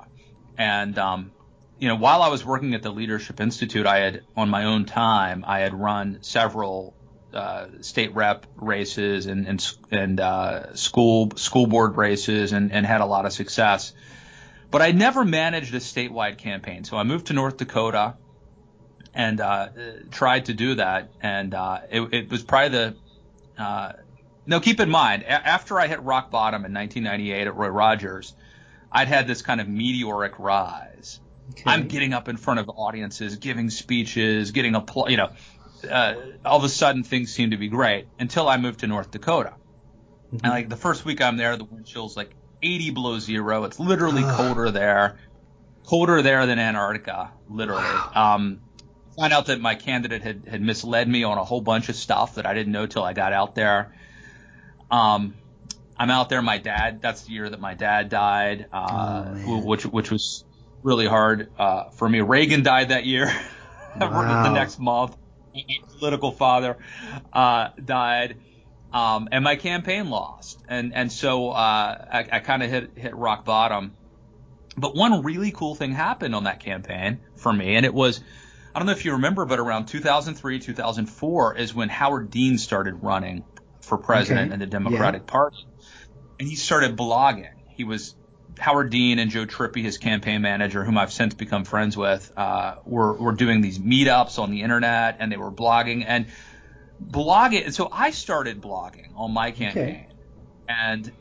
and 0.58 0.98
um, 0.98 1.32
you 1.80 1.88
know, 1.88 1.96
while 1.96 2.22
I 2.22 2.30
was 2.30 2.46
working 2.46 2.74
at 2.74 2.82
the 2.82 2.92
Leadership 2.92 3.40
Institute, 3.40 3.86
I 3.86 4.00
had 4.00 4.24
on 4.36 4.50
my 4.50 4.66
own 4.66 4.86
time 4.86 5.44
I 5.48 5.60
had 5.60 5.74
run 5.74 6.20
several 6.22 6.96
uh, 7.34 7.68
state 7.82 8.16
rep 8.16 8.46
races 8.56 9.26
and 9.26 9.48
and, 9.48 9.76
and 9.92 10.20
uh, 10.20 10.76
school 10.76 11.32
school 11.36 11.68
board 11.68 11.98
races 11.98 12.52
and, 12.52 12.72
and 12.72 12.86
had 12.86 13.02
a 13.02 13.06
lot 13.06 13.26
of 13.26 13.34
success. 13.34 13.94
But 14.72 14.82
I 14.82 14.92
never 14.92 15.24
managed 15.24 15.74
a 15.76 15.80
statewide 15.80 16.38
campaign, 16.38 16.84
so 16.84 16.98
I 16.98 17.04
moved 17.04 17.28
to 17.28 17.34
North 17.34 17.58
Dakota 17.58 18.16
and 19.14 19.40
uh, 19.40 19.70
tried 20.12 20.46
to 20.46 20.54
do 20.54 20.76
that. 20.76 21.10
And 21.22 21.54
uh, 21.54 21.80
it, 21.90 22.14
it, 22.14 22.30
was 22.30 22.44
probably 22.44 22.70
the 22.70 22.96
uh, 23.58 23.94
no. 24.46 24.60
Keep 24.60 24.80
in 24.80 24.90
mind, 24.90 25.24
a- 25.24 25.32
after 25.32 25.80
I 25.80 25.88
hit 25.88 26.02
rock 26.02 26.32
bottom 26.32 26.66
in 26.66 26.74
1998 26.74 27.48
at 27.48 27.56
Roy 27.56 27.68
Rogers, 27.68 28.34
I'd 28.92 29.08
had 29.08 29.28
this 29.28 29.42
kind 29.42 29.62
of 29.62 29.68
meteoric 29.68 30.38
rise. 30.40 31.20
Okay. 31.52 31.64
I'm 31.66 31.88
getting 31.88 32.14
up 32.14 32.28
in 32.28 32.38
front 32.38 32.60
of 32.60 32.70
audiences, 32.70 33.38
giving 33.38 33.70
speeches, 33.70 34.52
getting 34.52 34.76
a 34.76 34.84
you 35.08 35.18
know. 35.18 35.32
Uh, 35.90 36.16
all 36.44 36.58
of 36.58 36.64
a 36.64 36.70
sudden, 36.70 37.04
things 37.04 37.32
seem 37.32 37.52
to 37.52 37.58
be 37.58 37.68
great 37.68 38.08
until 38.20 38.50
I 38.50 38.58
moved 38.58 38.80
to 38.80 38.88
North 38.88 39.12
Dakota. 39.12 39.54
Mm-hmm. 40.28 40.38
And 40.44 40.50
like 40.50 40.70
the 40.70 40.76
first 40.76 41.06
week 41.06 41.22
I'm 41.22 41.38
there, 41.38 41.56
the 41.56 41.66
wind 41.66 41.86
chill's 41.86 42.18
like 42.18 42.32
80 42.62 42.92
below 42.92 43.20
zero. 43.20 43.64
It's 43.64 43.80
literally 43.80 44.24
colder 44.24 44.72
there, 44.72 45.20
colder 45.86 46.22
there 46.22 46.46
than 46.46 46.60
Antarctica, 46.60 47.32
literally. 47.48 47.86
Um, 48.16 48.62
find 49.16 49.34
out 49.34 49.48
that 49.48 49.62
my 49.62 49.76
candidate 49.76 50.22
had, 50.24 50.48
had 50.48 50.62
misled 50.62 51.08
me 51.08 51.24
on 51.24 51.38
a 51.38 51.44
whole 51.44 51.62
bunch 51.62 51.90
of 51.90 51.96
stuff 51.96 52.36
that 52.36 52.46
I 52.46 52.54
didn't 52.54 52.74
know 52.74 52.88
till 52.88 53.04
I 53.04 53.14
got 53.14 53.34
out 53.34 53.56
there. 53.56 53.94
Um, 54.90 55.36
I'm 55.98 56.12
out 56.12 56.30
there. 56.30 56.42
My 56.42 56.58
dad. 56.58 57.02
That's 57.02 57.24
the 57.24 57.34
year 57.34 57.50
that 57.50 57.60
my 57.60 57.74
dad 57.74 58.10
died, 58.10 58.68
uh, 58.72 59.36
oh, 59.46 59.62
which 59.64 59.86
which 59.86 60.12
was 60.12 60.46
really 60.84 61.08
hard 61.08 61.52
uh, 61.58 61.90
for 61.92 62.08
me. 62.08 62.22
Reagan 62.22 62.64
died 62.64 62.90
that 62.90 63.06
year. 63.06 63.32
Wow. 64.00 64.44
the 64.44 64.52
next 64.52 64.78
month, 64.78 65.18
political 65.98 66.32
father 66.32 66.78
uh, 67.34 67.70
died, 67.84 68.38
um, 68.94 69.28
and 69.32 69.44
my 69.44 69.56
campaign 69.56 70.12
lost. 70.12 70.64
And 70.68 70.94
and 70.94 71.12
so 71.12 71.50
uh, 71.50 71.56
I, 72.12 72.28
I 72.32 72.40
kind 72.42 72.62
of 72.62 72.70
hit 72.70 72.92
hit 72.96 73.16
rock 73.16 73.44
bottom. 73.44 73.96
But 74.78 74.96
one 74.96 75.24
really 75.24 75.50
cool 75.50 75.74
thing 75.74 75.94
happened 75.94 76.36
on 76.36 76.44
that 76.44 76.60
campaign 76.60 77.22
for 77.38 77.52
me, 77.52 77.76
and 77.76 77.88
it 77.88 77.94
was 77.96 78.22
I 78.78 78.80
don't 78.80 78.86
know 78.86 78.92
if 78.94 79.06
you 79.06 79.14
remember, 79.14 79.44
but 79.46 79.58
around 79.58 79.88
2003, 79.88 80.60
2004 80.60 81.56
is 81.56 81.74
when 81.74 81.90
Howard 81.90 82.30
Dean 82.30 82.60
started 82.60 83.02
running 83.02 83.44
for 83.82 83.98
president 83.98 84.50
okay. 84.50 84.54
in 84.54 84.60
the 84.60 84.68
Democratic 84.68 85.24
yeah. 85.26 85.32
Party. 85.32 85.66
And 86.40 86.48
he 86.48 86.54
started 86.56 86.96
blogging. 86.96 87.50
He 87.70 87.84
was 87.84 88.14
Howard 88.60 88.90
Dean 88.90 89.20
and 89.20 89.30
Joe 89.32 89.46
Trippi, 89.46 89.82
his 89.82 89.98
campaign 89.98 90.42
manager, 90.42 90.84
whom 90.84 90.98
I've 90.98 91.12
since 91.12 91.34
become 91.34 91.64
friends 91.64 91.96
with, 91.96 92.32
uh, 92.36 92.76
were, 92.86 93.14
were 93.14 93.34
doing 93.34 93.62
these 93.62 93.80
meetups 93.80 94.40
on 94.40 94.52
the 94.52 94.62
internet 94.62 95.18
and 95.20 95.32
they 95.32 95.38
were 95.38 95.52
blogging 95.52 96.04
and 96.08 96.28
blogging. 97.04 97.66
And 97.66 97.74
so 97.74 97.90
I 97.92 98.12
started 98.12 98.62
blogging 98.62 99.16
on 99.16 99.32
my 99.32 99.52
campaign. 99.52 99.84
Okay. 99.84 100.08
And 100.68 101.12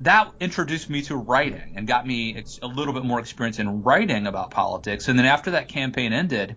that 0.00 0.32
introduced 0.40 0.88
me 0.88 1.02
to 1.02 1.16
writing 1.16 1.74
and 1.76 1.86
got 1.86 2.06
me 2.06 2.44
a 2.62 2.66
little 2.66 2.94
bit 2.94 3.04
more 3.04 3.18
experience 3.18 3.58
in 3.58 3.82
writing 3.82 4.26
about 4.26 4.50
politics. 4.50 5.08
And 5.08 5.18
then 5.18 5.26
after 5.26 5.52
that 5.52 5.68
campaign 5.68 6.12
ended, 6.12 6.56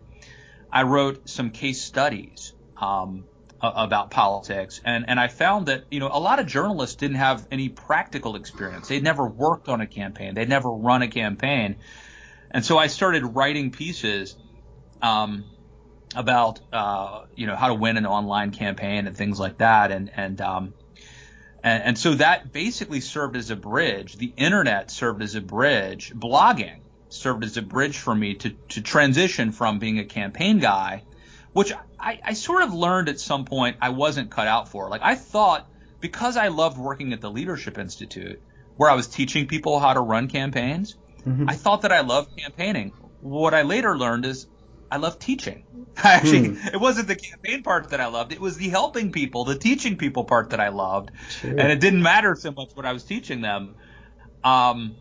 I 0.71 0.83
wrote 0.83 1.27
some 1.27 1.49
case 1.49 1.81
studies 1.81 2.53
um, 2.77 3.25
about 3.61 4.11
politics, 4.11 4.81
and 4.83 5.05
and 5.07 5.19
I 5.19 5.27
found 5.27 5.67
that 5.67 5.85
you 5.91 5.99
know 5.99 6.09
a 6.11 6.19
lot 6.19 6.39
of 6.39 6.47
journalists 6.47 6.95
didn't 6.95 7.17
have 7.17 7.45
any 7.51 7.69
practical 7.69 8.35
experience. 8.35 8.87
They'd 8.87 9.03
never 9.03 9.25
worked 9.25 9.69
on 9.69 9.81
a 9.81 9.87
campaign. 9.87 10.33
They'd 10.33 10.49
never 10.49 10.69
run 10.69 11.01
a 11.01 11.07
campaign, 11.07 11.77
and 12.49 12.65
so 12.65 12.77
I 12.77 12.87
started 12.87 13.23
writing 13.23 13.71
pieces. 13.71 14.35
Um, 15.01 15.45
about 16.13 16.59
uh, 16.73 17.23
you 17.35 17.47
know 17.47 17.55
how 17.55 17.69
to 17.69 17.73
win 17.73 17.95
an 17.95 18.05
online 18.05 18.51
campaign 18.51 19.07
and 19.07 19.15
things 19.15 19.39
like 19.39 19.59
that, 19.59 19.91
and 19.91 20.11
and 20.13 20.41
um, 20.41 20.73
and, 21.63 21.83
and 21.83 21.97
so 21.97 22.15
that 22.15 22.51
basically 22.51 23.01
served 23.01 23.35
as 23.35 23.51
a 23.51 23.55
bridge. 23.55 24.17
The 24.17 24.33
internet 24.37 24.91
served 24.91 25.21
as 25.21 25.35
a 25.35 25.41
bridge. 25.41 26.11
Blogging 26.15 26.81
served 27.09 27.43
as 27.43 27.57
a 27.57 27.61
bridge 27.61 27.97
for 27.97 28.15
me 28.15 28.35
to, 28.35 28.51
to 28.69 28.81
transition 28.81 29.51
from 29.51 29.79
being 29.79 29.99
a 29.99 30.05
campaign 30.05 30.59
guy, 30.59 31.03
which 31.53 31.73
I, 32.01 32.19
I 32.23 32.33
sort 32.33 32.63
of 32.63 32.73
learned 32.73 33.09
at 33.09 33.19
some 33.19 33.45
point 33.45 33.77
I 33.81 33.89
wasn't 33.89 34.31
cut 34.31 34.47
out 34.47 34.69
for. 34.69 34.89
Like 34.89 35.01
I 35.03 35.15
thought 35.15 35.67
because 35.99 36.35
I 36.35 36.47
loved 36.47 36.77
working 36.77 37.13
at 37.13 37.21
the 37.21 37.29
Leadership 37.29 37.77
Institute, 37.77 38.41
where 38.75 38.89
I 38.89 38.95
was 38.95 39.07
teaching 39.07 39.47
people 39.47 39.79
how 39.79 39.93
to 39.93 40.01
run 40.01 40.27
campaigns, 40.27 40.97
mm-hmm. 41.25 41.47
I 41.47 41.53
thought 41.53 41.83
that 41.83 41.91
I 41.91 42.01
loved 42.01 42.35
campaigning. 42.35 42.91
What 43.21 43.53
I 43.53 43.61
later 43.61 43.97
learned 43.97 44.25
is 44.25 44.47
I 44.89 44.97
love 44.97 45.19
teaching. 45.19 45.63
Actually, 45.97 46.49
hmm. 46.49 46.67
it 46.67 46.79
wasn't 46.79 47.07
the 47.07 47.15
campaign 47.15 47.63
part 47.63 47.89
that 47.89 48.01
I 48.01 48.07
loved. 48.07 48.31
It 48.31 48.41
was 48.41 48.57
the 48.57 48.69
helping 48.69 49.11
people, 49.11 49.45
the 49.45 49.57
teaching 49.57 49.97
people 49.97 50.23
part 50.23 50.49
that 50.49 50.59
I 50.59 50.69
loved. 50.69 51.11
Sure. 51.29 51.51
And 51.51 51.71
it 51.71 51.79
didn't 51.79 52.01
matter 52.01 52.35
so 52.35 52.51
much 52.51 52.71
what 52.73 52.85
I 52.85 52.93
was 52.93 53.03
teaching 53.03 53.41
them. 53.41 53.75
Um, 54.43 54.95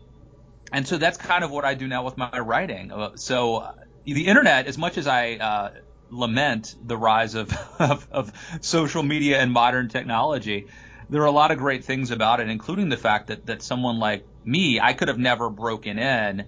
and 0.71 0.87
so 0.87 0.97
that's 0.97 1.17
kind 1.17 1.43
of 1.43 1.51
what 1.51 1.65
I 1.65 1.73
do 1.73 1.87
now 1.87 2.03
with 2.03 2.17
my 2.17 2.39
writing. 2.39 2.91
Uh, 2.91 3.15
so 3.15 3.57
uh, 3.57 3.73
the 4.05 4.27
internet, 4.27 4.67
as 4.67 4.77
much 4.77 4.97
as 4.97 5.07
I 5.07 5.35
uh, 5.35 5.71
lament 6.11 6.75
the 6.85 6.97
rise 6.97 7.35
of, 7.35 7.51
of, 7.79 8.07
of, 8.11 8.31
social 8.61 9.01
media 9.01 9.39
and 9.39 9.51
modern 9.51 9.89
technology, 9.89 10.67
there 11.09 11.21
are 11.21 11.25
a 11.25 11.31
lot 11.31 11.51
of 11.51 11.57
great 11.57 11.83
things 11.83 12.11
about 12.11 12.39
it, 12.39 12.49
including 12.49 12.89
the 12.89 12.97
fact 12.97 13.27
that, 13.27 13.45
that 13.47 13.61
someone 13.61 13.99
like 13.99 14.25
me, 14.43 14.79
I 14.79 14.93
could 14.93 15.07
have 15.07 15.17
never 15.17 15.49
broken 15.49 15.97
in. 15.97 16.45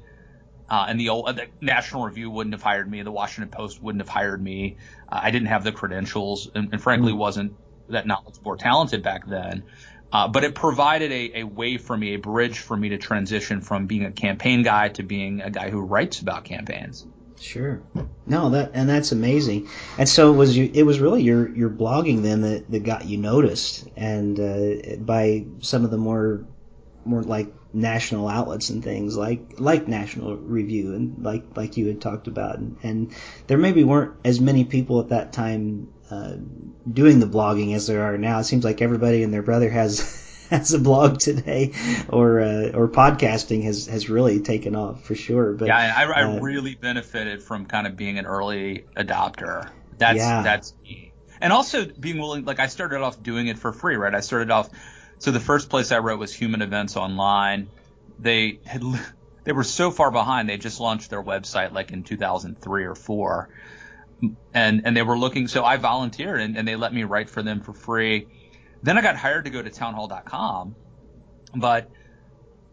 Uh, 0.69 0.85
and 0.87 0.99
the 0.99 1.09
old 1.09 1.27
uh, 1.27 1.33
the 1.33 1.47
National 1.61 2.05
Review 2.05 2.29
wouldn't 2.29 2.53
have 2.53 2.63
hired 2.63 2.89
me. 2.89 3.01
The 3.03 3.11
Washington 3.11 3.51
Post 3.51 3.81
wouldn't 3.81 4.01
have 4.01 4.09
hired 4.09 4.41
me. 4.41 4.77
Uh, 5.09 5.19
I 5.21 5.31
didn't 5.31 5.49
have 5.49 5.63
the 5.63 5.71
credentials, 5.71 6.49
and, 6.55 6.69
and 6.71 6.81
frankly, 6.81 7.11
mm. 7.11 7.17
wasn't 7.17 7.55
that 7.89 8.07
knowledgeable 8.07 8.53
or 8.53 8.57
talented 8.57 9.03
back 9.03 9.27
then. 9.27 9.63
Uh, 10.11 10.27
but 10.27 10.43
it 10.43 10.55
provided 10.55 11.11
a, 11.11 11.39
a 11.39 11.43
way 11.43 11.77
for 11.77 11.97
me, 11.97 12.13
a 12.13 12.19
bridge 12.19 12.59
for 12.59 12.77
me 12.77 12.89
to 12.89 12.97
transition 12.97 13.61
from 13.61 13.87
being 13.87 14.05
a 14.05 14.11
campaign 14.11 14.61
guy 14.63 14.89
to 14.89 15.03
being 15.03 15.41
a 15.41 15.49
guy 15.49 15.69
who 15.69 15.81
writes 15.81 16.21
about 16.21 16.45
campaigns. 16.45 17.05
Sure. 17.43 17.81
No, 18.25 18.51
that 18.51 18.71
and 18.73 18.87
that's 18.87 19.11
amazing. 19.11 19.67
And 19.97 20.07
so 20.07 20.33
it 20.33 20.37
was 20.37 20.55
you, 20.55 20.71
it 20.73 20.83
was 20.83 21.01
really 21.01 21.23
your 21.23 21.49
your 21.49 21.69
blogging 21.69 22.21
then 22.21 22.39
that, 22.41 22.71
that 22.71 22.83
got 22.83 23.05
you 23.05 23.17
noticed, 23.17 23.85
and 23.97 24.39
uh, 24.39 24.95
by 24.99 25.43
some 25.59 25.83
of 25.83 25.91
the 25.91 25.97
more 25.97 26.45
more 27.03 27.21
like 27.21 27.53
national 27.73 28.29
outlets 28.29 28.69
and 28.69 28.81
things 28.81 29.17
like 29.17 29.59
like 29.59 29.89
National 29.89 30.37
Review 30.37 30.93
and 30.93 31.21
like 31.21 31.43
like 31.57 31.75
you 31.75 31.87
had 31.87 31.99
talked 31.99 32.27
about, 32.27 32.59
and, 32.59 32.77
and 32.81 33.13
there 33.47 33.57
maybe 33.57 33.83
weren't 33.83 34.13
as 34.23 34.39
many 34.39 34.63
people 34.63 35.01
at 35.01 35.09
that 35.09 35.33
time 35.33 35.89
uh, 36.09 36.35
doing 36.89 37.19
the 37.19 37.27
blogging 37.27 37.75
as 37.75 37.87
there 37.87 38.03
are 38.03 38.17
now. 38.17 38.39
It 38.39 38.45
seems 38.45 38.63
like 38.63 38.81
everybody 38.81 39.21
and 39.21 39.33
their 39.33 39.43
brother 39.43 39.69
has 39.69 39.99
has 40.57 40.73
a 40.73 40.79
blog 40.79 41.19
today, 41.19 41.73
or 42.09 42.39
uh, 42.39 42.71
or 42.73 42.87
podcasting 42.87 43.63
has 43.63 43.87
has 43.87 44.09
really 44.09 44.39
taken 44.41 44.75
off 44.75 45.03
for 45.03 45.15
sure. 45.15 45.53
But 45.53 45.67
yeah, 45.67 45.93
I, 45.97 46.03
I 46.03 46.23
uh, 46.23 46.39
really 46.39 46.75
benefited 46.75 47.41
from 47.41 47.65
kind 47.65 47.87
of 47.87 47.97
being 47.97 48.19
an 48.19 48.25
early 48.25 48.85
adopter. 48.95 49.69
That's 49.97 50.17
yeah. 50.17 50.43
that's 50.43 50.73
key. 50.83 51.11
And 51.41 51.51
also 51.51 51.85
being 51.85 52.19
willing, 52.19 52.45
like 52.45 52.59
I 52.59 52.67
started 52.67 53.01
off 53.01 53.21
doing 53.21 53.47
it 53.47 53.57
for 53.57 53.73
free, 53.73 53.95
right? 53.95 54.13
I 54.13 54.19
started 54.19 54.51
off. 54.51 54.69
So 55.17 55.31
the 55.31 55.39
first 55.39 55.69
place 55.69 55.91
I 55.91 55.99
wrote 55.99 56.19
was 56.19 56.33
Human 56.33 56.61
Events 56.61 56.97
Online. 56.97 57.69
They 58.19 58.59
had 58.65 58.83
they 59.43 59.53
were 59.53 59.63
so 59.63 59.89
far 59.89 60.11
behind. 60.11 60.49
They 60.49 60.57
just 60.57 60.79
launched 60.79 61.09
their 61.09 61.23
website 61.23 61.73
like 61.73 61.91
in 61.91 62.03
2003 62.03 62.85
or 62.85 62.95
four 62.95 63.49
and 64.53 64.83
and 64.85 64.95
they 64.95 65.01
were 65.01 65.17
looking. 65.17 65.47
So 65.47 65.65
I 65.65 65.77
volunteered, 65.77 66.39
and, 66.39 66.57
and 66.57 66.67
they 66.67 66.75
let 66.75 66.93
me 66.93 67.03
write 67.03 67.29
for 67.29 67.43
them 67.43 67.61
for 67.61 67.73
free. 67.73 68.27
Then 68.83 68.97
I 68.97 69.01
got 69.01 69.15
hired 69.15 69.45
to 69.45 69.49
go 69.51 69.61
to 69.61 69.69
townhall.com, 69.69 70.75
but 71.55 71.89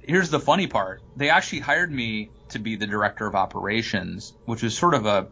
here's 0.01 0.31
the 0.31 0.41
funny 0.41 0.67
part: 0.67 1.03
they 1.17 1.31
actually 1.31 1.61
hired 1.61 1.91
me 1.91 2.31
to 2.51 2.59
be 2.59 2.77
the 2.77 2.87
director 2.87 3.27
of 3.27 3.35
operations, 3.35 4.35
which 4.45 4.63
was 4.63 4.77
sort 4.77 4.95
of 4.95 5.07
a 5.07 5.29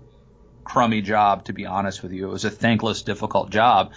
crummy 0.64 1.02
job, 1.02 1.44
to 1.46 1.52
be 1.52 1.66
honest 1.66 2.02
with 2.02 2.12
you. 2.12 2.28
It 2.28 2.32
was 2.32 2.44
a 2.44 2.50
thankless, 2.50 3.02
difficult 3.02 3.50
job. 3.50 3.92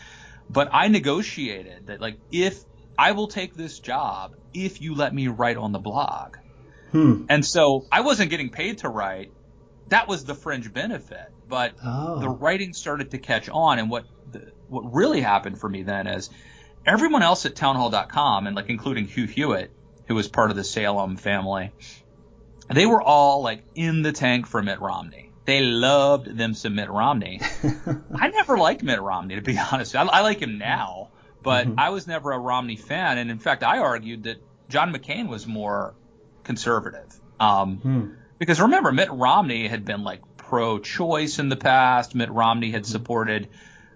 But 0.50 0.70
I 0.74 0.88
negotiated 0.88 1.88
that, 1.88 2.02
like, 2.02 2.18
if 2.32 2.64
I 2.98 3.12
will 3.12 3.28
take 3.28 3.56
this 3.56 3.80
job 3.80 4.36
if 4.54 4.82
you 4.82 4.96
let 4.96 5.14
me 5.14 5.28
write 5.28 5.58
on 5.58 5.72
the 5.72 5.80
blog. 5.80 6.36
Hmm. 6.92 7.26
And 7.30 7.46
so 7.46 7.86
I 7.92 8.02
wasn't 8.02 8.32
getting 8.32 8.50
paid 8.50 8.80
to 8.80 8.90
write, 8.90 9.32
that 9.88 10.08
was 10.08 10.26
the 10.26 10.36
fringe 10.36 10.74
benefit. 10.74 11.32
But 11.48 11.74
Oh. 11.84 12.20
the 12.20 12.30
writing 12.30 12.74
started 12.74 13.12
to 13.12 13.18
catch 13.18 13.50
on, 13.50 13.80
and 13.80 13.90
what 13.90 14.06
the, 14.32 14.52
what 14.68 14.94
really 14.94 15.22
happened 15.22 15.60
for 15.60 15.70
me 15.70 15.84
then 15.84 16.08
is 16.08 16.30
everyone 16.86 17.22
else 17.24 17.46
at 17.46 17.56
townhall.com, 17.56 18.48
and 18.48 18.56
like 18.56 18.70
including 18.70 19.06
Hugh 19.08 19.26
Hewitt, 19.28 19.72
who 20.08 20.16
was 20.16 20.28
part 20.28 20.50
of 20.52 20.58
the 20.58 20.64
Salem 20.64 21.18
family, 21.18 21.72
they 22.70 22.86
were 22.86 23.02
all 23.02 23.42
like 23.42 23.64
in 23.76 24.02
the 24.02 24.12
tank 24.12 24.48
for 24.48 24.62
Mitt 24.62 24.80
Romney. 24.82 25.32
They 25.46 25.62
loved 25.62 26.38
them 26.38 26.54
some 26.54 26.76
Mitt 26.76 26.90
Romney. 26.90 27.42
I 28.16 28.28
never 28.30 28.58
liked 28.58 28.84
Mitt 28.84 29.02
Romney, 29.02 29.36
to 29.36 29.42
be 29.42 29.58
honest. 29.58 29.96
I, 29.96 30.04
I 30.04 30.22
like 30.22 30.40
him 30.40 30.58
now, 30.60 31.10
but 31.42 31.68
Mhm. 31.68 31.76
I 31.78 31.90
was 31.90 32.06
never 32.08 32.32
a 32.32 32.38
Romney 32.40 32.76
fan. 32.76 33.18
And 33.18 33.32
in 33.32 33.40
fact, 33.40 33.64
I 33.64 33.80
argued 33.80 34.24
that 34.24 34.38
John 34.70 34.94
McCain 34.94 35.28
was 35.28 35.48
more 35.48 35.96
conservative. 36.44 37.20
Um, 37.40 37.78
Hmm. 37.78 38.06
because 38.38 38.62
remember, 38.62 38.92
Mitt 38.92 39.12
Romney 39.12 39.68
had 39.68 39.84
been 39.84 40.04
like 40.04 40.22
pro-choice 40.38 41.40
in 41.40 41.50
the 41.50 41.56
past. 41.56 42.14
Mitt 42.14 42.30
Romney 42.30 42.72
had 42.72 42.86
supported 42.86 43.48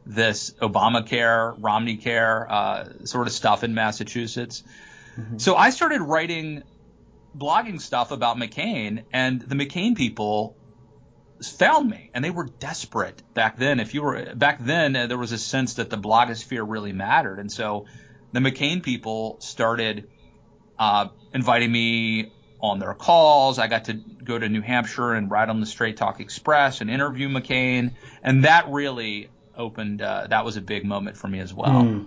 this 0.06 0.52
Obamacare, 0.62 1.56
Romney 1.60 1.98
Care 1.98 2.52
uh, 2.52 3.06
sort 3.06 3.28
of 3.28 3.34
stuff 3.34 3.64
in 3.64 3.74
Massachusetts. 3.74 4.64
Mhm. 5.18 5.42
So 5.42 5.56
I 5.56 5.72
started 5.72 6.02
writing, 6.02 6.64
blogging 7.38 7.82
stuff 7.82 8.12
about 8.12 8.38
McCain, 8.38 9.04
and 9.12 9.42
the 9.42 9.56
McCain 9.56 9.96
people 9.96 10.56
found 11.44 11.90
me, 11.90 12.12
and 12.14 12.24
they 12.24 12.30
were 12.30 12.46
desperate 12.46 13.22
back 13.34 13.58
then. 13.58 13.80
If 13.80 13.94
you 13.94 14.04
were 14.04 14.36
back 14.36 14.60
then, 14.60 14.96
uh, 14.96 15.08
there 15.08 15.18
was 15.18 15.32
a 15.32 15.38
sense 15.38 15.76
that 15.76 15.90
the 15.90 15.98
blogosphere 15.98 16.64
really 16.68 16.94
mattered, 16.94 17.40
and 17.40 17.52
so 17.52 17.86
the 18.32 18.40
McCain 18.40 18.84
people 18.84 19.38
started 19.40 20.08
uh, 20.78 21.08
inviting 21.34 21.72
me 21.72 22.32
on 22.62 22.80
their 22.80 22.94
calls. 22.94 23.60
I 23.60 23.68
got 23.68 23.86
to 23.86 23.94
go 23.94 24.38
to 24.38 24.48
New 24.50 24.62
Hampshire 24.62 25.14
and 25.14 25.30
ride 25.30 25.50
on 25.50 25.60
the 25.60 25.66
Straight 25.66 25.98
Talk 25.98 26.20
Express 26.20 26.82
and 26.82 26.90
interview 26.90 27.30
McCain, 27.30 27.94
and 28.24 28.44
that 28.44 28.70
really 28.70 29.30
opened. 29.58 30.02
Uh, 30.02 30.28
that 30.30 30.46
was 30.46 30.58
a 30.58 30.62
big 30.62 30.86
moment 30.86 31.18
for 31.18 31.28
me 31.28 31.40
as 31.40 31.54
well. 31.54 31.84
Hmm. 31.84 32.00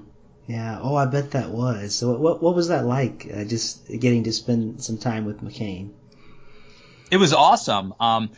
Yeah. 0.47 0.79
Oh, 0.81 0.97
I 0.97 1.05
bet 1.05 1.33
that 1.33 1.51
was. 1.51 1.95
So, 1.95 2.17
what 2.17 2.43
what 2.43 2.55
was 2.55 2.69
that 2.69 2.85
like? 2.87 3.29
Uh, 3.33 3.45
just 3.45 3.87
getting 3.87 4.25
to 4.25 4.33
spend 4.33 4.83
some 4.83 4.97
time 4.97 5.27
with 5.27 5.43
McCain. 5.43 5.91
It 7.11 7.19
was 7.19 7.33
awesome. 7.33 7.93
Um, 8.01 8.31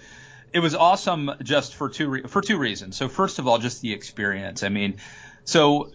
it 0.53 0.61
was 0.61 0.75
awesome 0.75 1.31
just 1.43 1.75
for 1.75 1.89
two 1.89 2.09
re- 2.09 2.23
for 2.27 2.41
two 2.41 2.59
reasons. 2.59 2.97
So 2.97 3.09
first 3.09 3.39
of 3.39 3.47
all, 3.47 3.59
just 3.59 3.81
the 3.81 3.93
experience. 3.93 4.63
I 4.63 4.69
mean, 4.69 4.97
so 5.45 5.91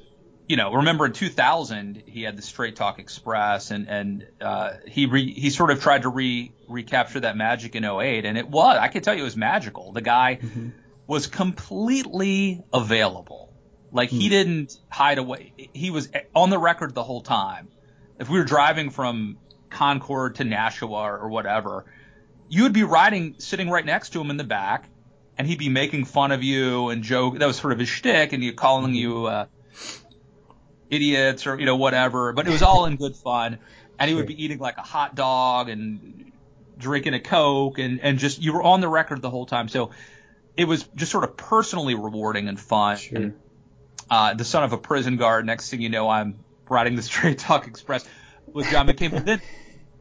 you 0.47 0.57
know, 0.57 0.71
remember 0.73 1.05
in 1.07 1.11
2000 1.11 2.03
he 2.05 2.21
had 2.21 2.37
the 2.37 2.41
Straight 2.41 2.75
Talk 2.75 2.99
Express, 2.99 3.71
and 3.71 3.87
and 3.89 4.27
uh, 4.39 4.71
he 4.87 5.07
re- 5.07 5.33
he 5.33 5.49
sort 5.49 5.71
of 5.71 5.81
tried 5.81 6.03
to 6.03 6.09
re 6.09 6.53
recapture 6.67 7.19
that 7.21 7.35
magic 7.35 7.75
in 7.75 7.83
08, 7.83 8.25
and 8.25 8.37
it 8.37 8.47
was 8.47 8.77
I 8.79 8.87
can 8.87 9.01
tell 9.01 9.15
you 9.15 9.21
it 9.21 9.25
was 9.25 9.35
magical. 9.35 9.91
The 9.91 10.01
guy 10.01 10.39
Mhm. 10.41 10.71
Was 11.07 11.27
completely 11.27 12.63
available. 12.73 13.53
Like 13.91 14.09
he 14.09 14.25
Hmm. 14.25 14.29
didn't 14.29 14.77
hide 14.89 15.17
away. 15.17 15.53
He 15.73 15.91
was 15.91 16.09
on 16.33 16.49
the 16.49 16.57
record 16.57 16.93
the 16.93 17.03
whole 17.03 17.21
time. 17.21 17.69
If 18.19 18.29
we 18.29 18.39
were 18.39 18.45
driving 18.45 18.89
from 18.89 19.37
Concord 19.69 20.35
to 20.35 20.43
Nashua 20.43 21.03
or, 21.03 21.29
whatever, 21.29 21.85
you 22.49 22.63
would 22.63 22.73
be 22.73 22.83
riding, 22.83 23.35
sitting 23.39 23.69
right 23.69 23.85
next 23.85 24.11
to 24.11 24.21
him 24.21 24.29
in 24.29 24.37
the 24.37 24.43
back, 24.43 24.89
and 25.37 25.47
he'd 25.47 25.59
be 25.59 25.69
making 25.69 26.05
fun 26.05 26.31
of 26.31 26.43
you 26.43 26.89
and 26.89 27.03
joke. 27.03 27.37
That 27.39 27.45
was 27.45 27.57
sort 27.57 27.73
of 27.73 27.79
his 27.79 27.89
shtick, 27.89 28.33
and 28.33 28.41
he 28.41 28.51
calling 28.53 28.93
you 28.93 29.25
uh, 29.25 29.45
idiots 30.89 31.45
or 31.47 31.59
you 31.59 31.65
know 31.65 31.75
whatever. 31.75 32.33
But 32.33 32.47
it 32.47 32.51
was 32.51 32.61
all 32.61 32.85
in 32.85 32.95
good 32.95 33.15
fun. 33.15 33.59
And 33.97 34.09
he 34.09 34.15
would 34.15 34.27
be 34.27 34.43
eating 34.43 34.59
like 34.59 34.77
a 34.77 34.81
hot 34.81 35.15
dog 35.15 35.69
and 35.69 36.31
drinking 36.77 37.13
a 37.13 37.19
coke, 37.19 37.79
and 37.79 37.99
and 38.01 38.19
just 38.19 38.41
you 38.41 38.53
were 38.53 38.63
on 38.63 38.81
the 38.81 38.89
record 38.89 39.21
the 39.21 39.29
whole 39.29 39.45
time. 39.45 39.67
So 39.69 39.91
it 40.57 40.65
was 40.65 40.83
just 40.95 41.11
sort 41.11 41.23
of 41.23 41.37
personally 41.37 41.95
rewarding 41.95 42.47
and 42.47 42.59
fun. 42.59 42.97
Sure. 42.97 43.33
Uh, 44.09 44.33
the 44.33 44.45
son 44.45 44.63
of 44.63 44.73
a 44.73 44.77
prison 44.77 45.17
guard. 45.17 45.45
Next 45.45 45.69
thing 45.69 45.81
you 45.81 45.89
know, 45.89 46.09
I'm 46.09 46.39
riding 46.69 46.95
the 46.95 47.01
Straight 47.01 47.39
Talk 47.39 47.67
Express 47.67 48.05
with 48.47 48.69
John 48.69 48.87
McCain. 48.87 49.11
But 49.11 49.25
then 49.25 49.41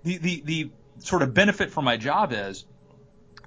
the, 0.02 0.18
the, 0.18 0.42
the 0.44 0.70
sort 0.98 1.22
of 1.22 1.34
benefit 1.34 1.70
for 1.70 1.82
my 1.82 1.96
job 1.96 2.32
is, 2.32 2.64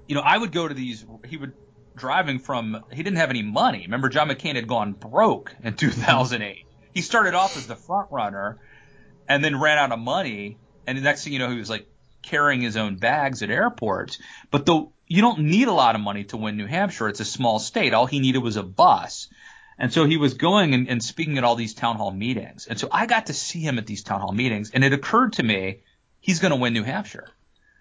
you 0.07 0.15
know, 0.15 0.21
I 0.21 0.37
would 0.37 0.51
go 0.51 0.67
to 0.67 0.73
these, 0.73 1.05
he 1.25 1.37
would 1.37 1.53
driving 1.95 2.39
from, 2.39 2.83
he 2.91 3.03
didn't 3.03 3.17
have 3.17 3.29
any 3.29 3.41
money. 3.41 3.83
Remember, 3.83 4.09
John 4.09 4.29
McCain 4.29 4.55
had 4.55 4.67
gone 4.67 4.93
broke 4.93 5.55
in 5.63 5.75
2008. 5.75 6.65
He 6.93 7.01
started 7.01 7.33
off 7.33 7.57
as 7.57 7.67
the 7.67 7.75
front 7.75 8.11
runner 8.11 8.59
and 9.27 9.43
then 9.43 9.59
ran 9.59 9.77
out 9.77 9.91
of 9.91 9.99
money. 9.99 10.57
And 10.85 10.97
the 10.97 11.01
next 11.01 11.23
thing 11.23 11.33
you 11.33 11.39
know, 11.39 11.49
he 11.49 11.57
was 11.57 11.69
like 11.69 11.87
carrying 12.27 12.61
his 12.61 12.77
own 12.77 12.95
bags 12.97 13.41
at 13.43 13.49
airports. 13.49 14.19
But 14.51 14.65
though 14.65 14.91
you 15.07 15.21
don't 15.21 15.39
need 15.39 15.67
a 15.67 15.73
lot 15.73 15.95
of 15.95 16.01
money 16.01 16.25
to 16.25 16.37
win 16.37 16.57
New 16.57 16.65
Hampshire, 16.67 17.07
it's 17.09 17.19
a 17.19 17.25
small 17.25 17.59
state. 17.59 17.93
All 17.93 18.05
he 18.05 18.19
needed 18.19 18.43
was 18.43 18.57
a 18.57 18.63
bus. 18.63 19.29
And 19.79 19.93
so 19.93 20.05
he 20.05 20.17
was 20.17 20.33
going 20.33 20.73
and, 20.73 20.89
and 20.89 21.03
speaking 21.03 21.37
at 21.37 21.43
all 21.43 21.55
these 21.55 21.73
town 21.73 21.97
hall 21.97 22.11
meetings. 22.11 22.65
And 22.67 22.79
so 22.79 22.89
I 22.91 23.05
got 23.05 23.27
to 23.27 23.33
see 23.33 23.59
him 23.61 23.77
at 23.77 23.85
these 23.85 24.03
town 24.03 24.21
hall 24.21 24.31
meetings, 24.33 24.71
and 24.71 24.83
it 24.83 24.91
occurred 24.93 25.33
to 25.33 25.43
me 25.43 25.81
he's 26.19 26.39
going 26.39 26.49
to 26.51 26.57
win 26.57 26.73
New 26.73 26.83
Hampshire, 26.83 27.29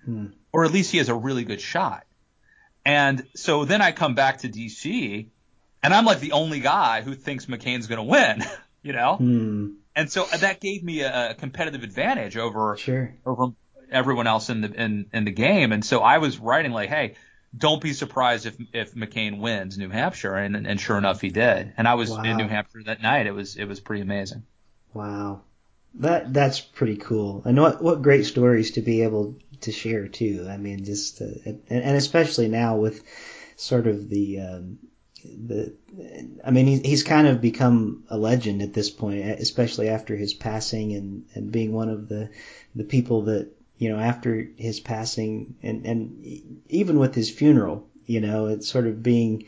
Hmm. 0.05 0.27
or 0.53 0.65
at 0.65 0.73
least 0.73 0.93
he 0.93 0.99
has 0.99 1.09
a 1.09 1.15
really 1.15 1.45
good 1.45 1.61
shot. 1.61 2.05
And 2.85 3.27
so 3.35 3.65
then 3.65 3.81
I 3.83 3.93
come 3.93 4.15
back 4.15 4.39
to 4.39 4.49
D.C., 4.49 5.31
and 5.83 5.95
I'm 5.95 6.05
like 6.05 6.21
the 6.21 6.33
only 6.33 6.61
guy 6.61 7.03
who 7.03 7.15
thinks 7.15 7.47
McCain's 7.47 7.87
going 7.87 7.99
to 7.99 8.05
win, 8.05 8.45
you 8.83 8.93
know? 8.93 9.17
Hmm. 9.17 9.69
And 9.97 10.13
so 10.13 10.27
that 10.27 10.61
gave 10.61 10.85
me 10.85 11.01
a, 11.01 11.31
a 11.31 11.35
competitive 11.35 11.83
advantage 11.83 12.37
over 12.37 12.77
Sure. 12.77 13.15
over 13.25 13.49
everyone 13.91 14.27
else 14.27 14.51
in 14.51 14.61
the 14.61 14.73
in, 14.73 15.07
in 15.13 15.25
the 15.25 15.31
game. 15.33 15.73
And 15.73 15.85
so 15.85 16.01
I 16.01 16.19
was 16.19 16.39
writing 16.39 16.73
like, 16.73 16.89
hey, 16.89 17.15
don't 17.57 17.81
be 17.81 17.93
surprised 17.93 18.47
if 18.47 18.57
if 18.73 18.95
McCain 18.95 19.41
wins 19.41 19.79
New 19.79 19.89
Hampshire, 19.89 20.35
and 20.35 20.67
and 20.67 20.81
sure 20.81 20.99
enough, 20.99 21.21
he 21.21 21.31
did. 21.31 21.73
And 21.77 21.89
I 21.89 21.95
was 21.95 22.11
Wow. 22.11 22.23
in 22.23 22.37
New 22.37 22.49
Hampshire 22.49 22.83
that 22.85 23.03
night. 23.03 23.27
It 23.27 23.35
was 23.35 23.57
it 23.57 23.65
was 23.65 23.81
pretty 23.81 24.03
amazing. 24.03 24.45
Wow. 24.93 25.43
That 26.01 26.33
that's 26.33 26.61
pretty 26.61 26.97
cool. 26.97 27.43
And 27.45 27.59
what 27.59 27.83
what 27.83 28.03
great 28.03 28.27
stories 28.27 28.73
to 28.73 28.83
be 28.83 29.03
able 29.03 29.37
to 29.63 29.73
share 29.73 30.09
too. 30.09 30.47
I 30.51 30.59
mean, 30.59 30.85
just 30.85 31.23
uh, 31.23 31.27
and, 31.45 31.63
and 31.71 31.97
especially 31.97 32.49
now 32.49 32.77
with 32.77 33.03
sort 33.57 33.87
of 33.87 34.11
the 34.11 34.41
um, 34.41 34.79
the 35.25 35.75
I 36.45 36.51
mean, 36.51 36.67
he, 36.67 36.79
he's 36.81 37.03
kind 37.03 37.27
of 37.27 37.41
become 37.41 38.05
a 38.11 38.19
legend 38.19 38.61
at 38.61 38.75
this 38.75 38.91
point, 38.91 39.21
especially 39.25 39.89
after 39.89 40.15
his 40.15 40.35
passing 40.35 40.93
and 40.93 41.25
and 41.35 41.51
being 41.51 41.73
one 41.73 41.89
of 41.89 42.09
the 42.09 42.29
the 42.75 42.85
people 42.85 43.23
that 43.23 43.51
you 43.79 43.89
know 43.89 43.99
after 43.99 44.49
his 44.57 44.81
passing 44.81 45.57
and 45.63 45.87
and 45.87 46.61
even 46.69 46.99
with 46.99 47.15
his 47.15 47.31
funeral, 47.31 47.87
you 48.07 48.21
know, 48.21 48.47
it's 48.47 48.69
sort 48.69 48.87
of 48.87 49.03
being 49.03 49.45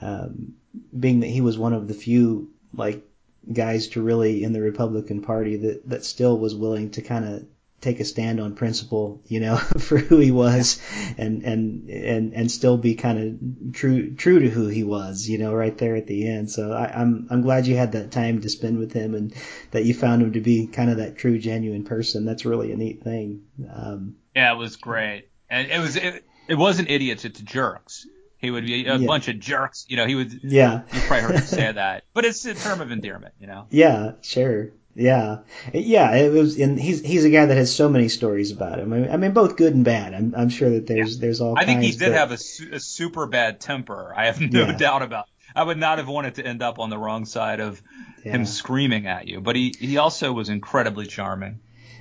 um, 0.00 0.54
being 0.98 1.20
that 1.20 1.28
he 1.28 1.40
was 1.40 1.58
one 1.58 1.72
of 1.72 1.88
the 1.88 1.94
few 1.94 2.50
like 2.74 3.04
guys 3.52 3.88
to 3.88 4.02
really 4.02 4.44
in 4.44 4.52
the 4.52 4.60
Republican 4.60 5.22
Party 5.22 5.56
that 5.56 5.88
that 5.88 6.04
still 6.04 6.38
was 6.38 6.54
willing 6.54 6.90
to 6.90 7.02
kind 7.02 7.24
of 7.24 7.44
take 7.82 8.00
a 8.00 8.04
stand 8.06 8.40
on 8.40 8.54
principle, 8.54 9.20
you 9.26 9.40
know, 9.40 9.56
for 9.78 9.98
who 9.98 10.16
he 10.18 10.30
was, 10.30 10.80
and 11.18 11.42
and 11.42 11.90
and 11.90 12.32
and 12.32 12.50
still 12.50 12.78
be 12.78 12.94
kind 12.94 13.18
of 13.18 13.74
true 13.74 14.14
true 14.14 14.38
to 14.40 14.48
who 14.48 14.68
he 14.68 14.84
was, 14.84 15.28
you 15.28 15.36
know, 15.36 15.52
right 15.52 15.76
there 15.76 15.96
at 15.96 16.06
the 16.06 16.26
end. 16.26 16.50
So 16.50 16.72
I, 16.72 16.86
I'm 16.86 17.26
I'm 17.30 17.42
glad 17.42 17.66
you 17.66 17.76
had 17.76 17.92
that 17.92 18.10
time 18.12 18.40
to 18.40 18.48
spend 18.48 18.78
with 18.78 18.92
him 18.94 19.14
and 19.14 19.34
that 19.72 19.84
you 19.84 19.92
found 19.92 20.22
him 20.22 20.32
to 20.32 20.40
be 20.40 20.66
kind 20.68 20.88
of 20.90 20.96
that 20.96 21.18
true 21.18 21.38
genuine 21.38 21.84
person. 21.84 22.24
That's 22.24 22.46
really 22.46 22.72
a 22.72 22.76
neat 22.76 23.02
thing. 23.04 23.42
Um, 23.70 24.16
Yeah, 24.34 24.52
it 24.54 24.56
was 24.56 24.76
great, 24.76 25.28
and 25.50 25.70
it 25.70 25.78
was 25.80 25.96
it, 25.96 26.24
it 26.48 26.54
wasn't 26.54 26.88
idiots, 26.90 27.24
it's 27.26 27.40
jerks. 27.40 28.06
He 28.38 28.50
would 28.50 28.66
be 28.66 28.86
a 28.86 28.96
Yeah. 28.96 29.06
bunch 29.06 29.28
of 29.28 29.38
jerks, 29.38 29.86
you 29.88 29.96
know. 29.96 30.04
He 30.06 30.16
would. 30.16 30.40
yeah. 30.42 30.82
You 30.92 31.00
probably 31.02 31.20
heard 31.22 31.34
him 31.36 31.42
say 31.42 31.70
that, 31.82 32.02
but 32.12 32.24
it's 32.24 32.44
a 32.44 32.54
term 32.54 32.80
of 32.80 32.90
endearment, 32.90 33.34
you 33.38 33.46
know. 33.46 33.66
Yeah, 33.70 34.14
sure. 34.22 34.72
Yeah, 34.94 35.38
yeah. 35.72 36.14
It 36.14 36.32
was, 36.32 36.58
and 36.58 36.78
he's 36.78 37.00
he's 37.00 37.24
a 37.24 37.30
guy 37.30 37.46
that 37.46 37.56
has 37.56 37.74
so 37.74 37.88
many 37.88 38.08
stories 38.08 38.50
about 38.50 38.78
him. 38.78 38.92
I 38.92 38.98
mean, 38.98 39.10
I 39.10 39.16
mean 39.16 39.32
both 39.32 39.56
good 39.56 39.74
and 39.74 39.84
bad. 39.84 40.12
I'm 40.12 40.34
I'm 40.36 40.48
sure 40.50 40.68
that 40.70 40.86
there's 40.86 41.18
there's 41.18 41.40
all. 41.40 41.58
I 41.58 41.64
think 41.64 41.82
he 41.82 41.92
did 41.92 42.10
but- 42.10 42.12
have 42.12 42.30
a, 42.32 42.36
su- 42.36 42.68
a 42.72 42.80
super 42.80 43.26
bad 43.26 43.58
temper. 43.60 44.12
I 44.14 44.26
have 44.26 44.40
no 44.40 44.66
Yeah. 44.66 44.76
doubt 44.76 45.02
about. 45.02 45.24
It. 45.26 45.32
I 45.54 45.64
would 45.64 45.78
not 45.78 45.98
have 45.98 46.08
wanted 46.08 46.34
to 46.36 46.46
end 46.46 46.62
up 46.62 46.78
on 46.78 46.90
the 46.90 46.98
wrong 46.98 47.24
side 47.24 47.60
of 47.60 47.82
yeah. 48.24 48.32
him 48.32 48.44
screaming 48.46 49.06
at 49.06 49.28
you, 49.28 49.40
but 49.40 49.56
he 49.56 49.74
he 49.78 49.96
also 49.96 50.32
was 50.32 50.48
incredibly 50.48 51.06
charming. 51.06 51.60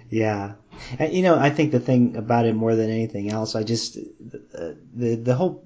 Yeah, 0.09 0.55
and, 0.99 1.13
you 1.13 1.23
know, 1.23 1.39
I 1.39 1.49
think 1.51 1.71
the 1.71 1.79
thing 1.79 2.17
about 2.17 2.45
him 2.45 2.57
more 2.57 2.75
than 2.75 2.89
anything 2.89 3.31
else, 3.31 3.55
I 3.55 3.63
just 3.63 3.97
uh, 3.97 4.71
the 4.93 5.15
the 5.15 5.35
whole 5.35 5.65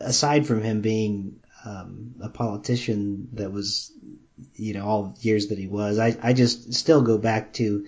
aside 0.00 0.46
from 0.46 0.62
him 0.62 0.80
being 0.80 1.40
um, 1.64 2.14
a 2.22 2.28
politician 2.28 3.28
that 3.34 3.50
was, 3.52 3.92
you 4.54 4.74
know, 4.74 4.86
all 4.86 5.16
years 5.20 5.48
that 5.48 5.58
he 5.58 5.66
was, 5.66 5.98
I 5.98 6.16
I 6.22 6.32
just 6.32 6.74
still 6.74 7.02
go 7.02 7.18
back 7.18 7.52
to. 7.54 7.86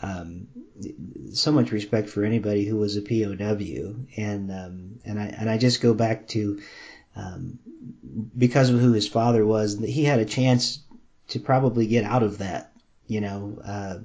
Um, 0.00 0.48
so 1.34 1.52
much 1.52 1.70
respect 1.70 2.08
for 2.08 2.24
anybody 2.24 2.64
who 2.64 2.76
was 2.76 2.96
a 2.96 3.02
POW, 3.02 3.94
and 4.16 4.50
um, 4.50 5.00
and 5.04 5.20
I 5.20 5.26
and 5.26 5.50
I 5.50 5.58
just 5.58 5.82
go 5.82 5.92
back 5.92 6.26
to 6.28 6.60
um, 7.14 7.58
because 8.36 8.70
of 8.70 8.80
who 8.80 8.92
his 8.92 9.08
father 9.08 9.44
was, 9.44 9.78
he 9.78 10.04
had 10.04 10.20
a 10.20 10.24
chance 10.24 10.80
to 11.28 11.40
probably 11.40 11.86
get 11.86 12.04
out 12.04 12.22
of 12.22 12.38
that, 12.38 12.72
you 13.06 13.20
know, 13.20 13.58
uh, 13.64 13.98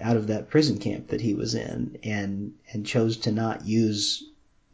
out 0.00 0.16
of 0.16 0.28
that 0.28 0.50
prison 0.50 0.78
camp 0.78 1.08
that 1.08 1.20
he 1.20 1.34
was 1.34 1.54
in, 1.54 1.98
and 2.02 2.54
and 2.72 2.86
chose 2.86 3.18
to 3.18 3.32
not 3.32 3.64
use, 3.64 4.24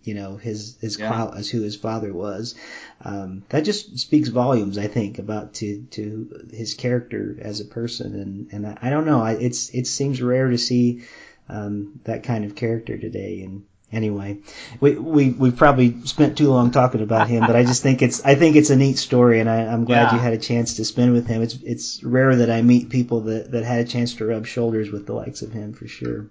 you 0.04 0.14
know 0.14 0.36
his 0.36 0.76
his 0.80 0.98
yeah. 0.98 1.08
clout 1.08 1.36
as 1.36 1.48
who 1.48 1.62
his 1.62 1.76
father 1.76 2.12
was. 2.12 2.54
Um, 3.02 3.42
that 3.48 3.64
just 3.64 3.98
speaks 3.98 4.28
volumes, 4.28 4.78
I 4.78 4.86
think, 4.86 5.18
about 5.18 5.54
to 5.54 5.82
to 5.92 6.48
his 6.52 6.74
character 6.74 7.36
as 7.40 7.60
a 7.60 7.64
person. 7.64 8.14
And 8.14 8.48
and 8.52 8.66
I, 8.66 8.88
I 8.88 8.90
don't 8.90 9.06
know, 9.06 9.20
I, 9.20 9.32
it's 9.32 9.70
it 9.70 9.86
seems 9.86 10.22
rare 10.22 10.50
to 10.50 10.58
see 10.58 11.02
um, 11.48 12.00
that 12.04 12.22
kind 12.22 12.44
of 12.44 12.54
character 12.54 12.96
today. 12.98 13.42
And 13.42 13.64
anyway, 13.92 14.38
we 14.80 14.94
we 14.94 15.30
we 15.30 15.50
probably 15.50 16.04
spent 16.04 16.36
too 16.36 16.48
long 16.48 16.70
talking 16.70 17.02
about 17.02 17.28
him, 17.28 17.46
but 17.46 17.56
I 17.56 17.64
just 17.64 17.82
think 17.82 18.02
it's 18.02 18.24
I 18.24 18.34
think 18.34 18.56
it's 18.56 18.70
a 18.70 18.76
neat 18.76 18.98
story, 18.98 19.40
and 19.40 19.48
I, 19.48 19.62
am 19.62 19.84
glad 19.84 20.04
yeah. 20.04 20.14
you 20.14 20.20
had 20.20 20.34
a 20.34 20.38
chance 20.38 20.74
to 20.74 20.84
spend 20.84 21.12
with 21.12 21.26
him. 21.26 21.42
It's 21.42 21.54
it's 21.62 22.04
rare 22.04 22.36
that 22.36 22.50
I 22.50 22.62
meet 22.62 22.90
people 22.90 23.22
that 23.22 23.52
that 23.52 23.64
had 23.64 23.80
a 23.80 23.88
chance 23.88 24.14
to 24.14 24.26
rub 24.26 24.46
shoulders 24.46 24.90
with 24.90 25.06
the 25.06 25.14
likes 25.14 25.42
of 25.42 25.52
him 25.52 25.72
for 25.72 25.88
sure. 25.88 26.26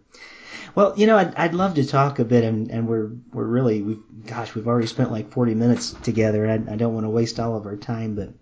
Well, 0.75 0.93
you 0.97 1.07
know, 1.07 1.17
I'd, 1.17 1.35
I'd 1.35 1.53
love 1.53 1.75
to 1.75 1.85
talk 1.85 2.19
a 2.19 2.25
bit, 2.25 2.43
and, 2.43 2.69
and 2.71 2.87
we're 2.87 3.11
we're 3.31 3.45
really, 3.45 3.81
we've, 3.81 4.03
gosh, 4.25 4.55
we've 4.55 4.67
already 4.67 4.87
spent 4.87 5.11
like 5.11 5.31
40 5.31 5.55
minutes 5.55 5.91
together. 5.91 6.49
I, 6.49 6.53
I 6.53 6.75
don't 6.75 6.93
want 6.93 7.05
to 7.05 7.09
waste 7.09 7.39
all 7.39 7.55
of 7.55 7.65
our 7.65 7.77
time, 7.77 8.15
but 8.15 8.33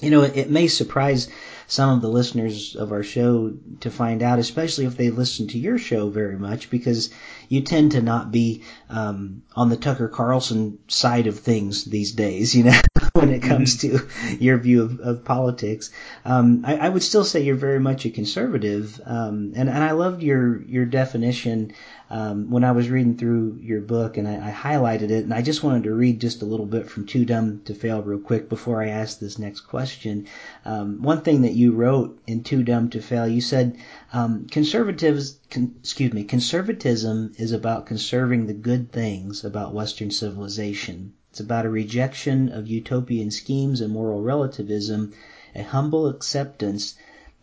you 0.00 0.10
know, 0.10 0.22
it, 0.22 0.36
it 0.36 0.50
may 0.50 0.68
surprise 0.68 1.28
some 1.66 1.90
of 1.90 2.02
the 2.02 2.08
listeners 2.08 2.76
of 2.76 2.92
our 2.92 3.02
show 3.02 3.54
to 3.80 3.90
find 3.90 4.22
out, 4.22 4.38
especially 4.38 4.84
if 4.84 4.96
they 4.96 5.10
listen 5.10 5.48
to 5.48 5.58
your 5.58 5.78
show 5.78 6.10
very 6.10 6.38
much, 6.38 6.70
because 6.70 7.10
you 7.48 7.62
tend 7.62 7.92
to 7.92 8.02
not 8.02 8.30
be 8.30 8.62
um, 8.90 9.42
on 9.54 9.70
the 9.70 9.76
Tucker 9.76 10.08
Carlson 10.08 10.78
side 10.88 11.26
of 11.26 11.38
things 11.38 11.84
these 11.84 12.12
days, 12.12 12.54
you 12.54 12.64
know, 12.64 12.80
when 13.16 13.30
it 13.30 13.42
comes 13.42 13.78
mm-hmm. 13.78 14.36
to 14.36 14.44
your 14.44 14.58
view 14.58 14.82
of, 14.82 15.00
of 15.00 15.24
politics. 15.24 15.90
Um, 16.24 16.64
I, 16.66 16.76
I, 16.76 16.88
would 16.90 17.02
still 17.02 17.24
say 17.24 17.42
you're 17.42 17.56
very 17.56 17.80
much 17.80 18.04
a 18.04 18.10
conservative, 18.10 19.00
um, 19.06 19.52
and, 19.56 19.70
and 19.70 19.82
I 19.82 19.92
loved 19.92 20.22
your 20.22 20.62
your 20.62 20.84
definition 20.84 21.72
um, 22.10 22.50
when 22.50 22.62
I 22.62 22.72
was 22.72 22.90
reading 22.90 23.16
through 23.16 23.58
your 23.62 23.80
book, 23.80 24.16
and 24.16 24.28
I, 24.28 24.48
I, 24.48 24.52
highlighted 24.52 25.10
it, 25.10 25.24
and 25.24 25.32
I 25.32 25.40
just 25.40 25.62
wanted 25.62 25.84
to 25.84 25.94
read 25.94 26.20
just 26.20 26.42
a 26.42 26.46
little 26.46 26.66
bit 26.66 26.90
from 26.90 27.06
Too 27.06 27.24
Dumb 27.24 27.62
to 27.64 27.74
Fail 27.74 28.02
real 28.02 28.20
quick 28.20 28.48
before 28.48 28.82
I 28.82 28.88
ask 28.88 29.18
this 29.18 29.38
next 29.38 29.60
question. 29.62 30.26
Um, 30.64 31.02
one 31.02 31.22
thing 31.22 31.42
that 31.42 31.54
you 31.54 31.72
wrote 31.72 32.20
in 32.26 32.42
Too 32.42 32.62
Dumb 32.62 32.90
to 32.90 33.00
Fail, 33.00 33.26
you 33.26 33.40
said 33.40 33.78
um, 34.12 34.46
conservatives, 34.46 35.38
con- 35.50 35.74
excuse 35.80 36.12
me, 36.12 36.24
conservatism 36.24 37.32
is 37.38 37.52
about 37.52 37.86
conserving 37.86 38.46
the 38.46 38.54
good 38.54 38.92
things 38.92 39.44
about 39.44 39.74
Western 39.74 40.10
civilization. 40.10 41.14
It's 41.36 41.40
about 41.42 41.66
a 41.66 41.68
rejection 41.70 42.48
of 42.48 42.66
utopian 42.66 43.30
schemes 43.30 43.82
and 43.82 43.92
moral 43.92 44.22
relativism, 44.22 45.12
a 45.54 45.62
humble 45.62 46.06
acceptance 46.06 46.94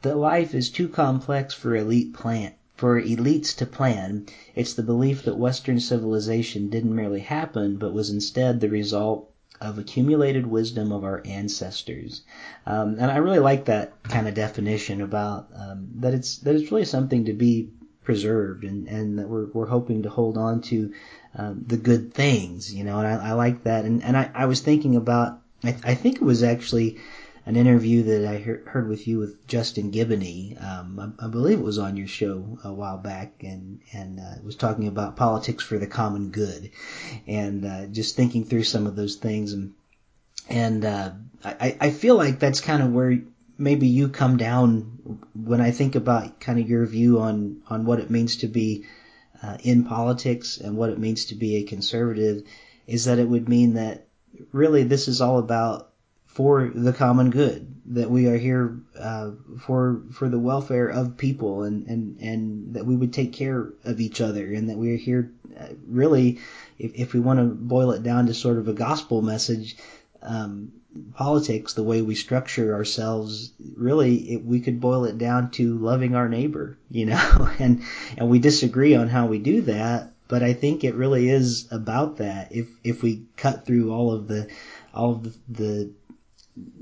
that 0.01 0.17
life 0.17 0.55
is 0.55 0.71
too 0.71 0.89
complex 0.89 1.53
for 1.53 1.75
elite 1.75 2.11
plan 2.11 2.53
for 2.75 2.99
elites 2.99 3.55
to 3.57 3.67
plan. 3.67 4.25
It's 4.55 4.73
the 4.73 4.81
belief 4.81 5.25
that 5.25 5.37
Western 5.37 5.79
civilization 5.79 6.71
didn't 6.71 6.95
merely 6.95 7.19
happen, 7.19 7.77
but 7.77 7.93
was 7.93 8.09
instead 8.09 8.59
the 8.59 8.69
result 8.69 9.29
of 9.61 9.77
accumulated 9.77 10.47
wisdom 10.47 10.91
of 10.91 11.03
our 11.03 11.21
ancestors. 11.23 12.23
Um, 12.65 12.97
and 12.99 13.11
I 13.11 13.17
really 13.17 13.37
like 13.37 13.65
that 13.65 14.01
kind 14.01 14.27
of 14.27 14.33
definition 14.33 15.01
about 15.01 15.49
um, 15.55 15.89
that 15.97 16.15
it's 16.15 16.39
that 16.39 16.55
it's 16.55 16.71
really 16.71 16.85
something 16.85 17.25
to 17.25 17.33
be 17.33 17.69
preserved 18.03 18.63
and, 18.63 18.87
and 18.87 19.19
that 19.19 19.27
we're, 19.27 19.47
we're 19.47 19.67
hoping 19.67 20.03
to 20.03 20.09
hold 20.09 20.37
on 20.37 20.61
to 20.61 20.93
um, 21.35 21.63
the 21.65 21.77
good 21.77 22.13
things, 22.13 22.73
you 22.73 22.83
know, 22.83 22.99
and 22.99 23.07
I, 23.07 23.29
I 23.29 23.31
like 23.33 23.63
that. 23.63 23.85
And, 23.85 24.03
and 24.03 24.15
I, 24.15 24.29
I 24.33 24.45
was 24.45 24.61
thinking 24.61 24.95
about, 24.95 25.39
I, 25.63 25.75
I 25.83 25.95
think 25.95 26.17
it 26.17 26.21
was 26.21 26.43
actually 26.43 26.99
an 27.45 27.55
interview 27.57 28.03
that 28.03 28.25
I 28.25 28.37
heard 28.37 28.87
with 28.87 29.07
you 29.07 29.19
with 29.19 29.47
Justin 29.47 29.91
Giboney. 29.91 30.61
Um, 30.63 31.15
I, 31.19 31.25
I, 31.25 31.27
believe 31.27 31.59
it 31.59 31.63
was 31.63 31.77
on 31.77 31.97
your 31.97 32.07
show 32.07 32.57
a 32.63 32.71
while 32.71 32.97
back, 32.97 33.43
and 33.43 33.81
and 33.91 34.19
uh, 34.19 34.35
was 34.43 34.55
talking 34.55 34.87
about 34.87 35.17
politics 35.17 35.63
for 35.63 35.77
the 35.77 35.87
common 35.87 36.29
good, 36.29 36.71
and 37.27 37.65
uh, 37.65 37.85
just 37.87 38.15
thinking 38.15 38.45
through 38.45 38.63
some 38.63 38.87
of 38.87 38.95
those 38.95 39.17
things, 39.17 39.51
and 39.51 39.73
and 40.47 40.85
uh, 40.85 41.11
I 41.43 41.75
I 41.81 41.89
feel 41.91 42.15
like 42.15 42.39
that's 42.39 42.61
kind 42.61 42.81
of 42.81 42.93
where 42.93 43.19
maybe 43.57 43.87
you 43.87 44.09
come 44.09 44.37
down 44.37 45.19
when 45.33 45.61
I 45.61 45.71
think 45.71 45.95
about 45.95 46.39
kind 46.39 46.59
of 46.59 46.69
your 46.69 46.85
view 46.85 47.19
on 47.19 47.61
on 47.67 47.85
what 47.85 47.99
it 47.99 48.09
means 48.09 48.37
to 48.37 48.47
be 48.47 48.85
uh, 49.41 49.57
in 49.63 49.83
politics 49.83 50.57
and 50.57 50.77
what 50.77 50.89
it 50.89 50.99
means 50.99 51.25
to 51.25 51.35
be 51.35 51.57
a 51.57 51.63
conservative, 51.63 52.43
is 52.87 53.05
that 53.05 53.19
it 53.19 53.27
would 53.27 53.49
mean 53.49 53.73
that 53.73 54.07
really 54.51 54.83
this 54.83 55.07
is 55.07 55.21
all 55.21 55.39
about 55.39 55.89
for 56.25 56.71
the 56.73 56.93
common 56.93 57.29
good 57.29 57.75
that 57.85 58.09
we 58.09 58.27
are 58.27 58.37
here 58.37 58.79
uh, 58.97 59.31
for 59.59 60.01
for 60.11 60.29
the 60.29 60.39
welfare 60.39 60.87
of 60.87 61.17
people 61.17 61.63
and, 61.63 61.85
and 61.87 62.19
and 62.19 62.73
that 62.73 62.85
we 62.85 62.95
would 62.95 63.13
take 63.13 63.33
care 63.33 63.71
of 63.83 63.99
each 63.99 64.19
other 64.19 64.51
and 64.51 64.69
that 64.69 64.77
we 64.77 64.93
are 64.93 64.97
here 64.97 65.31
uh, 65.59 65.67
really 65.87 66.39
if, 66.79 66.95
if 66.95 67.13
we 67.13 67.19
want 67.19 67.39
to 67.39 67.45
boil 67.45 67.91
it 67.91 68.01
down 68.01 68.25
to 68.25 68.33
sort 68.33 68.57
of 68.57 68.67
a 68.67 68.73
gospel 68.73 69.21
message 69.21 69.75
um, 70.23 70.71
politics 71.15 71.73
the 71.73 71.83
way 71.83 72.01
we 72.01 72.15
structure 72.15 72.73
ourselves 72.73 73.51
really 73.75 74.15
it, 74.33 74.45
we 74.45 74.59
could 74.59 74.79
boil 74.79 75.05
it 75.05 75.17
down 75.17 75.49
to 75.49 75.77
loving 75.77 76.15
our 76.15 76.29
neighbor 76.29 76.77
you 76.91 77.05
know? 77.05 77.49
And 77.59 77.83
and 78.17 78.29
we 78.29 78.39
disagree 78.39 78.95
on 78.95 79.07
how 79.09 79.27
we 79.27 79.39
do 79.39 79.61
that 79.63 80.13
but 80.27 80.41
I 80.41 80.53
think 80.53 80.83
it 80.83 80.95
really 80.95 81.29
is 81.29 81.67
about 81.71 82.17
that. 82.17 82.51
If 82.51 82.67
if 82.83 83.03
we 83.03 83.25
cut 83.37 83.67
through 83.67 83.93
all 83.93 84.11
of 84.11 84.27
the 84.27 84.49
all 84.93 85.11
of 85.11 85.23
the, 85.23 85.33
the 85.49 85.91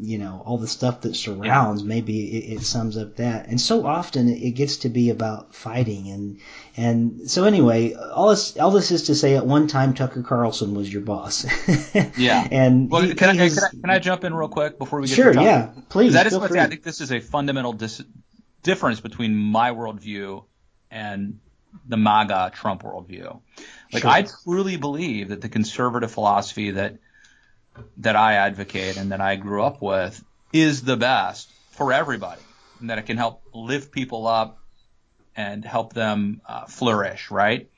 you 0.01 0.17
know 0.17 0.43
all 0.45 0.57
the 0.57 0.67
stuff 0.67 1.01
that 1.01 1.15
surrounds 1.15 1.81
maybe 1.81 2.37
it, 2.37 2.57
it, 2.57 2.61
sums 2.61 2.97
up 2.97 3.15
that. 3.17 3.47
And 3.47 3.59
so 3.59 3.85
often 3.85 4.27
it 4.27 4.51
gets 4.51 4.77
to 4.77 4.89
be 4.89 5.09
about 5.09 5.55
fighting. 5.55 6.09
And 6.09 6.39
and 6.75 7.31
so 7.31 7.45
anyway 7.45 7.93
all 7.93 8.29
this 8.29 8.57
all 8.57 8.71
this 8.71 8.91
is 8.91 9.03
to 9.03 9.15
say 9.15 9.35
at 9.35 9.45
one 9.45 9.67
time 9.67 9.93
tucker 9.93 10.23
carlson 10.23 10.75
was 10.75 10.91
your 10.91 11.01
boss. 11.01 11.45
Yeah. 12.17 12.47
And 12.51 12.89
well, 12.89 13.01
he, 13.01 13.13
can, 13.15 13.29
I, 13.29 13.49
can, 13.49 13.57
I, 13.57 13.69
can, 13.69 13.89
I, 13.89 13.99
jump 13.99 14.23
in 14.23 14.33
real 14.33 14.49
quick 14.49 14.77
before 14.77 14.99
we 14.99 15.07
get 15.07 15.15
sure 15.15 15.33
to 15.33 15.41
yeah. 15.41 15.71
Please 15.89 16.13
that 16.13 16.27
is 16.27 16.37
what 16.37 16.55
i 16.55 16.67
think 16.67 16.83
this 16.83 16.99
is 16.99 17.11
a 17.11 17.19
fundamental 17.19 17.73
dis- 17.73 18.03
difference 18.63 18.99
between 18.99 19.35
my 19.35 19.71
worldview 19.71 20.43
and 20.89 21.39
the 21.87 21.97
maga 21.97 22.51
trump 22.53 22.83
worldview. 22.83 23.39
Like 23.93 24.03
sure. 24.03 24.11
i 24.11 24.23
truly 24.23 24.75
believe 24.75 25.29
that 25.29 25.41
the 25.41 25.49
conservative 25.49 26.11
philosophy 26.11 26.71
that 26.71 26.97
that 27.97 28.15
I 28.15 28.33
advocate 28.33 28.97
and 28.97 29.11
that 29.11 29.21
I 29.21 29.35
grew 29.35 29.63
up 29.63 29.81
with 29.81 30.23
is 30.53 30.81
the 30.81 30.97
best 30.97 31.49
for 31.71 31.93
everybody, 31.93 32.41
and 32.79 32.89
that 32.89 32.97
it 32.97 33.05
can 33.05 33.17
help 33.17 33.43
lift 33.53 33.91
people 33.91 34.27
up 34.27 34.59
and 35.35 35.63
help 35.63 35.93
them 35.93 36.41
uh, 36.45 36.65
flourish, 36.65 37.31
right? 37.31 37.69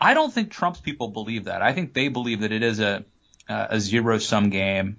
I 0.00 0.14
don't 0.14 0.32
think 0.32 0.50
Trump's 0.50 0.80
people 0.80 1.08
believe 1.08 1.44
that. 1.44 1.62
I 1.62 1.72
think 1.72 1.94
they 1.94 2.08
believe 2.08 2.40
that 2.40 2.52
it 2.52 2.62
is 2.62 2.80
a 2.80 3.04
a 3.48 3.78
zero 3.78 4.18
sum 4.18 4.50
game 4.50 4.96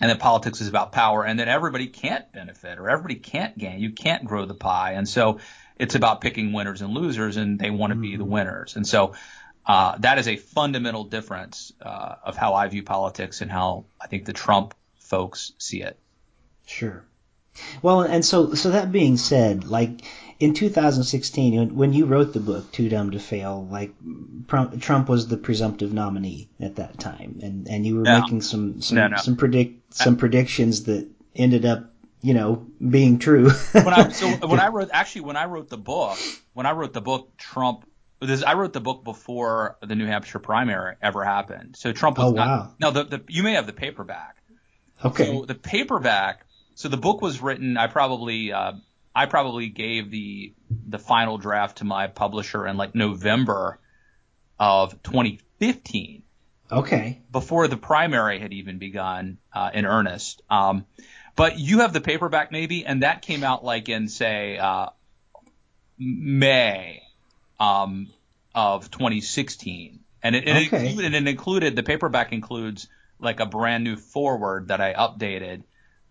and 0.00 0.10
that 0.10 0.18
politics 0.18 0.60
is 0.60 0.68
about 0.68 0.92
power 0.92 1.24
and 1.24 1.40
that 1.40 1.48
everybody 1.48 1.86
can't 1.86 2.30
benefit 2.32 2.78
or 2.78 2.88
everybody 2.90 3.16
can't 3.16 3.56
gain. 3.56 3.80
You 3.80 3.92
can't 3.92 4.24
grow 4.24 4.44
the 4.44 4.54
pie. 4.54 4.92
And 4.92 5.08
so 5.08 5.40
it's 5.78 5.94
about 5.94 6.20
picking 6.20 6.52
winners 6.52 6.82
and 6.82 6.92
losers 6.92 7.36
and 7.36 7.58
they 7.58 7.70
want 7.70 7.92
to 7.92 7.98
be 7.98 8.16
the 8.16 8.22
mm-hmm. 8.22 8.32
winners. 8.32 8.76
And 8.76 8.86
so 8.86 9.14
uh, 9.66 9.96
that 9.98 10.18
is 10.18 10.28
a 10.28 10.36
fundamental 10.36 11.04
difference 11.04 11.72
uh, 11.82 12.16
of 12.22 12.36
how 12.36 12.54
I 12.54 12.68
view 12.68 12.82
politics 12.82 13.40
and 13.40 13.50
how 13.50 13.86
I 14.00 14.06
think 14.06 14.24
the 14.24 14.32
Trump 14.32 14.74
folks 14.98 15.52
see 15.58 15.82
it. 15.82 15.98
Sure. 16.66 17.04
Well, 17.82 18.02
and 18.02 18.24
so 18.24 18.54
so 18.54 18.70
that 18.70 18.92
being 18.92 19.16
said, 19.16 19.64
like 19.64 20.02
in 20.38 20.52
2016, 20.52 21.74
when 21.74 21.92
you 21.92 22.04
wrote 22.04 22.32
the 22.32 22.40
book 22.40 22.70
Too 22.70 22.88
Dumb 22.88 23.12
to 23.12 23.18
Fail, 23.18 23.66
like 23.70 23.94
Trump 24.46 25.08
was 25.08 25.28
the 25.28 25.38
presumptive 25.38 25.92
nominee 25.92 26.48
at 26.60 26.76
that 26.76 26.98
time, 26.98 27.40
and 27.42 27.66
and 27.68 27.86
you 27.86 27.96
were 27.96 28.02
no. 28.02 28.20
making 28.20 28.42
some 28.42 28.82
some 28.82 28.98
no, 28.98 29.08
no. 29.08 29.16
some 29.16 29.36
predict 29.36 29.94
some 29.94 30.16
predictions 30.16 30.84
that 30.84 31.08
ended 31.34 31.64
up 31.64 31.90
you 32.20 32.34
know 32.34 32.66
being 32.86 33.18
true. 33.18 33.50
when 33.72 33.88
I 33.88 34.10
so 34.10 34.28
when 34.46 34.60
I 34.60 34.68
wrote 34.68 34.90
actually 34.92 35.22
when 35.22 35.36
I 35.36 35.46
wrote 35.46 35.70
the 35.70 35.78
book 35.78 36.18
when 36.52 36.66
I 36.66 36.72
wrote 36.72 36.92
the 36.92 37.00
book 37.00 37.36
Trump 37.38 37.86
this, 38.20 38.42
I 38.42 38.54
wrote 38.54 38.72
the 38.72 38.80
book 38.80 39.04
before 39.04 39.76
the 39.80 39.94
New 39.94 40.06
Hampshire 40.06 40.38
primary 40.38 40.96
ever 41.02 41.24
happened. 41.24 41.76
So 41.76 41.92
Trump 41.92 42.18
was 42.18 42.32
oh, 42.32 42.36
not, 42.36 42.46
wow. 42.46 42.74
no, 42.80 42.90
the, 42.90 43.04
the, 43.04 43.24
you 43.28 43.42
may 43.42 43.52
have 43.52 43.66
the 43.66 43.72
paperback. 43.72 44.36
Okay. 45.04 45.26
So 45.26 45.44
the 45.44 45.54
paperback, 45.54 46.46
so 46.74 46.88
the 46.88 46.96
book 46.96 47.20
was 47.20 47.42
written, 47.42 47.76
I 47.76 47.88
probably, 47.88 48.52
uh, 48.52 48.72
I 49.14 49.26
probably 49.26 49.68
gave 49.68 50.10
the, 50.10 50.54
the 50.88 50.98
final 50.98 51.36
draft 51.36 51.78
to 51.78 51.84
my 51.84 52.06
publisher 52.06 52.66
in 52.66 52.76
like 52.76 52.94
November 52.94 53.78
of 54.58 55.02
2015. 55.02 56.22
Okay. 56.72 57.22
Before 57.30 57.68
the 57.68 57.76
primary 57.76 58.40
had 58.40 58.52
even 58.52 58.78
begun, 58.78 59.38
uh, 59.52 59.70
in 59.74 59.84
earnest. 59.84 60.42
Um, 60.48 60.86
but 61.36 61.58
you 61.58 61.80
have 61.80 61.92
the 61.92 62.00
paperback 62.00 62.50
maybe, 62.50 62.86
and 62.86 63.02
that 63.02 63.20
came 63.20 63.44
out 63.44 63.62
like 63.62 63.90
in 63.90 64.08
say, 64.08 64.56
uh, 64.56 64.88
May 65.98 67.05
um, 67.58 68.08
of 68.54 68.90
2016, 68.90 70.00
and 70.22 70.36
it, 70.36 70.48
it, 70.48 70.66
okay. 70.66 70.88
included, 70.88 71.14
it 71.14 71.28
included 71.28 71.76
the 71.76 71.82
paperback 71.82 72.32
includes 72.32 72.88
like 73.18 73.40
a 73.40 73.46
brand 73.46 73.84
new 73.84 73.96
forward 73.96 74.68
that 74.68 74.80
I 74.80 74.92
updated 74.92 75.62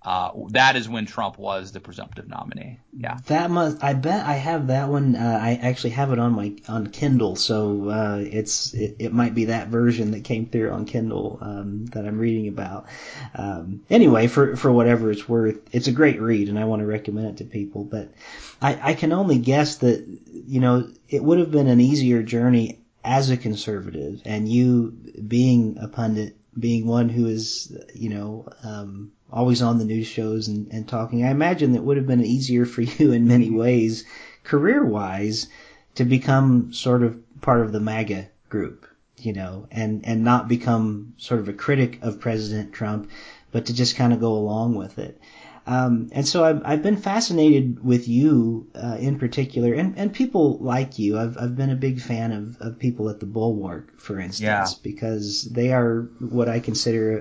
uh, 0.06 0.30
that 0.50 0.76
is 0.76 0.88
when 0.88 1.08
Trump 1.08 1.40
was 1.40 1.72
the 1.72 1.80
presumptive 1.80 2.28
nominee. 2.28 2.80
Yeah. 2.96 3.18
That 3.26 3.50
must. 3.50 3.84
I 3.84 3.94
bet 3.94 4.24
I 4.24 4.34
have 4.34 4.68
that 4.68 4.88
one. 4.88 5.16
Uh, 5.16 5.40
I 5.42 5.60
actually 5.60 5.90
have 5.92 6.12
it 6.12 6.20
on 6.20 6.34
my 6.34 6.56
on 6.68 6.88
Kindle, 6.88 7.36
so 7.36 7.90
uh, 7.90 8.20
it's 8.24 8.76
it, 8.76 8.98
it 9.00 9.14
might 9.14 9.34
be 9.34 9.46
that 9.46 9.70
version 9.70 10.12
that 10.12 10.24
came 10.24 10.46
through 10.46 10.70
on 10.70 10.86
Kindle 10.86 11.40
um, 11.42 11.88
that 11.88 12.06
I'm 12.06 12.20
reading 12.20 12.48
about. 12.48 12.86
Um, 13.34 13.82
anyway, 13.90 14.28
for 14.28 14.56
for 14.56 14.72
whatever 14.72 15.10
it's 15.10 15.28
worth, 15.28 15.60
it's 15.72 15.88
a 15.88 15.92
great 15.92 16.22
read, 16.22 16.50
and 16.50 16.60
I 16.60 16.66
want 16.66 16.82
to 16.82 16.86
recommend 16.86 17.30
it 17.30 17.38
to 17.38 17.46
people. 17.46 17.84
But 17.84 18.14
I, 18.62 18.92
I 18.92 18.94
can 18.94 19.12
only 19.12 19.40
guess 19.40 19.78
that 19.78 20.06
you 20.32 20.60
know 20.60 20.88
it 21.10 21.24
would 21.24 21.40
have 21.40 21.50
been 21.50 21.68
an 21.68 21.82
easier 21.82 22.22
journey 22.22 22.80
as 23.04 23.32
a 23.32 23.38
conservative, 23.38 24.22
and 24.24 24.48
you 24.48 24.92
being 25.28 25.80
a 25.82 25.88
pundit, 25.88 26.38
being 26.58 26.86
one 26.86 27.10
who 27.10 27.26
is 27.26 27.76
you 27.96 28.10
know. 28.10 28.48
Um, 28.64 29.14
always 29.32 29.62
on 29.62 29.78
the 29.78 29.86
news 29.86 30.08
shows 30.08 30.48
and, 30.48 30.72
and 30.72 30.88
talking. 30.88 31.24
I 31.24 31.32
imagine 31.32 31.76
it 31.76 31.84
would 31.84 31.98
have 31.98 32.08
been 32.08 32.24
easier 32.24 32.66
for 32.66 32.82
you 32.82 33.12
in 33.12 33.28
many 33.28 33.48
mm-hmm. 33.48 33.58
ways, 33.58 34.06
career 34.44 34.84
wise, 34.86 35.48
to 35.96 36.06
become 36.06 36.74
sort 36.74 37.04
of 37.04 37.18
part 37.42 37.62
of 37.62 37.72
the 37.72 37.80
MAGA 37.80 38.30
group, 38.50 38.88
you 39.18 39.34
know, 39.34 39.68
and, 39.72 40.06
and 40.06 40.24
not 40.24 40.48
become 40.48 41.14
sort 41.18 41.40
of 41.40 41.50
a 41.50 41.54
critic 41.54 42.00
of 42.02 42.20
President 42.20 42.74
Trump, 42.74 43.10
but 43.52 43.66
to 43.68 43.74
just 43.74 43.96
kind 43.96 44.14
of 44.14 44.20
go 44.20 44.34
along 44.34 44.76
with 44.76 45.00
it. 45.00 45.20
Um, 45.68 46.10
and 46.12 46.28
so 46.28 46.44
I've, 46.44 46.62
I've 46.64 46.84
been 46.84 46.98
fascinated 46.98 47.84
with 47.84 48.08
you 48.08 48.68
uh, 48.76 48.98
in 49.00 49.18
particular, 49.18 49.74
and, 49.74 49.98
and 49.98 50.14
people 50.14 50.60
like 50.60 51.00
you. 51.00 51.18
I've, 51.18 51.38
I've 51.40 51.56
been 51.56 51.72
a 51.72 51.76
big 51.76 52.00
fan 52.00 52.32
of, 52.32 52.62
of 52.62 52.78
people 52.78 53.10
at 53.10 53.20
the 53.20 53.26
Bulwark, 53.26 54.00
for 54.00 54.20
instance, 54.20 54.42
yeah. 54.42 54.68
because 54.84 55.44
they 55.46 55.72
are 55.74 56.08
what 56.20 56.50
I 56.50 56.60
consider 56.60 57.18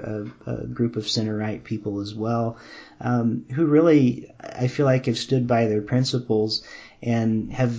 a, 0.46 0.50
a 0.50 0.66
group 0.66 0.96
of 0.96 1.08
center 1.08 1.34
right 1.34 1.64
people 1.64 2.00
as 2.00 2.14
well, 2.14 2.58
um, 3.00 3.46
who 3.50 3.64
really 3.64 4.30
I 4.42 4.68
feel 4.68 4.84
like 4.84 5.06
have 5.06 5.18
stood 5.18 5.46
by 5.46 5.66
their 5.66 5.82
principles 5.82 6.66
and 7.02 7.50
have 7.52 7.74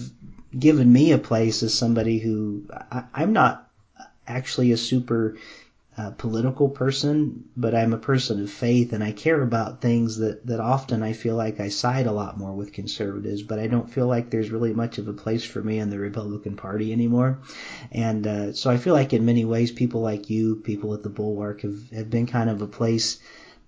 given 0.57 0.91
me 0.91 1.11
a 1.11 1.18
place 1.20 1.61
as 1.61 1.76
somebody 1.76 2.18
who 2.18 2.66
I, 2.91 3.03
I'm 3.13 3.34
not 3.34 3.70
actually 4.28 4.72
a 4.72 4.78
super 4.78 5.38
uh, 5.97 6.11
political 6.11 6.67
person, 6.67 7.45
but 7.55 7.73
I'm 7.73 7.93
a 7.93 7.97
person 7.97 8.41
of 8.41 8.49
faith 8.49 8.91
and 8.91 9.03
I 9.03 9.11
care 9.11 9.41
about 9.41 9.79
things 9.79 10.17
that, 10.17 10.45
that 10.45 10.59
often 10.59 11.01
I 11.01 11.13
feel 11.13 11.35
like 11.35 11.59
I 11.59 11.69
side 11.69 12.05
a 12.05 12.11
lot 12.11 12.37
more 12.37 12.53
with 12.53 12.73
conservatives, 12.73 13.43
but 13.43 13.59
I 13.59 13.67
don't 13.67 13.89
feel 13.89 14.05
like 14.05 14.29
there's 14.29 14.51
really 14.51 14.73
much 14.73 14.97
of 14.97 15.07
a 15.07 15.13
place 15.13 15.43
for 15.43 15.61
me 15.61 15.79
in 15.79 15.89
the 15.89 15.99
Republican 15.99 16.55
Party 16.55 16.91
anymore. 16.91 17.37
And 17.91 18.27
uh, 18.27 18.53
so 18.53 18.69
I 18.69 18.77
feel 18.77 18.93
like 18.93 19.13
in 19.13 19.25
many 19.25 19.45
ways 19.45 19.71
people 19.71 20.01
like 20.01 20.29
you, 20.29 20.57
people 20.57 20.93
at 20.93 21.01
the 21.01 21.09
Bulwark 21.09 21.61
have, 21.61 21.89
have 21.91 22.09
been 22.09 22.25
kind 22.25 22.49
of 22.49 22.61
a 22.61 22.67
place 22.67 23.17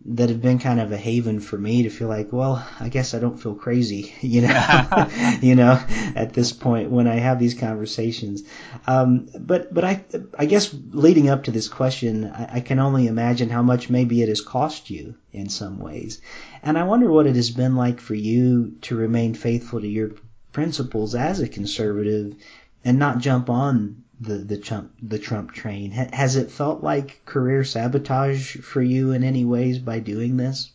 that 0.06 0.30
have 0.30 0.42
been 0.42 0.60
kind 0.60 0.80
of 0.80 0.92
a 0.92 0.98
haven 0.98 1.40
for 1.40 1.58
me 1.58 1.84
to 1.84 1.90
feel 1.90 2.08
like, 2.08 2.32
well, 2.32 2.66
I 2.80 2.88
guess 2.90 3.14
I 3.14 3.20
don't 3.20 3.42
feel 3.42 3.56
crazy, 3.56 4.14
you 4.22 4.42
know, 4.42 5.08
you 5.42 5.56
know, 5.56 5.84
at 6.16 6.34
this 6.34 6.54
point 6.54 6.92
when 6.92 7.08
I 7.08 7.16
have 7.16 7.40
these 7.40 7.56
conversations. 7.56 8.44
Um, 8.86 9.28
but, 9.38 9.74
but 9.74 9.84
I, 9.84 10.06
I 10.38 10.46
guess 10.46 10.74
leading 10.92 11.30
up 11.30 11.44
to 11.46 11.52
this 11.52 11.68
question, 11.68 12.26
I, 12.26 12.58
I 12.58 12.60
can 12.62 12.80
only 12.80 13.08
imagine 13.08 13.50
how 13.50 13.64
much 13.64 13.90
maybe 13.90 14.22
it 14.22 14.30
has 14.30 14.42
cost 14.42 14.90
you 14.90 15.16
in 15.34 15.50
some 15.50 15.80
ways. 15.80 16.22
And 16.64 16.78
I 16.78 16.84
wonder 16.84 17.12
what 17.12 17.28
it 17.28 17.36
has 17.36 17.50
been 17.50 17.76
like 17.76 18.00
for 18.00 18.16
you 18.16 18.76
to 18.82 18.96
remain 18.96 19.34
faithful 19.34 19.82
to 19.82 19.88
your 19.88 20.12
principles 20.54 21.16
as 21.16 21.40
a 21.40 21.48
conservative 21.48 22.36
and 22.84 22.98
not 22.98 23.20
jump 23.20 23.50
on 23.50 24.04
the 24.20 24.38
the 24.38 24.58
Trump 24.58 24.94
the 25.02 25.20
Trump 25.20 25.52
train. 25.52 25.92
has 25.92 26.36
it 26.36 26.52
felt 26.52 26.84
like 26.84 27.24
career 27.26 27.64
sabotage 27.64 28.58
for 28.58 28.82
you 28.82 29.12
in 29.12 29.24
any 29.24 29.46
ways 29.46 29.80
by 29.80 30.00
doing 30.00 30.38
this? 30.38 30.72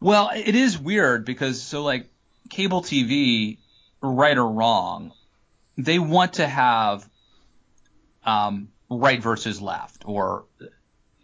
Well, 0.00 0.30
it 0.34 0.54
is 0.54 0.78
weird 0.78 1.24
because 1.24 1.60
so 1.60 1.82
like 1.82 2.08
cable 2.48 2.82
TV, 2.82 3.58
right 4.00 4.38
or 4.38 4.48
wrong, 4.48 5.12
they 5.76 5.98
want 5.98 6.34
to 6.34 6.46
have 6.46 7.08
um, 8.24 8.68
right 8.88 9.20
versus 9.20 9.60
left, 9.60 10.04
or 10.06 10.44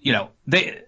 you 0.01 0.13
know, 0.13 0.31
they 0.47 0.83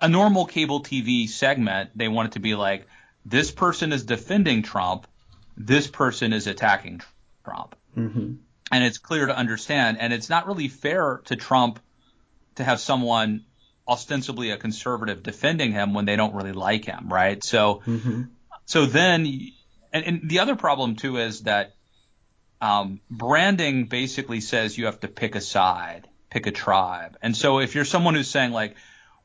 a 0.00 0.08
normal 0.08 0.46
cable 0.46 0.82
TV 0.82 1.28
segment 1.28 1.90
they 1.94 2.08
want 2.08 2.28
it 2.28 2.32
to 2.32 2.40
be 2.40 2.54
like 2.54 2.86
this 3.24 3.50
person 3.50 3.92
is 3.92 4.04
defending 4.04 4.62
Trump, 4.62 5.08
this 5.56 5.88
person 5.88 6.32
is 6.32 6.46
attacking 6.46 7.00
Trump. 7.44 7.74
Mm-hmm 7.96 8.34
and 8.70 8.84
it's 8.84 8.98
clear 8.98 9.26
to 9.26 9.36
understand. 9.36 9.98
And 10.00 10.12
it's 10.12 10.28
not 10.28 10.46
really 10.46 10.68
fair 10.68 11.20
to 11.26 11.36
Trump 11.36 11.80
to 12.56 12.64
have 12.64 12.80
someone 12.80 13.44
ostensibly 13.86 14.50
a 14.50 14.56
conservative 14.56 15.22
defending 15.22 15.72
him 15.72 15.94
when 15.94 16.04
they 16.04 16.16
don't 16.16 16.34
really 16.34 16.52
like 16.52 16.84
him, 16.84 17.08
right? 17.12 17.42
So, 17.44 17.82
mm-hmm. 17.86 18.22
so 18.64 18.86
then, 18.86 19.26
and, 19.92 20.04
and, 20.04 20.20
the 20.28 20.38
other 20.38 20.56
problem 20.56 20.96
too 20.96 21.18
is 21.18 21.42
that 21.42 21.74
um, 22.60 23.00
branding 23.10 23.86
basically 23.86 24.40
says 24.40 24.78
you 24.78 24.86
have 24.86 25.00
to 25.00 25.08
pick 25.08 25.34
a 25.34 25.40
side, 25.40 26.08
pick 26.30 26.46
a 26.46 26.50
tribe. 26.50 27.18
And 27.20 27.36
so 27.36 27.58
if 27.58 27.74
you're 27.74 27.84
someone 27.84 28.14
who's 28.14 28.30
saying 28.30 28.52
like, 28.52 28.76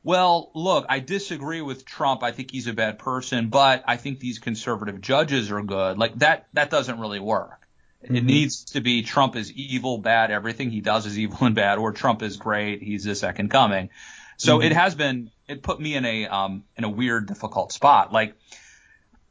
well, 0.04 0.52
look, 0.56 0.86
I 0.90 1.00
disagree 1.00 1.62
with 1.62 1.86
Trump. 1.86 2.24
I 2.24 2.32
think 2.32 2.52
he's 2.52 2.68
a 2.68 2.74
bad 2.74 3.00
person, 3.00 3.50
but 3.50 3.84
I 3.88 3.98
think 3.98 4.20
these 4.20 4.40
conservative 4.40 5.02
judges 5.02 5.52
are 5.52 5.62
good. 5.62 5.98
Like 5.98 6.16
that, 6.20 6.48
that 6.54 6.70
doesn't 6.70 7.00
really 7.00 7.20
work. 7.20 7.69
Mm-hmm. 8.04 8.16
It 8.16 8.24
needs 8.24 8.64
to 8.66 8.82
be 8.82 9.04
Trump 9.04 9.36
is 9.36 9.52
evil, 9.52 9.98
bad, 9.98 10.32
everything 10.32 10.70
he 10.70 10.82
does 10.82 11.06
is 11.06 11.20
evil 11.20 11.46
and 11.46 11.56
bad, 11.56 11.78
or 11.78 11.92
Trump 11.92 12.22
is 12.22 12.38
great, 12.38 12.82
he's 12.82 13.04
the 13.04 13.16
second 13.16 13.50
coming. 13.50 13.90
So 14.38 14.58
mm-hmm. 14.58 14.68
it 14.68 14.74
has 14.74 14.96
been, 14.96 15.32
it 15.48 15.62
put 15.64 15.80
me 15.80 15.96
in 15.96 16.06
a, 16.06 16.28
um, 16.28 16.64
in 16.78 16.86
a 16.86 16.90
weird, 16.90 17.28
difficult 17.28 17.74
spot. 17.74 18.14
Like, 18.14 18.36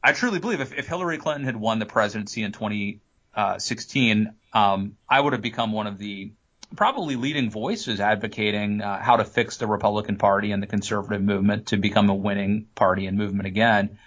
I 0.03 0.13
truly 0.13 0.39
believe 0.39 0.61
if, 0.61 0.77
if 0.77 0.87
Hillary 0.87 1.17
Clinton 1.17 1.45
had 1.45 1.55
won 1.55 1.79
the 1.79 1.85
presidency 1.85 2.43
in 2.43 2.51
2016, 2.51 4.33
um, 4.53 4.97
I 5.09 5.19
would 5.19 5.33
have 5.33 5.41
become 5.41 5.71
one 5.71 5.87
of 5.87 5.97
the 5.97 6.31
probably 6.75 7.15
leading 7.15 7.49
voices 7.49 7.99
advocating 7.99 8.81
uh, 8.81 9.01
how 9.01 9.17
to 9.17 9.25
fix 9.25 9.57
the 9.57 9.67
Republican 9.67 10.17
Party 10.17 10.51
and 10.51 10.61
the 10.61 10.67
conservative 10.67 11.21
movement 11.21 11.67
to 11.67 11.77
become 11.77 12.09
a 12.09 12.15
winning 12.15 12.67
party 12.75 13.07
and 13.07 13.17
movement 13.17 13.47
again. 13.47 13.97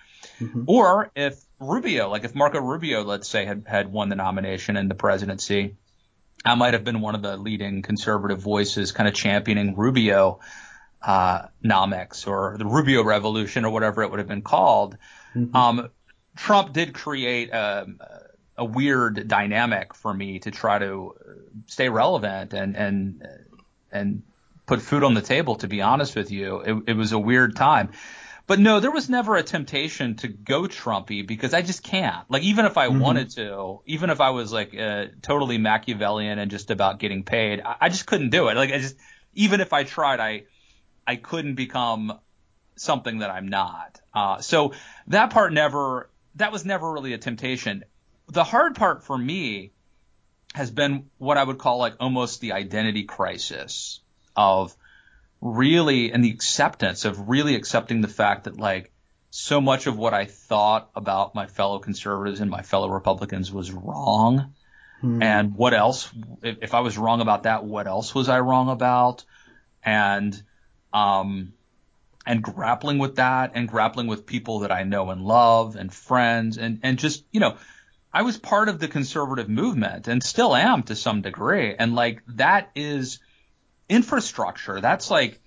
Mm-hmm. 0.40 0.64
Or 0.66 1.10
if 1.14 1.40
Rubio, 1.58 2.08
like 2.08 2.24
if 2.24 2.34
Marco 2.34 2.60
Rubio, 2.60 3.02
let's 3.02 3.28
say, 3.28 3.44
had, 3.44 3.64
had 3.66 3.92
won 3.92 4.08
the 4.08 4.16
nomination 4.16 4.76
and 4.76 4.90
the 4.90 4.94
presidency, 4.94 5.76
I 6.44 6.54
might 6.54 6.74
have 6.74 6.84
been 6.84 7.00
one 7.00 7.14
of 7.14 7.22
the 7.22 7.36
leading 7.36 7.82
conservative 7.82 8.40
voices 8.40 8.92
kind 8.92 9.08
of 9.08 9.14
championing 9.14 9.76
Rubio 9.76 10.40
uh, 11.02 11.46
nomics 11.64 12.26
or 12.26 12.56
the 12.58 12.66
Rubio 12.66 13.02
Revolution 13.04 13.64
or 13.64 13.70
whatever 13.70 14.02
it 14.02 14.10
would 14.10 14.18
have 14.18 14.28
been 14.28 14.42
called. 14.42 14.96
Mm-hmm. 15.34 15.56
Um, 15.56 15.90
Trump 16.36 16.72
did 16.72 16.94
create 16.94 17.50
a, 17.50 17.86
a, 18.56 18.64
weird 18.64 19.28
dynamic 19.28 19.94
for 19.94 20.12
me 20.12 20.38
to 20.40 20.50
try 20.50 20.78
to 20.78 21.14
stay 21.66 21.88
relevant 21.88 22.54
and 22.54 22.76
and 22.76 23.28
and 23.90 24.22
put 24.66 24.80
food 24.80 25.04
on 25.04 25.14
the 25.14 25.20
table. 25.20 25.56
To 25.56 25.68
be 25.68 25.82
honest 25.82 26.16
with 26.16 26.30
you, 26.30 26.60
it, 26.60 26.82
it 26.88 26.96
was 26.96 27.12
a 27.12 27.18
weird 27.18 27.56
time. 27.56 27.90
But 28.47 28.59
no, 28.59 28.80
there 28.80 28.90
was 28.90 29.09
never 29.09 29.36
a 29.36 29.43
temptation 29.43 30.16
to 30.16 30.28
go 30.28 30.62
Trumpy 30.62 31.26
because 31.26 31.55
I 31.55 31.62
just 31.62 31.82
can't. 31.82 32.28
Like 32.30 32.43
even 32.43 32.64
if 32.64 32.76
I 32.76 32.88
mm-hmm. 32.88 32.99
wanted 32.99 33.30
to, 33.30 33.80
even 33.86 34.11
if 34.11 34.20
I 34.20 34.30
was 34.30 34.53
like 34.53 34.76
uh, 34.76 35.07
totally 35.22 35.59
Machiavellian 35.59 36.38
and 36.38 36.51
just 36.51 36.70
about 36.70 36.99
getting 36.99 37.22
paid, 37.22 37.61
I, 37.64 37.76
I 37.82 37.88
just 37.88 38.07
couldn't 38.07 38.30
do 38.30 38.49
it. 38.49 38.57
Like 38.57 38.72
I 38.72 38.78
just 38.78 38.97
even 39.34 39.61
if 39.61 39.72
I 39.72 39.84
tried, 39.84 40.20
I 40.20 40.45
I 41.07 41.16
couldn't 41.16 41.55
become 41.55 42.18
something 42.76 43.18
that 43.18 43.30
I'm 43.30 43.49
not. 43.49 44.01
Uh, 44.12 44.40
so 44.40 44.72
that 45.07 45.30
part 45.30 45.53
never 45.53 46.11
that 46.34 46.53
was 46.53 46.64
never 46.64 46.90
really 46.90 47.12
a 47.12 47.18
temptation. 47.18 47.84
The 48.28 48.45
hard 48.45 48.74
part 48.74 49.05
for 49.05 49.16
me 49.16 49.72
has 50.55 50.70
been 50.70 51.11
what 51.18 51.38
I 51.38 51.45
would 51.45 51.59
call 51.59 51.78
like 51.78 51.95
almost 52.01 52.40
the 52.40 52.53
identity 52.53 53.05
crisis 53.05 54.01
of 54.36 54.74
really 55.43 56.12
and 56.12 56.24
the 56.24 56.30
acceptance 56.30 57.05
of 57.05 57.28
really 57.28 57.57
accepting 57.57 58.01
the 58.01 58.09
fact 58.09 58.45
that 58.45 58.59
like 58.59 58.93
so 59.30 59.61
much 59.61 59.86
of 59.86 59.99
what 59.99 60.14
I 60.14 60.26
thought 60.26 60.90
about 60.95 61.34
my 61.34 61.47
fellow 61.47 61.80
conservatives 61.80 62.40
and 62.40 62.51
my 62.51 62.62
fellow 62.62 62.88
Republicans 62.88 63.51
was 63.51 63.72
wrong. 63.72 64.55
Hmm. 65.01 65.22
And 65.22 65.55
what 65.57 65.74
else, 65.74 66.09
if, 66.43 66.59
if, 66.62 66.74
I 66.74 66.80
was 66.80 66.97
wrong 66.97 67.20
about 67.20 67.43
that, 67.43 67.64
what 67.64 67.88
else 67.88 68.14
was 68.14 68.28
I 68.28 68.40
wrong 68.40 68.68
about? 68.68 69.24
And, 69.82 70.40
um, 70.93 71.55
and 72.24 72.40
grappling 72.43 72.99
with 72.99 73.16
that 73.16 73.53
and 73.55 73.66
grappling 73.66 74.07
with 74.07 74.26
people 74.26 74.61
that 74.61 74.70
I 74.70 74.84
know 74.84 75.11
and 75.11 75.22
love 75.22 75.74
and 75.74 75.93
friends 75.93 76.57
and, 76.57 76.78
and 76.84 76.99
just, 76.99 77.24
you 77.32 77.40
know, 77.40 77.57
I 78.12 78.22
was 78.22 78.38
part 78.38 78.68
of 78.68 78.78
the 78.78 78.86
conservative 78.86 79.49
movement 79.49 80.07
and 80.07 80.22
still 80.22 80.55
am 80.55 80.84
to 80.84 80.95
some 80.95 81.22
degree. 81.22 81.74
And 81.74 81.95
like 81.95 82.22
that 82.28 82.70
is, 82.76 83.18
infrastructure. 83.93 84.80
That's 84.80 85.11
like 85.11 85.40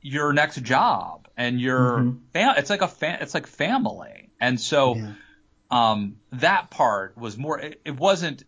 your 0.00 0.32
next 0.32 0.62
job 0.62 1.28
and 1.36 1.60
your 1.60 1.98
mm-hmm. 1.98 2.18
fam- 2.32 2.54
it's 2.58 2.70
like 2.70 2.82
a 2.82 2.88
fa- 2.88 3.18
it's 3.20 3.34
like 3.34 3.46
family. 3.46 4.30
And 4.40 4.60
so 4.60 4.96
yeah. 4.96 5.12
um 5.70 6.16
that 6.32 6.70
part 6.70 7.16
was 7.16 7.38
more 7.38 7.58
it, 7.60 7.80
it, 7.84 7.96
wasn't 7.98 8.44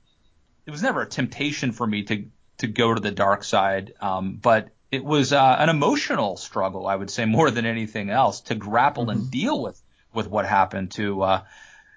it 0.66 0.70
was 0.70 0.83
never 0.83 1.03
a 1.03 1.07
temptation 1.07 1.72
for 1.72 1.87
me 1.87 2.03
to 2.05 2.25
to 2.59 2.66
go 2.66 2.95
to 2.95 3.01
the 3.01 3.11
dark 3.11 3.45
side 3.45 3.95
um 4.01 4.37
but 4.41 4.70
it 4.95 5.05
was 5.05 5.33
uh, 5.33 5.57
an 5.59 5.68
emotional 5.68 6.37
struggle, 6.37 6.87
I 6.87 6.95
would 6.95 7.11
say, 7.11 7.25
more 7.25 7.51
than 7.51 7.66
anything 7.66 8.11
else, 8.11 8.43
to 8.43 8.55
grapple 8.55 9.07
mm-hmm. 9.07 9.22
and 9.22 9.31
deal 9.31 9.61
with 9.61 9.81
with 10.12 10.29
what 10.29 10.47
happened. 10.47 10.93
To 10.93 11.22
uh, 11.22 11.43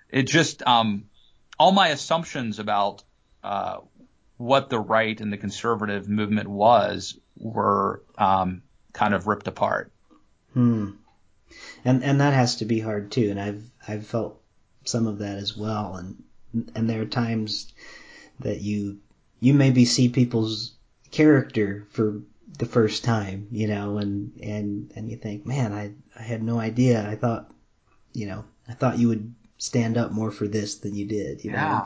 it 0.10 0.24
just 0.24 0.64
um, 0.66 1.06
all 1.60 1.72
my 1.72 1.90
assumptions 1.90 2.60
about 2.60 3.04
uh, 3.44 3.78
what 4.38 4.70
the 4.70 4.80
right 4.80 5.20
and 5.20 5.34
the 5.34 5.38
conservative 5.38 6.08
movement 6.08 6.48
was 6.48 7.20
were 7.38 8.04
um, 8.18 8.62
kind 8.94 9.14
of 9.14 9.28
ripped 9.28 9.48
apart. 9.48 9.92
Hmm. 10.54 10.92
And 11.84 12.04
and 12.04 12.22
that 12.22 12.34
has 12.34 12.58
to 12.58 12.66
be 12.66 12.80
hard 12.80 13.12
too. 13.12 13.30
And 13.32 13.40
I've 13.40 13.64
I've 13.88 14.06
felt 14.06 14.42
some 14.86 15.08
of 15.08 15.20
that 15.20 15.38
as 15.38 15.56
well. 15.56 15.96
And 15.96 16.24
and 16.76 16.90
there 16.90 17.02
are 17.02 17.06
times 17.06 17.74
that 18.40 18.62
you 18.62 19.00
you 19.40 19.54
maybe 19.54 19.86
see 19.86 20.10
people's 20.10 20.74
character 21.12 21.88
for 21.92 22.22
the 22.58 22.66
first 22.66 23.04
time, 23.04 23.48
you 23.52 23.68
know, 23.68 23.98
and 23.98 24.38
and 24.42 24.92
and 24.96 25.10
you 25.10 25.18
think, 25.18 25.46
man, 25.46 25.74
I 25.74 25.94
I 26.18 26.24
had 26.24 26.44
no 26.44 26.60
idea. 26.60 27.08
I 27.08 27.16
thought, 27.16 27.52
you 28.14 28.28
know, 28.28 28.46
I 28.68 28.74
thought 28.74 29.00
you 29.00 29.08
would 29.10 29.34
stand 29.58 29.98
up 29.98 30.12
more 30.12 30.32
for 30.32 30.48
this 30.48 30.76
than 30.76 30.96
you 30.96 31.06
did. 31.06 31.44
You 31.44 31.52
yeah. 31.52 31.70
know, 31.70 31.86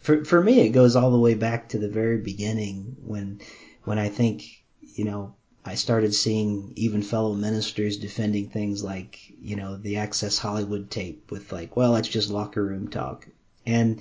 for 0.00 0.24
for 0.24 0.42
me, 0.42 0.60
it 0.60 0.70
goes 0.70 0.96
all 0.96 1.10
the 1.10 1.18
way 1.18 1.34
back 1.34 1.68
to 1.68 1.78
the 1.78 1.88
very 1.88 2.18
beginning 2.18 2.96
when 3.04 3.40
when 3.84 3.98
I 3.98 4.08
think, 4.08 4.44
you 4.80 5.04
know, 5.04 5.34
I 5.64 5.74
started 5.74 6.14
seeing 6.14 6.72
even 6.76 7.02
fellow 7.02 7.34
ministers 7.34 7.98
defending 7.98 8.48
things 8.48 8.82
like, 8.82 9.18
you 9.40 9.56
know, 9.56 9.76
the 9.76 9.96
Access 9.98 10.38
Hollywood 10.38 10.90
tape 10.90 11.30
with 11.30 11.52
like, 11.52 11.76
well, 11.76 11.94
that's 11.94 12.08
just 12.08 12.30
locker 12.30 12.64
room 12.64 12.88
talk. 12.88 13.28
And 13.66 14.00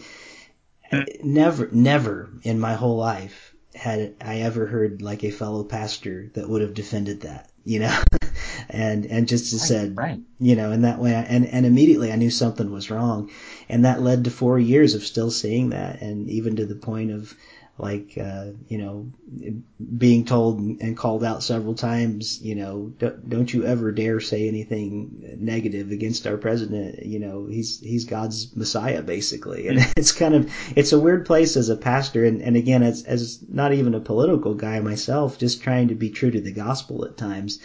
never, 1.24 1.70
never 1.72 2.30
in 2.43 2.60
my 2.60 2.74
whole 2.74 2.97
life 2.97 3.54
had 3.76 4.16
I 4.22 4.39
ever 4.39 4.66
heard 4.68 5.02
like 5.02 5.24
a 5.24 5.32
fellow 5.32 5.64
pastor 5.64 6.32
that 6.34 6.50
would 6.50 6.62
have 6.62 6.74
defended 6.74 7.22
that, 7.22 7.49
you 7.70 7.80
know, 7.80 7.95
and, 8.70 9.05
and 9.05 9.28
just 9.28 9.53
right, 9.53 9.61
said, 9.61 9.95
right. 9.95 10.20
you 10.39 10.55
know, 10.55 10.72
in 10.72 10.82
that 10.82 10.97
way, 10.99 11.15
I, 11.15 11.22
and, 11.22 11.45
and 11.45 11.67
immediately 11.67 12.11
I 12.11 12.15
knew 12.15 12.32
something 12.32 12.72
was 12.72 12.89
wrong. 12.89 13.30
And 13.70 13.86
that 13.86 14.01
led 14.01 14.24
to 14.24 14.32
four 14.32 14.57
years 14.57 14.95
of 14.95 15.03
still 15.03 15.30
seeing 15.30 15.70
that. 15.70 16.01
And 16.01 16.28
even 16.32 16.55
to 16.55 16.65
the 16.65 16.76
point 16.76 17.11
of, 17.11 17.36
like 17.80 18.17
uh, 18.21 18.47
you 18.67 18.77
know 18.77 19.11
being 19.97 20.25
told 20.25 20.59
and 20.59 20.97
called 20.97 21.23
out 21.23 21.41
several 21.41 21.73
times 21.73 22.41
you 22.41 22.55
know 22.55 22.91
don't 23.27 23.53
you 23.53 23.65
ever 23.65 23.91
dare 23.91 24.19
say 24.19 24.47
anything 24.47 25.38
negative 25.39 25.91
against 25.91 26.27
our 26.27 26.38
president. 26.38 27.05
You 27.05 27.19
know 27.19 27.47
he's 27.47 27.80
he's 27.80 28.05
God's 28.05 28.55
messiah 28.55 29.01
basically. 29.01 29.67
And 29.69 29.80
it's 29.95 30.11
kind 30.11 30.36
of 30.36 30.51
it's 30.75 30.93
a 30.93 30.99
weird 30.99 31.25
place 31.25 31.55
as 31.55 31.69
a 31.69 31.77
pastor. 31.77 32.25
And, 32.25 32.41
and 32.41 32.57
again 32.57 32.84
as 32.84 33.03
as 33.03 33.39
not 33.47 33.73
even 33.73 33.95
a 33.95 33.99
political 33.99 34.53
guy 34.53 34.80
myself 34.82 35.38
just 35.38 35.63
trying 35.63 35.88
to 35.88 35.95
be 35.95 36.09
true 36.09 36.32
to 36.32 36.41
the 36.41 36.51
gospel 36.51 37.05
at 37.05 37.17
times 37.17 37.59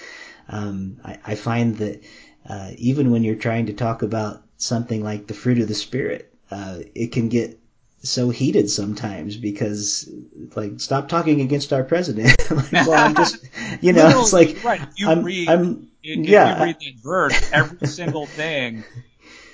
um, 0.48 0.98
I, 1.04 1.18
I 1.24 1.34
find 1.34 1.78
that 1.78 2.02
uh, 2.48 2.70
even 2.76 3.10
when 3.10 3.24
you're 3.24 3.34
trying 3.34 3.66
to 3.66 3.72
talk 3.72 4.02
about 4.02 4.42
something 4.58 5.02
like 5.02 5.26
the 5.26 5.34
fruit 5.34 5.58
of 5.58 5.68
the 5.68 5.74
spirit 5.74 6.32
uh, 6.50 6.78
it 6.94 7.12
can 7.12 7.28
get 7.28 7.58
so 8.04 8.30
heated 8.30 8.70
sometimes 8.70 9.36
because 9.36 10.08
like 10.54 10.78
stop 10.78 11.08
talking 11.08 11.40
against 11.40 11.72
our 11.72 11.82
president. 11.82 12.38
like, 12.50 12.72
well, 12.72 12.92
I'm 12.92 13.14
just 13.14 13.44
you 13.80 13.92
know, 13.92 14.08
it's 14.20 14.32
like 14.32 14.62
right. 14.62 14.80
you 14.96 15.08
I'm, 15.08 15.24
read, 15.24 15.48
I'm, 15.48 15.88
if 16.02 16.28
yeah. 16.28 16.58
you 16.58 16.64
read 16.64 16.76
that 16.80 16.94
verse, 17.02 17.50
every 17.52 17.86
single 17.88 18.26
thing 18.26 18.84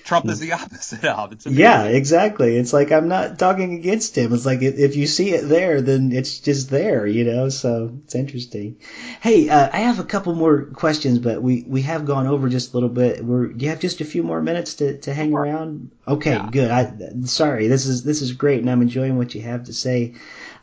Trump 0.05 0.27
is 0.27 0.41
the 0.41 0.53
opposite 0.53 1.05
of. 1.05 1.33
It's 1.33 1.47
yeah, 1.47 1.85
exactly. 1.85 2.57
It's 2.57 2.73
like 2.73 2.93
I'm 2.93 3.09
not 3.09 3.39
talking 3.39 3.75
against 3.75 4.17
him. 4.17 4.33
It's 4.33 4.47
like 4.47 4.63
if 4.63 4.97
you 4.97 5.07
see 5.07 5.31
it 5.31 5.49
there, 5.49 5.81
then 5.81 6.13
it's 6.13 6.39
just 6.39 6.71
there, 6.71 7.07
you 7.07 7.25
know. 7.25 7.49
So 7.49 7.99
it's 8.05 8.15
interesting. 8.15 8.77
Hey, 9.21 9.49
uh, 9.49 9.69
I 9.73 9.79
have 9.79 9.99
a 9.99 10.05
couple 10.05 10.35
more 10.35 10.65
questions, 10.65 11.19
but 11.19 11.43
we 11.43 11.65
we 11.67 11.83
have 11.83 12.07
gone 12.07 12.27
over 12.27 12.49
just 12.49 12.73
a 12.73 12.77
little 12.77 12.89
bit. 12.89 13.25
We're 13.25 13.49
do 13.49 13.65
you 13.65 13.71
have 13.71 13.81
just 13.81 14.01
a 14.01 14.05
few 14.05 14.23
more 14.23 14.43
minutes 14.43 14.75
to 14.75 14.99
to 14.99 15.15
hang 15.15 15.31
sure. 15.31 15.41
around? 15.41 15.91
Okay, 16.07 16.33
yeah. 16.33 16.49
good. 16.51 16.71
I 16.71 16.93
sorry. 17.25 17.69
This 17.69 17.87
is 17.87 18.03
this 18.03 18.23
is 18.23 18.33
great, 18.33 18.61
and 18.61 18.71
I'm 18.71 18.83
enjoying 18.83 19.17
what 19.17 19.35
you 19.35 19.43
have 19.43 19.65
to 19.65 19.73
say. 19.73 20.15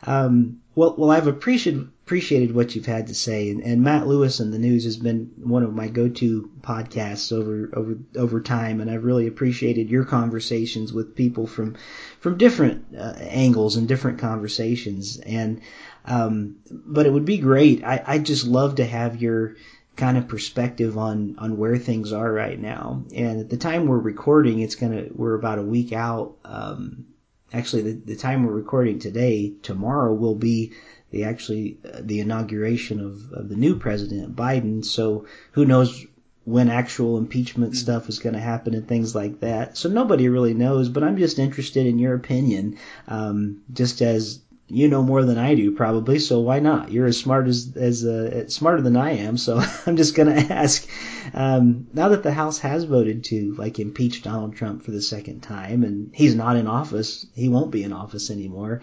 Um, 0.04 0.60
well, 0.74 0.94
well, 0.96 1.10
I've 1.10 1.26
appreciated 1.26 1.88
appreciated 2.08 2.54
what 2.54 2.74
you've 2.74 2.86
had 2.86 3.08
to 3.08 3.14
say, 3.14 3.50
and, 3.50 3.62
and 3.62 3.82
Matt 3.82 4.06
Lewis 4.06 4.40
and 4.40 4.50
the 4.50 4.58
News 4.58 4.84
has 4.84 4.96
been 4.96 5.30
one 5.36 5.62
of 5.62 5.74
my 5.74 5.88
go-to 5.88 6.50
podcasts 6.62 7.34
over 7.34 7.68
over 7.74 7.98
over 8.16 8.40
time, 8.40 8.80
and 8.80 8.90
I've 8.90 9.04
really 9.04 9.26
appreciated 9.26 9.90
your 9.90 10.06
conversations 10.06 10.90
with 10.90 11.14
people 11.14 11.46
from 11.46 11.76
from 12.18 12.38
different 12.38 12.96
uh, 12.96 13.12
angles 13.18 13.76
and 13.76 13.86
different 13.86 14.20
conversations, 14.20 15.18
and 15.18 15.60
um, 16.06 16.56
but 16.70 17.04
it 17.04 17.12
would 17.12 17.26
be 17.26 17.36
great. 17.36 17.84
I 17.84 18.02
I 18.06 18.18
just 18.20 18.46
love 18.46 18.76
to 18.76 18.86
have 18.86 19.20
your 19.20 19.56
kind 19.96 20.16
of 20.16 20.28
perspective 20.28 20.96
on 20.96 21.36
on 21.38 21.58
where 21.58 21.76
things 21.76 22.14
are 22.14 22.32
right 22.32 22.58
now. 22.58 23.04
And 23.14 23.38
at 23.38 23.50
the 23.50 23.58
time 23.58 23.86
we're 23.86 23.98
recording, 23.98 24.60
it's 24.60 24.76
gonna 24.76 25.08
we're 25.14 25.34
about 25.34 25.58
a 25.58 25.62
week 25.62 25.92
out. 25.92 26.36
Um, 26.42 27.04
actually 27.52 27.82
the, 27.82 27.92
the 27.92 28.16
time 28.16 28.44
we're 28.44 28.52
recording 28.52 28.98
today, 28.98 29.52
tomorrow 29.62 30.14
will 30.14 30.34
be 30.34 30.72
the 31.10 31.24
actually 31.24 31.78
uh, 31.84 32.00
the 32.00 32.20
inauguration 32.20 33.00
of, 33.00 33.32
of 33.32 33.48
the 33.48 33.56
new 33.56 33.76
president 33.76 34.36
Biden. 34.36 34.84
So 34.84 35.26
who 35.52 35.64
knows 35.64 36.06
when 36.44 36.70
actual 36.70 37.18
impeachment 37.18 37.72
mm-hmm. 37.72 37.78
stuff 37.78 38.08
is 38.08 38.18
going 38.18 38.34
to 38.34 38.40
happen 38.40 38.74
and 38.74 38.88
things 38.88 39.14
like 39.14 39.40
that. 39.40 39.76
So 39.76 39.90
nobody 39.90 40.30
really 40.30 40.54
knows, 40.54 40.88
but 40.88 41.04
I'm 41.04 41.18
just 41.18 41.38
interested 41.38 41.86
in 41.86 41.98
your 41.98 42.14
opinion, 42.14 42.78
um, 43.06 43.60
just 43.72 44.00
as 44.00 44.40
you 44.70 44.88
know 44.88 45.02
more 45.02 45.24
than 45.24 45.38
I 45.38 45.54
do 45.54 45.72
probably, 45.72 46.18
so 46.18 46.40
why 46.40 46.60
not? 46.60 46.92
You're 46.92 47.06
as 47.06 47.18
smart 47.18 47.48
as 47.48 47.74
as 47.76 48.04
uh, 48.04 48.48
smarter 48.48 48.82
than 48.82 48.96
I 48.96 49.12
am, 49.12 49.36
so 49.36 49.62
I'm 49.86 49.96
just 49.96 50.14
gonna 50.14 50.32
ask. 50.50 50.86
Um, 51.34 51.86
now 51.92 52.10
that 52.10 52.22
the 52.22 52.32
House 52.32 52.58
has 52.58 52.84
voted 52.84 53.24
to 53.24 53.54
like 53.56 53.78
impeach 53.78 54.22
Donald 54.22 54.56
Trump 54.56 54.82
for 54.82 54.90
the 54.90 55.02
second 55.02 55.40
time, 55.40 55.84
and 55.84 56.10
he's 56.14 56.34
not 56.34 56.56
in 56.56 56.66
office, 56.66 57.26
he 57.34 57.48
won't 57.48 57.70
be 57.70 57.82
in 57.82 57.92
office 57.92 58.30
anymore. 58.30 58.82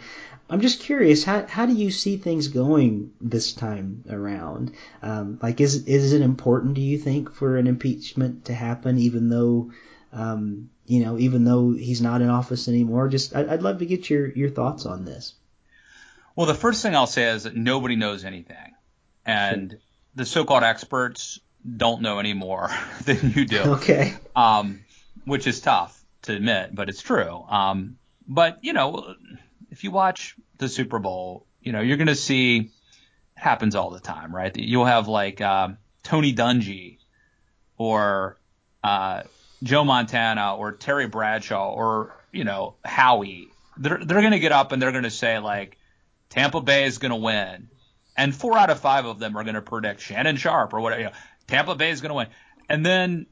I'm 0.49 0.61
just 0.61 0.79
curious, 0.79 1.23
how 1.23 1.45
how 1.47 1.65
do 1.65 1.73
you 1.73 1.89
see 1.89 2.17
things 2.17 2.49
going 2.49 3.11
this 3.19 3.53
time 3.53 4.03
around? 4.09 4.73
Um, 5.01 5.39
like, 5.41 5.59
is 5.59 5.85
is 5.87 6.13
it 6.13 6.21
important, 6.21 6.75
do 6.75 6.81
you 6.81 6.99
think, 6.99 7.33
for 7.33 7.57
an 7.57 7.65
impeachment 7.65 8.45
to 8.45 8.53
happen, 8.53 8.99
even 8.99 9.29
though, 9.29 9.71
um, 10.13 10.69
you 10.85 11.03
know, 11.03 11.17
even 11.17 11.45
though 11.45 11.71
he's 11.71 12.01
not 12.01 12.21
in 12.21 12.29
office 12.29 12.67
anymore? 12.67 13.07
Just, 13.07 13.35
I'd, 13.35 13.49
I'd 13.49 13.63
love 13.63 13.79
to 13.79 13.87
get 13.87 14.07
your 14.09 14.29
your 14.29 14.49
thoughts 14.49 14.85
on 14.85 15.03
this. 15.03 15.33
Well, 16.35 16.45
the 16.45 16.53
first 16.53 16.83
thing 16.83 16.95
I'll 16.95 17.07
say 17.07 17.31
is 17.31 17.43
that 17.43 17.55
nobody 17.55 17.95
knows 17.95 18.23
anything, 18.23 18.75
and 19.25 19.71
sure. 19.71 19.79
the 20.15 20.25
so-called 20.25 20.63
experts 20.63 21.39
don't 21.77 22.01
know 22.03 22.19
any 22.19 22.33
more 22.33 22.69
than 23.05 23.31
you 23.31 23.45
do. 23.45 23.61
Okay. 23.61 24.13
Um, 24.35 24.81
which 25.23 25.47
is 25.47 25.59
tough 25.59 25.99
to 26.23 26.35
admit, 26.35 26.75
but 26.75 26.87
it's 26.87 27.01
true. 27.01 27.43
Um, 27.49 27.97
but 28.27 28.59
you 28.61 28.73
know, 28.73 29.15
if 29.75 29.83
you 29.83 29.91
watch 29.91 30.37
the 30.57 30.69
Super 30.69 30.99
Bowl, 30.99 31.45
you 31.61 31.73
know 31.73 31.81
you're 31.81 31.97
going 31.97 32.07
to 32.07 32.15
see 32.15 32.59
it 32.59 32.69
happens 33.35 33.75
all 33.75 33.89
the 33.89 33.99
time, 33.99 34.33
right? 34.33 34.55
You'll 34.55 34.85
have 34.85 35.09
like 35.09 35.41
uh, 35.41 35.69
Tony 36.01 36.33
Dungy 36.33 36.99
or 37.77 38.37
uh, 38.81 39.23
Joe 39.63 39.83
Montana 39.83 40.55
or 40.55 40.71
Terry 40.71 41.07
Bradshaw 41.07 41.73
or 41.73 42.15
you 42.31 42.45
know 42.45 42.75
Howie. 42.85 43.49
They're 43.75 43.97
they're 43.97 44.21
going 44.21 44.31
to 44.31 44.39
get 44.39 44.53
up 44.53 44.71
and 44.71 44.81
they're 44.81 44.93
going 44.93 45.03
to 45.03 45.11
say 45.11 45.39
like 45.39 45.77
Tampa 46.29 46.61
Bay 46.61 46.85
is 46.85 46.97
going 46.97 47.11
to 47.11 47.17
win. 47.17 47.67
And 48.15 48.33
four 48.33 48.57
out 48.57 48.69
of 48.69 48.79
five 48.79 49.05
of 49.05 49.19
them 49.19 49.35
are 49.35 49.43
going 49.43 49.55
to 49.55 49.61
predict 49.61 49.99
Shannon 49.99 50.37
Sharpe 50.37 50.73
or 50.73 50.79
whatever. 50.79 51.01
You 51.01 51.07
know, 51.07 51.15
Tampa 51.47 51.75
Bay 51.75 51.89
is 51.89 51.99
going 51.99 52.11
to 52.11 52.15
win. 52.15 52.27
And 52.69 52.85
then, 52.85 53.25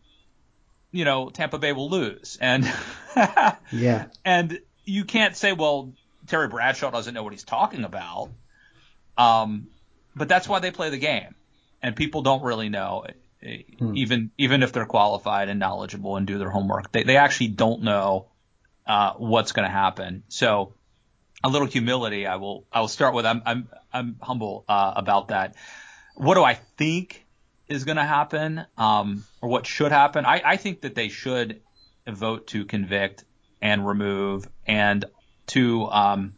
you 0.91 1.05
know, 1.05 1.29
Tampa 1.29 1.57
Bay 1.57 1.71
will 1.71 1.89
lose. 1.89 2.37
And 2.41 2.69
yeah. 3.71 4.07
And 4.25 4.59
you 4.83 5.05
can't 5.05 5.37
say, 5.37 5.53
well, 5.53 5.93
Terry 6.27 6.47
Bradshaw 6.47 6.91
doesn't 6.91 7.13
know 7.13 7.23
what 7.23 7.33
he's 7.33 7.43
talking 7.43 7.83
about. 7.83 8.29
Um, 9.17 9.67
but 10.15 10.27
that's 10.27 10.47
why 10.47 10.59
they 10.59 10.71
play 10.71 10.89
the 10.89 10.97
game. 10.97 11.35
And 11.81 11.95
people 11.95 12.21
don't 12.21 12.43
really 12.43 12.69
know, 12.69 13.05
hmm. 13.41 13.95
even 13.95 14.31
even 14.37 14.63
if 14.63 14.71
they're 14.71 14.85
qualified 14.85 15.49
and 15.49 15.59
knowledgeable 15.59 16.15
and 16.15 16.25
do 16.25 16.37
their 16.37 16.49
homework. 16.49 16.91
They 16.91 17.03
they 17.03 17.17
actually 17.17 17.49
don't 17.49 17.83
know 17.83 18.29
uh, 18.87 19.13
what's 19.13 19.51
going 19.51 19.67
to 19.67 19.73
happen. 19.73 20.23
So 20.29 20.73
a 21.43 21.49
little 21.49 21.67
humility. 21.67 22.25
I 22.25 22.37
will 22.37 22.65
I 22.71 22.79
will 22.79 22.87
start 22.87 23.13
with 23.13 23.25
I'm 23.25 23.41
I'm 23.45 23.67
I'm 23.91 24.15
humble 24.21 24.63
uh, 24.67 24.93
about 24.95 25.27
that. 25.29 25.55
What 26.15 26.35
do 26.35 26.43
I 26.43 26.53
think 26.53 27.25
is 27.67 27.85
going 27.85 27.97
to 27.97 28.03
happen, 28.03 28.65
um, 28.77 29.25
or 29.41 29.49
what 29.49 29.65
should 29.65 29.91
happen? 29.91 30.25
I, 30.25 30.41
I 30.45 30.57
think 30.57 30.81
that 30.81 30.95
they 30.95 31.09
should 31.09 31.61
vote 32.07 32.47
to 32.47 32.65
convict 32.65 33.23
and 33.61 33.85
remove 33.87 34.47
and 34.65 35.05
to 35.47 35.85
um, 35.87 36.35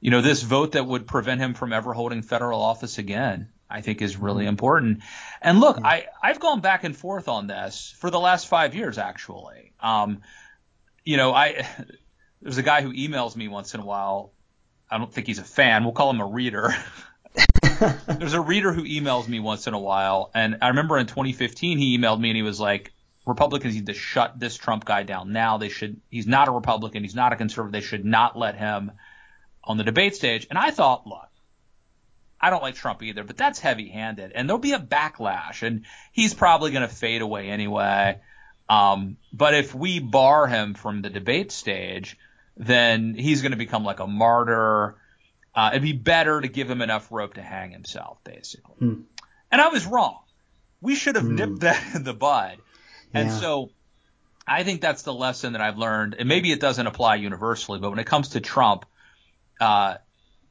you 0.00 0.10
know 0.10 0.20
this 0.20 0.42
vote 0.42 0.72
that 0.72 0.86
would 0.86 1.06
prevent 1.06 1.40
him 1.40 1.54
from 1.54 1.72
ever 1.72 1.92
holding 1.92 2.22
federal 2.22 2.60
office 2.60 2.98
again. 2.98 3.48
I 3.70 3.82
think 3.82 4.00
is 4.00 4.16
really 4.16 4.44
mm-hmm. 4.44 4.50
important. 4.50 5.02
And 5.42 5.60
look, 5.60 5.78
I, 5.84 6.06
I've 6.22 6.40
gone 6.40 6.60
back 6.60 6.84
and 6.84 6.96
forth 6.96 7.28
on 7.28 7.46
this 7.46 7.94
for 7.98 8.10
the 8.10 8.18
last 8.18 8.48
five 8.48 8.74
years, 8.74 8.96
actually. 8.96 9.72
Um, 9.80 10.22
you 11.04 11.16
know, 11.16 11.34
I, 11.34 11.66
there's 12.42 12.58
a 12.58 12.62
guy 12.62 12.82
who 12.82 12.92
emails 12.92 13.36
me 13.36 13.48
once 13.48 13.74
in 13.74 13.80
a 13.80 13.84
while. 13.84 14.32
I 14.90 14.96
don't 14.96 15.12
think 15.12 15.26
he's 15.26 15.38
a 15.38 15.44
fan. 15.44 15.84
We'll 15.84 15.92
call 15.92 16.10
him 16.10 16.20
a 16.20 16.26
reader. 16.26 16.74
there's 18.06 18.32
a 18.32 18.40
reader 18.40 18.72
who 18.72 18.84
emails 18.84 19.28
me 19.28 19.38
once 19.38 19.66
in 19.66 19.74
a 19.74 19.78
while, 19.78 20.30
and 20.34 20.58
I 20.62 20.68
remember 20.68 20.96
in 20.96 21.06
2015 21.06 21.78
he 21.78 21.98
emailed 21.98 22.18
me 22.18 22.30
and 22.30 22.36
he 22.36 22.42
was 22.42 22.58
like, 22.58 22.92
Republicans 23.28 23.74
need 23.74 23.86
to 23.86 23.94
shut 23.94 24.40
this 24.40 24.56
Trump 24.56 24.84
guy 24.84 25.02
down 25.02 25.32
now. 25.32 25.58
They 25.58 25.68
should. 25.68 26.00
He's 26.10 26.26
not 26.26 26.48
a 26.48 26.50
Republican. 26.50 27.02
He's 27.02 27.14
not 27.14 27.32
a 27.32 27.36
conservative. 27.36 27.72
They 27.72 27.86
should 27.86 28.04
not 28.04 28.36
let 28.38 28.56
him 28.56 28.92
on 29.62 29.76
the 29.76 29.84
debate 29.84 30.16
stage. 30.16 30.46
And 30.48 30.58
I 30.58 30.70
thought, 30.70 31.06
look, 31.06 31.28
I 32.40 32.50
don't 32.50 32.62
like 32.62 32.76
Trump 32.76 33.02
either, 33.02 33.24
but 33.24 33.36
that's 33.36 33.58
heavy-handed, 33.58 34.32
and 34.34 34.48
there'll 34.48 34.60
be 34.60 34.72
a 34.72 34.78
backlash, 34.78 35.62
and 35.62 35.84
he's 36.12 36.34
probably 36.34 36.70
going 36.70 36.88
to 36.88 36.94
fade 36.94 37.20
away 37.20 37.48
anyway. 37.48 38.20
Um, 38.68 39.16
but 39.32 39.54
if 39.54 39.74
we 39.74 39.98
bar 39.98 40.46
him 40.46 40.74
from 40.74 41.02
the 41.02 41.10
debate 41.10 41.52
stage, 41.52 42.16
then 42.56 43.14
he's 43.14 43.42
going 43.42 43.52
to 43.52 43.58
become 43.58 43.84
like 43.84 44.00
a 44.00 44.06
martyr. 44.06 44.96
Uh, 45.54 45.70
it'd 45.72 45.82
be 45.82 45.92
better 45.92 46.40
to 46.40 46.48
give 46.48 46.70
him 46.70 46.80
enough 46.80 47.10
rope 47.10 47.34
to 47.34 47.42
hang 47.42 47.72
himself, 47.72 48.22
basically. 48.24 48.76
Hmm. 48.78 49.00
And 49.50 49.60
I 49.60 49.68
was 49.68 49.86
wrong. 49.86 50.18
We 50.80 50.94
should 50.94 51.16
have 51.16 51.24
hmm. 51.24 51.34
nipped 51.34 51.60
that 51.60 51.82
in 51.94 52.04
the 52.04 52.14
bud. 52.14 52.58
And 53.14 53.28
yeah. 53.28 53.38
so 53.38 53.70
I 54.46 54.64
think 54.64 54.80
that's 54.80 55.02
the 55.02 55.12
lesson 55.12 55.52
that 55.52 55.62
I've 55.62 55.78
learned. 55.78 56.16
And 56.18 56.28
maybe 56.28 56.52
it 56.52 56.60
doesn't 56.60 56.86
apply 56.86 57.16
universally, 57.16 57.78
but 57.78 57.90
when 57.90 57.98
it 57.98 58.06
comes 58.06 58.30
to 58.30 58.40
Trump, 58.40 58.84
uh, 59.60 59.96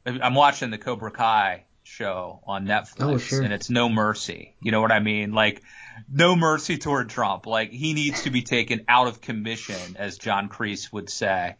I'm 0.05 0.35
watching 0.35 0.69
the 0.69 0.77
Cobra 0.77 1.11
Kai 1.11 1.63
show 1.83 2.41
on 2.45 2.65
Netflix, 2.65 3.01
oh, 3.01 3.17
sure. 3.17 3.41
and 3.41 3.53
it's 3.53 3.69
no 3.69 3.89
mercy. 3.89 4.55
You 4.61 4.71
know 4.71 4.81
what 4.81 4.91
I 4.91 4.99
mean? 4.99 5.33
Like 5.33 5.63
no 6.11 6.35
mercy 6.35 6.77
toward 6.77 7.09
Trump. 7.09 7.45
Like 7.45 7.71
he 7.71 7.93
needs 7.93 8.23
to 8.23 8.29
be 8.29 8.41
taken 8.41 8.85
out 8.87 9.07
of 9.07 9.21
commission, 9.21 9.95
as 9.97 10.17
John 10.17 10.49
Kreese 10.49 10.91
would 10.91 11.09
say. 11.09 11.55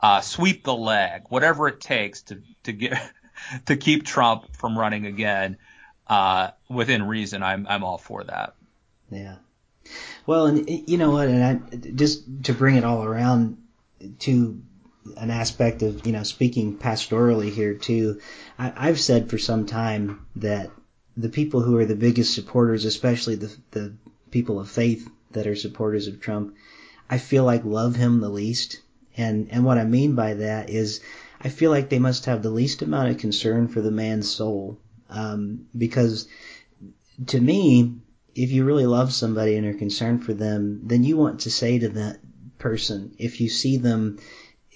Uh, 0.00 0.20
sweep 0.20 0.64
the 0.64 0.74
leg, 0.74 1.22
whatever 1.28 1.68
it 1.68 1.80
takes 1.80 2.22
to 2.22 2.42
to 2.64 2.72
get 2.72 3.00
to 3.66 3.76
keep 3.76 4.04
Trump 4.04 4.56
from 4.56 4.78
running 4.78 5.06
again. 5.06 5.58
Uh, 6.06 6.50
within 6.68 7.04
reason, 7.04 7.42
I'm 7.42 7.66
I'm 7.68 7.84
all 7.84 7.98
for 7.98 8.24
that. 8.24 8.54
Yeah. 9.10 9.36
Well, 10.26 10.46
and 10.46 10.68
you 10.68 10.96
know 10.96 11.10
what, 11.10 11.28
and 11.28 11.44
I, 11.44 11.76
just 11.94 12.22
to 12.44 12.54
bring 12.54 12.76
it 12.76 12.84
all 12.84 13.04
around 13.04 13.58
to 14.20 14.60
an 15.16 15.30
aspect 15.30 15.82
of 15.82 16.06
you 16.06 16.12
know 16.12 16.22
speaking 16.22 16.78
pastorally 16.78 17.50
here 17.50 17.74
too. 17.74 18.20
I, 18.58 18.72
I've 18.74 19.00
said 19.00 19.28
for 19.28 19.38
some 19.38 19.66
time 19.66 20.26
that 20.36 20.70
the 21.16 21.28
people 21.28 21.62
who 21.62 21.76
are 21.78 21.84
the 21.84 21.94
biggest 21.94 22.34
supporters, 22.34 22.84
especially 22.84 23.36
the 23.36 23.54
the 23.70 23.94
people 24.30 24.58
of 24.58 24.70
faith 24.70 25.08
that 25.32 25.46
are 25.46 25.56
supporters 25.56 26.06
of 26.06 26.20
Trump, 26.20 26.54
I 27.08 27.18
feel 27.18 27.44
like 27.44 27.64
love 27.64 27.96
him 27.96 28.20
the 28.20 28.30
least. 28.30 28.80
And 29.16 29.48
and 29.50 29.64
what 29.64 29.78
I 29.78 29.84
mean 29.84 30.14
by 30.14 30.34
that 30.34 30.70
is 30.70 31.00
I 31.40 31.48
feel 31.48 31.70
like 31.70 31.88
they 31.88 31.98
must 31.98 32.24
have 32.24 32.42
the 32.42 32.50
least 32.50 32.82
amount 32.82 33.10
of 33.10 33.18
concern 33.18 33.68
for 33.68 33.80
the 33.80 33.90
man's 33.90 34.30
soul. 34.30 34.78
Um, 35.10 35.66
because 35.76 36.26
to 37.26 37.40
me, 37.40 37.94
if 38.34 38.50
you 38.50 38.64
really 38.64 38.86
love 38.86 39.12
somebody 39.12 39.56
and 39.56 39.66
are 39.66 39.74
concerned 39.74 40.24
for 40.24 40.34
them, 40.34 40.80
then 40.82 41.04
you 41.04 41.16
want 41.16 41.40
to 41.40 41.50
say 41.50 41.78
to 41.78 41.88
that 41.90 42.18
person, 42.58 43.14
if 43.18 43.40
you 43.40 43.48
see 43.48 43.76
them 43.76 44.16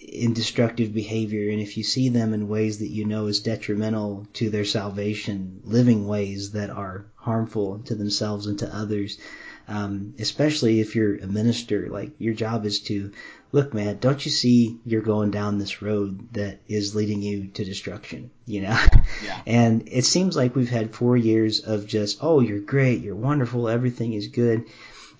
in 0.00 0.32
destructive 0.32 0.92
behavior 0.94 1.50
and 1.50 1.60
if 1.60 1.76
you 1.76 1.82
see 1.82 2.08
them 2.08 2.32
in 2.32 2.48
ways 2.48 2.78
that 2.78 2.88
you 2.90 3.04
know 3.04 3.26
is 3.26 3.40
detrimental 3.40 4.26
to 4.32 4.48
their 4.48 4.64
salvation, 4.64 5.60
living 5.64 6.06
ways 6.06 6.50
that 6.52 6.70
are 6.70 7.04
harmful 7.16 7.80
to 7.84 7.94
themselves 7.94 8.46
and 8.46 8.58
to 8.60 8.74
others, 8.74 9.18
um, 9.68 10.14
especially 10.18 10.80
if 10.80 10.96
you're 10.96 11.16
a 11.16 11.26
minister, 11.26 11.88
like 11.88 12.12
your 12.18 12.34
job 12.34 12.64
is 12.64 12.80
to 12.80 13.12
look, 13.52 13.74
man, 13.74 13.98
don't 13.98 14.24
you 14.24 14.30
see 14.30 14.78
you're 14.84 15.02
going 15.02 15.30
down 15.30 15.58
this 15.58 15.82
road 15.82 16.32
that 16.32 16.60
is 16.68 16.94
leading 16.94 17.22
you 17.22 17.48
to 17.48 17.64
destruction, 17.64 18.30
you 18.46 18.62
know? 18.62 18.78
Yeah. 19.24 19.40
and 19.46 19.88
it 19.90 20.04
seems 20.04 20.36
like 20.36 20.56
we've 20.56 20.70
had 20.70 20.94
four 20.94 21.16
years 21.16 21.60
of 21.60 21.86
just, 21.86 22.18
oh, 22.20 22.40
you're 22.40 22.60
great, 22.60 23.02
you're 23.02 23.14
wonderful, 23.14 23.68
everything 23.68 24.14
is 24.14 24.28
good. 24.28 24.64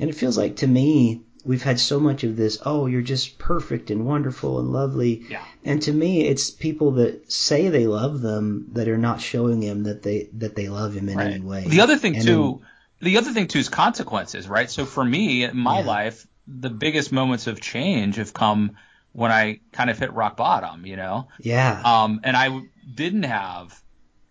And 0.01 0.09
it 0.09 0.17
feels 0.17 0.39
like 0.39 0.57
to 0.57 0.67
me, 0.67 1.23
we've 1.45 1.63
had 1.63 1.81
so 1.81 2.01
much 2.01 2.25
of 2.25 2.37
this, 2.37 2.59
oh, 2.65 2.87
you're 2.87 3.03
just 3.03 3.39
perfect 3.39 3.91
and 3.91 4.07
wonderful 4.07 4.61
and 4.61 4.71
lovely. 4.71 5.25
Yeah. 5.29 5.45
And 5.65 5.81
to 5.83 5.93
me, 5.93 6.27
it's 6.27 6.51
people 6.51 6.93
that 6.93 7.31
say 7.31 7.69
they 7.69 7.87
love 7.87 8.21
them 8.21 8.69
that 8.73 8.89
are 8.89 8.99
not 8.99 9.21
showing 9.21 9.63
him 9.63 9.85
that 9.85 10.03
they 10.03 10.29
that 10.35 10.57
they 10.57 10.69
love 10.69 10.95
him 10.95 11.09
in 11.09 11.17
right. 11.17 11.33
any 11.33 11.41
way. 11.41 11.65
The 11.67 11.81
other 11.81 11.97
thing 11.97 12.17
and 12.17 12.25
too, 12.25 12.61
in, 12.61 12.67
the 13.01 13.19
other 13.19 13.33
thing 13.33 13.49
too 13.49 13.59
is 13.59 13.69
consequences, 13.69 14.49
right? 14.49 14.71
So 14.71 14.85
for 14.85 15.05
me, 15.05 15.45
in 15.45 15.57
my 15.57 15.81
yeah. 15.81 15.87
life, 15.87 16.27
the 16.47 16.71
biggest 16.71 17.13
moments 17.13 17.47
of 17.47 17.61
change 17.61 18.17
have 18.17 18.33
come 18.33 18.77
when 19.13 19.31
I 19.31 19.61
kind 19.73 19.91
of 19.91 19.99
hit 19.99 20.13
rock 20.13 20.37
bottom, 20.37 20.87
you 20.87 20.97
know? 20.97 21.29
Yeah. 21.41 21.81
Um, 21.85 22.21
and 22.25 22.37
I 22.37 22.61
didn't 22.93 23.25
have, 23.25 23.81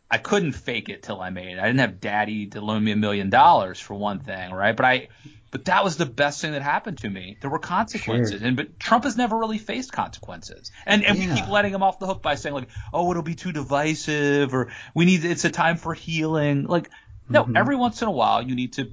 I 0.09 0.17
couldn't 0.17 0.53
fake 0.53 0.89
it 0.89 1.03
till 1.03 1.19
I 1.21 1.29
made 1.29 1.57
it. 1.57 1.59
I 1.59 1.65
didn't 1.65 1.79
have 1.79 1.99
daddy 1.99 2.47
to 2.47 2.61
loan 2.61 2.83
me 2.83 2.91
a 2.91 2.95
million 2.95 3.29
dollars 3.29 3.79
for 3.79 3.93
one 3.93 4.19
thing, 4.19 4.51
right? 4.51 4.75
But 4.75 4.85
I, 4.85 5.07
but 5.51 5.65
that 5.65 5.83
was 5.83 5.97
the 5.97 6.05
best 6.05 6.41
thing 6.41 6.51
that 6.51 6.61
happened 6.61 6.99
to 6.99 7.09
me. 7.09 7.37
There 7.41 7.49
were 7.49 7.59
consequences, 7.59 8.39
sure. 8.39 8.47
and 8.47 8.57
but 8.57 8.79
Trump 8.79 9.05
has 9.05 9.15
never 9.15 9.37
really 9.37 9.57
faced 9.57 9.93
consequences, 9.93 10.71
and 10.85 11.05
and 11.05 11.17
yeah. 11.17 11.33
we 11.33 11.39
keep 11.39 11.49
letting 11.49 11.73
him 11.73 11.83
off 11.83 11.99
the 11.99 12.05
hook 12.05 12.21
by 12.21 12.35
saying 12.35 12.53
like, 12.53 12.67
oh, 12.93 13.09
it'll 13.11 13.23
be 13.23 13.35
too 13.35 13.53
divisive, 13.53 14.53
or 14.53 14.69
we 14.93 15.05
need 15.05 15.23
it's 15.23 15.45
a 15.45 15.49
time 15.49 15.77
for 15.77 15.93
healing. 15.93 16.65
Like, 16.65 16.89
no, 17.29 17.43
mm-hmm. 17.43 17.57
every 17.57 17.75
once 17.75 18.01
in 18.01 18.07
a 18.07 18.11
while 18.11 18.41
you 18.41 18.55
need 18.55 18.73
to 18.73 18.91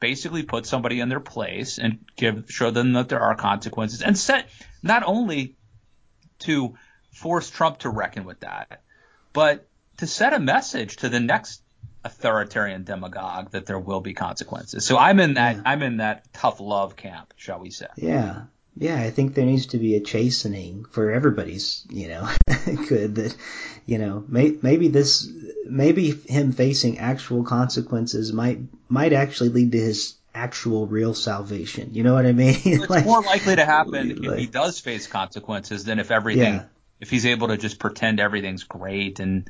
basically 0.00 0.42
put 0.42 0.66
somebody 0.66 1.00
in 1.00 1.08
their 1.08 1.20
place 1.20 1.78
and 1.78 2.04
give 2.16 2.44
show 2.48 2.70
them 2.70 2.92
that 2.92 3.08
there 3.08 3.20
are 3.20 3.34
consequences, 3.34 4.02
and 4.02 4.18
set 4.18 4.48
not 4.82 5.02
only 5.04 5.56
to 6.40 6.76
force 7.12 7.48
Trump 7.48 7.78
to 7.78 7.88
reckon 7.88 8.24
with 8.24 8.40
that, 8.40 8.82
but 9.32 9.66
to 9.98 10.06
set 10.06 10.32
a 10.32 10.40
message 10.40 10.96
to 10.96 11.08
the 11.08 11.20
next 11.20 11.62
authoritarian 12.04 12.84
demagogue 12.84 13.50
that 13.52 13.66
there 13.66 13.78
will 13.78 14.00
be 14.00 14.12
consequences. 14.12 14.84
So 14.84 14.98
I'm 14.98 15.20
in 15.20 15.34
that 15.34 15.56
yeah. 15.56 15.62
I'm 15.64 15.82
in 15.82 15.98
that 15.98 16.32
tough 16.32 16.60
love 16.60 16.96
camp, 16.96 17.32
shall 17.36 17.60
we 17.60 17.70
say? 17.70 17.86
Yeah. 17.96 18.42
Yeah, 18.76 19.00
I 19.00 19.10
think 19.10 19.34
there 19.34 19.46
needs 19.46 19.66
to 19.66 19.78
be 19.78 19.94
a 19.94 20.00
chastening 20.00 20.84
for 20.90 21.12
everybody's, 21.12 21.84
you 21.90 22.08
know, 22.08 22.28
good 22.88 23.14
that, 23.16 23.36
you 23.86 23.98
know, 23.98 24.24
may, 24.26 24.56
maybe 24.62 24.88
this, 24.88 25.30
maybe 25.64 26.10
him 26.10 26.52
facing 26.52 26.98
actual 26.98 27.44
consequences 27.44 28.32
might, 28.32 28.58
might 28.88 29.12
actually 29.12 29.50
lead 29.50 29.72
to 29.72 29.78
his 29.78 30.14
actual 30.34 30.88
real 30.88 31.14
salvation. 31.14 31.90
You 31.92 32.02
know 32.02 32.14
what 32.14 32.26
I 32.26 32.32
mean? 32.32 32.56
It's 32.64 32.90
like, 32.90 33.04
more 33.04 33.22
likely 33.22 33.56
to 33.56 33.64
happen 33.64 34.08
like, 34.08 34.32
if 34.32 34.38
he 34.38 34.46
does 34.46 34.80
face 34.80 35.06
consequences 35.06 35.84
than 35.84 36.00
if 36.00 36.10
everything, 36.10 36.54
yeah. 36.54 36.64
if 36.98 37.10
he's 37.10 37.26
able 37.26 37.48
to 37.48 37.56
just 37.56 37.78
pretend 37.78 38.18
everything's 38.18 38.64
great 38.64 39.20
and 39.20 39.48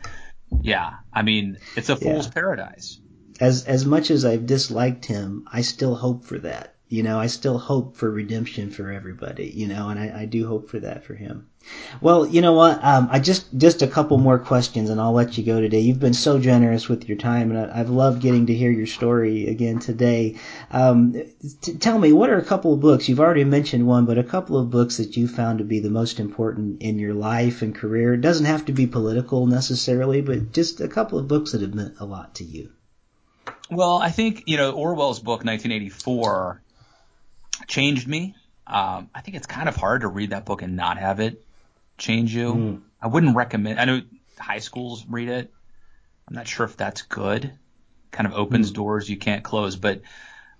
yeah, 0.62 0.95
I 1.12 1.22
mean, 1.22 1.59
it's 1.77 1.89
a 1.89 1.97
fool's 1.97 2.27
yeah. 2.27 2.33
paradise. 2.33 3.01
As 3.41 3.64
as 3.64 3.85
much 3.85 4.11
as 4.11 4.25
I've 4.25 4.47
disliked 4.47 5.07
him, 5.07 5.49
I 5.51 5.62
still 5.62 5.95
hope 5.95 6.25
for 6.25 6.39
that. 6.39 6.74
You 6.89 7.03
know, 7.03 7.18
I 7.18 7.26
still 7.26 7.59
hope 7.59 7.97
for 7.97 8.11
redemption 8.11 8.70
for 8.70 8.93
everybody. 8.93 9.47
You 9.47 9.66
know, 9.66 9.89
and 9.89 9.99
I, 9.99 10.22
I 10.22 10.24
do 10.26 10.47
hope 10.47 10.68
for 10.68 10.78
that 10.80 11.05
for 11.05 11.14
him. 11.14 11.49
Well, 12.01 12.26
you 12.26 12.43
know 12.43 12.53
what? 12.53 12.85
Um, 12.85 13.09
I 13.11 13.20
just 13.20 13.47
just 13.57 13.80
a 13.80 13.87
couple 13.87 14.18
more 14.18 14.39
questions, 14.39 14.91
and 14.91 15.01
I'll 15.01 15.14
let 15.14 15.39
you 15.39 15.45
go 15.45 15.61
today. 15.61 15.80
You've 15.80 15.99
been 15.99 16.12
so 16.12 16.39
generous 16.39 16.89
with 16.89 17.09
your 17.09 17.16
time, 17.16 17.51
and 17.51 17.70
I, 17.70 17.78
have 17.78 17.89
loved 17.89 18.20
getting 18.20 18.47
to 18.47 18.55
hear 18.55 18.70
your 18.70 18.87
story 18.87 19.49
again 19.49 19.78
today. 19.78 20.37
Um, 20.70 21.14
t- 21.62 21.76
tell 21.76 21.99
me, 21.99 22.12
what 22.12 22.28
are 22.28 22.37
a 22.37 22.45
couple 22.45 22.74
of 22.74 22.80
books? 22.80 23.09
You've 23.09 23.20
already 23.20 23.45
mentioned 23.45 23.87
one, 23.87 24.05
but 24.05 24.18
a 24.18 24.24
couple 24.24 24.59
of 24.59 24.70
books 24.70 24.99
that 24.99 25.16
you 25.16 25.26
found 25.26 25.59
to 25.59 25.64
be 25.64 25.80
the 25.80 25.91
most 25.91 26.20
important 26.20 26.82
in 26.82 26.99
your 26.99 27.14
life 27.14 27.62
and 27.62 27.74
career. 27.74 28.12
It 28.12 28.20
doesn't 28.20 28.47
have 28.47 28.66
to 28.66 28.72
be 28.72 28.87
political 28.87 29.47
necessarily, 29.47 30.20
but 30.20 30.53
just 30.53 30.82
a 30.82 30.89
couple 30.89 31.18
of 31.18 31.28
books 31.28 31.53
that 31.53 31.62
have 31.62 31.74
meant 31.74 31.95
a 31.99 32.05
lot 32.05 32.35
to 32.37 32.45
you. 32.45 32.70
Well, 33.70 33.97
I 33.97 34.11
think 34.11 34.43
you 34.47 34.59
know 34.59 34.72
Orwell's 34.72 35.20
book 35.20 35.45
1984 35.45 36.61
changed 37.66 38.07
me. 38.07 38.34
Um, 38.66 39.11
I 39.14 39.20
think 39.20 39.36
it's 39.36 39.46
kind 39.46 39.68
of 39.68 39.76
hard 39.76 40.02
to 40.02 40.09
read 40.09 40.30
that 40.30 40.46
book 40.46 40.62
and 40.62 40.76
not 40.76 40.98
have 40.98 41.20
it 41.20 41.44
change 41.98 42.34
you. 42.34 42.55
Mm. 42.55 42.82
I 43.00 43.09
wouldn't 43.09 43.36
recommend. 43.36 43.78
I 43.78 43.84
know 43.84 44.02
high 44.38 44.59
schools 44.59 45.05
read 45.09 45.28
it. 45.28 45.52
I'm 46.26 46.34
not 46.34 46.48
sure 46.48 46.64
if 46.64 46.76
that's 46.76 47.02
good. 47.02 47.52
Kind 48.11 48.26
of 48.26 48.34
opens 48.34 48.70
mm. 48.70 48.74
doors 48.74 49.09
you 49.09 49.16
can't 49.16 49.44
close. 49.44 49.76
But 49.76 50.02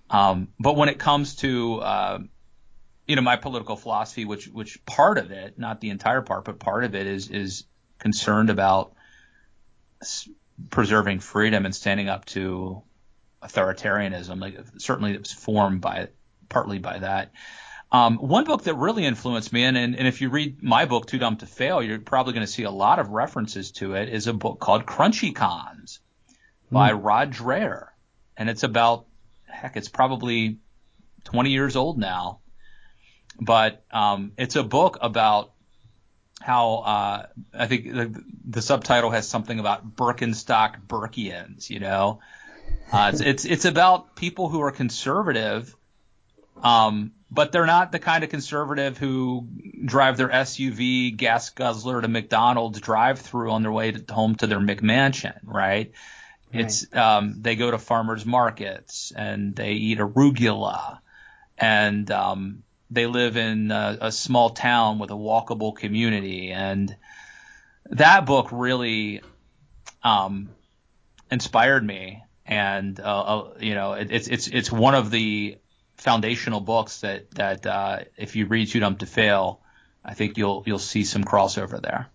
um, 0.09 0.49
but 0.59 0.75
when 0.75 0.89
it 0.89 0.99
comes 0.99 1.35
to 1.37 1.79
uh, 1.79 2.19
you 3.07 3.15
know 3.15 3.21
my 3.21 3.35
political 3.35 3.75
philosophy, 3.75 4.25
which 4.25 4.47
which 4.47 4.83
part 4.85 5.17
of 5.17 5.31
it, 5.31 5.57
not 5.57 5.81
the 5.81 5.89
entire 5.89 6.21
part, 6.21 6.45
but 6.45 6.59
part 6.59 6.83
of 6.83 6.95
it 6.95 7.07
is 7.07 7.29
is 7.29 7.63
concerned 7.97 8.49
about 8.49 8.93
preserving 10.69 11.19
freedom 11.19 11.65
and 11.65 11.75
standing 11.75 12.09
up 12.09 12.25
to 12.25 12.83
authoritarianism. 13.41 14.39
Like 14.39 14.57
certainly 14.77 15.13
it 15.13 15.19
was 15.19 15.31
formed 15.31 15.81
by 15.81 16.09
partly 16.49 16.79
by 16.79 16.99
that. 16.99 17.31
Um, 17.91 18.17
one 18.17 18.43
book 18.43 18.63
that 18.63 18.75
really 18.75 19.05
influenced 19.05 19.53
me, 19.53 19.63
and, 19.63 19.77
and, 19.77 19.95
and 19.95 20.07
if 20.07 20.19
you 20.19 20.29
read 20.29 20.61
my 20.61 20.85
book, 20.85 21.05
Too 21.05 21.17
Dumb 21.17 21.37
to 21.37 21.45
Fail, 21.45 21.81
you're 21.81 21.99
probably 21.99 22.33
going 22.33 22.45
to 22.45 22.51
see 22.51 22.63
a 22.63 22.71
lot 22.71 22.99
of 22.99 23.09
references 23.09 23.71
to 23.73 23.93
it, 23.93 24.09
is 24.09 24.27
a 24.27 24.33
book 24.33 24.59
called 24.59 24.85
Crunchy 24.85 25.33
Cons 25.33 25.99
by 26.71 26.91
mm. 26.91 26.99
Rod 27.01 27.31
Dreher. 27.31 27.87
And 28.35 28.49
it's 28.49 28.63
about, 28.63 29.05
heck, 29.45 29.77
it's 29.77 29.87
probably 29.87 30.57
20 31.25 31.51
years 31.51 31.75
old 31.75 31.97
now. 31.97 32.39
But 33.39 33.83
um, 33.91 34.31
it's 34.37 34.55
a 34.55 34.63
book 34.63 34.97
about 35.01 35.51
how 36.41 36.75
uh, 36.75 37.25
I 37.53 37.67
think 37.67 37.91
the, 37.91 38.23
the, 38.45 38.61
subtitle 38.61 39.11
has 39.11 39.27
something 39.27 39.59
about 39.59 39.95
Birkenstock 39.95 40.85
Burkeans. 40.87 41.69
You 41.69 41.79
know, 41.79 42.19
uh, 42.91 43.11
it's, 43.13 43.21
it's 43.21 43.45
it's 43.45 43.65
about 43.65 44.15
people 44.15 44.49
who 44.49 44.61
are 44.61 44.71
conservative, 44.71 45.75
um, 46.65 47.11
but 47.29 47.51
they're 47.51 47.67
not 47.67 47.91
the 47.91 47.99
kind 47.99 48.23
of 48.23 48.31
conservative 48.31 48.97
who 48.97 49.47
drive 49.85 50.17
their 50.17 50.29
SUV 50.29 51.15
gas 51.15 51.51
guzzler 51.51 52.01
to 52.01 52.07
McDonald's 52.07 52.81
drive-through 52.81 53.51
on 53.51 53.61
their 53.61 53.71
way 53.71 53.91
to, 53.91 54.13
home 54.13 54.35
to 54.35 54.47
their 54.47 54.59
McMansion, 54.59 55.37
right? 55.43 55.53
Right. 55.53 55.93
It's 56.51 56.91
um, 56.95 57.35
they 57.41 57.55
go 57.55 57.69
to 57.69 57.77
farmers 57.77 58.25
markets 58.25 59.13
and 59.15 59.55
they 59.55 59.73
eat 59.73 59.99
arugula, 59.99 60.99
and 61.57 62.09
um, 62.09 62.63
they 62.89 63.05
live 63.05 63.37
in 63.37 63.69
a, 63.71 63.97
a 64.01 64.11
small 64.11 64.49
town 64.51 64.97
with 64.97 65.11
a 65.11 65.15
walkable 65.15 65.75
community. 65.75 66.51
And 66.51 66.95
that 67.91 68.25
book 68.25 68.49
really 68.51 69.21
um, 70.01 70.49
inspired 71.29 71.85
me. 71.85 72.23
And 72.45 72.99
uh, 72.99 73.03
uh, 73.21 73.53
you 73.59 73.75
know, 73.75 73.93
it, 73.93 74.11
it's 74.11 74.27
it's 74.27 74.47
it's 74.47 74.71
one 74.71 74.95
of 74.95 75.11
the 75.11 75.57
foundational 75.97 76.61
books 76.61 77.01
that 77.01 77.31
that 77.31 77.65
uh, 77.65 77.99
if 78.17 78.35
you 78.35 78.45
read 78.45 78.67
Too 78.67 78.79
Dumb 78.79 78.97
to 78.97 79.05
Fail, 79.05 79.61
I 80.03 80.13
think 80.13 80.37
you'll 80.37 80.63
you'll 80.65 80.79
see 80.79 81.03
some 81.03 81.23
crossover 81.23 81.81
there. 81.81 82.09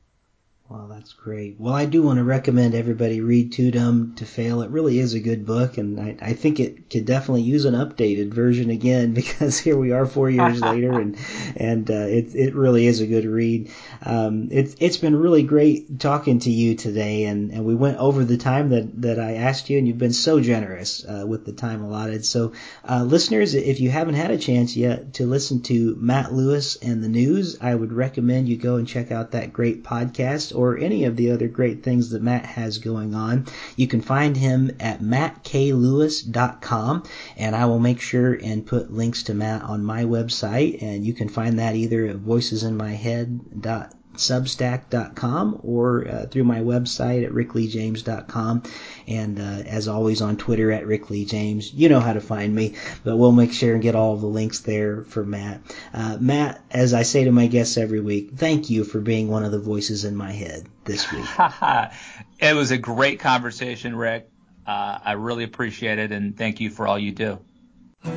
Well, 0.71 0.87
that's 0.87 1.13
great. 1.15 1.57
Well, 1.59 1.75
I 1.75 1.87
do 1.87 2.01
want 2.01 2.19
to 2.19 2.25
recommend 2.25 2.77
everybody 2.77 3.21
read 3.21 3.51
Too 3.51 3.73
Dumb 3.73 4.15
to 4.19 4.25
Fail. 4.25 4.63
It 4.63 4.71
really 4.71 5.01
is 5.01 5.15
a 5.15 5.21
good 5.21 5.45
book, 5.45 5.79
and 5.79 5.99
I, 5.99 6.17
I 6.23 6.33
think 6.35 6.61
it 6.61 6.89
could 6.89 7.07
definitely 7.07 7.43
use 7.43 7.65
an 7.65 7.75
updated 7.75 8.33
version 8.33 8.71
again 8.71 9.13
because 9.15 9.59
here 9.59 9.77
we 9.77 9.91
are 9.91 10.07
four 10.07 10.31
years 10.31 10.61
later, 10.63 10.93
and 11.01 11.17
and 11.57 11.91
uh, 11.91 12.07
it 12.07 12.37
it 12.37 12.55
really 12.55 12.87
is 12.87 13.01
a 13.01 13.09
good 13.09 13.25
read. 13.25 13.73
Um, 14.03 14.49
it's 14.51 14.77
it's 14.81 14.97
been 14.97 15.15
really 15.15 15.43
great 15.43 16.01
talking 16.01 16.39
to 16.41 16.51
you 16.51 16.75
today, 16.75 17.25
and, 17.25 17.51
and 17.51 17.67
we 17.67 17.75
went 17.75 17.99
over 17.99 18.25
the 18.25 18.39
time 18.39 18.71
that 18.71 19.03
that 19.03 19.21
I 19.21 19.35
asked 19.35 19.69
you, 19.69 19.77
and 19.79 19.87
you've 19.87 19.99
been 19.99 20.15
so 20.15 20.41
generous 20.41 21.05
uh, 21.05 21.27
with 21.27 21.45
the 21.45 21.53
time 21.53 21.83
allotted. 21.83 22.25
So, 22.25 22.53
uh, 22.89 23.05
listeners, 23.05 23.55
if 23.55 23.81
you 23.81 23.91
haven't 23.91 24.15
had 24.15 24.31
a 24.31 24.39
chance 24.39 24.75
yet 24.75 25.13
to 25.15 25.27
listen 25.27 25.61
to 25.63 25.97
Matt 25.97 26.33
Lewis 26.33 26.77
and 26.77 27.03
the 27.05 27.09
news, 27.09 27.59
I 27.61 27.75
would 27.75 27.93
recommend 27.93 28.49
you 28.49 28.57
go 28.57 28.77
and 28.77 28.89
check 28.89 29.13
out 29.13 29.33
that 29.33 29.53
great 29.53 29.85
podcast 29.85 30.57
or 30.57 30.79
any 30.79 31.05
of 31.05 31.17
the 31.17 31.33
other 31.33 31.49
great 31.49 31.83
things 31.83 32.09
that 32.11 32.23
Matt 32.23 32.47
has 32.47 32.79
going 32.79 33.15
on, 33.15 33.47
you 33.77 33.87
can 33.87 34.01
find 34.01 34.35
him 34.37 34.71
at 34.81 35.01
mattkLewis.com, 35.01 37.03
and 37.37 37.55
I 37.55 37.67
will 37.67 37.81
make 37.81 38.01
sure 38.01 38.33
and 38.33 38.67
put 38.67 38.93
links 38.93 39.25
to 39.25 39.35
Matt 39.35 39.61
on 39.63 39.85
my 39.85 40.05
website, 40.05 40.83
and 40.83 41.05
you 41.05 41.13
can 41.13 41.29
find 41.29 41.59
that 41.59 41.75
either 41.75 42.07
at 42.07 42.17
voicesinmyhead.com 42.17 43.90
substack.com 44.15 45.61
or 45.63 46.09
uh, 46.09 46.27
through 46.27 46.45
my 46.45 46.61
website 46.61 47.25
at 47.25 47.33
rickleejames.com 47.33 48.63
And 49.07 49.39
uh, 49.39 49.63
as 49.67 49.89
always 49.89 50.21
on 50.21 50.37
Twitter 50.37 50.73
at 50.73 50.85
rickleejames. 50.85 51.71
You 51.73 51.89
know 51.89 52.01
how 52.01 52.13
to 52.13 52.21
find 52.21 52.55
me, 52.55 52.75
but 53.05 53.17
we'll 53.17 53.33
make 53.33 53.53
sure 53.53 53.75
and 53.75 53.83
get 53.83 53.95
all 53.95 54.17
the 54.17 54.27
links 54.27 54.61
there 54.61 55.05
for 55.05 55.25
Matt. 55.25 55.61
Uh, 55.93 56.17
Matt, 56.21 56.63
as 56.71 56.95
I 56.95 57.03
say 57.03 57.25
to 57.25 57.33
my 57.33 57.47
guests 57.47 57.77
every 57.77 58.01
week, 58.01 58.33
thank 58.37 58.71
you 58.71 58.85
for 58.85 59.01
being 59.01 59.29
one 59.29 59.45
of 59.45 59.53
the 59.53 59.61
voices 59.61 60.05
in 60.05 60.17
my 60.17 60.33
head 60.33 60.67
this 60.85 61.11
week. 61.13 61.27
it 62.39 62.55
was 62.55 62.71
a 62.71 62.79
great 62.79 63.21
conversation, 63.21 63.97
Rick. 63.97 64.29
Uh, 64.67 64.99
I 65.05 65.13
really 65.13 65.45
appreciate 65.45 65.99
it, 65.99 66.13
and 66.13 66.37
thank 66.37 66.61
you 66.61 66.71
for 66.71 66.87
all 66.87 66.99
you 66.99 67.13
do. 67.13 67.39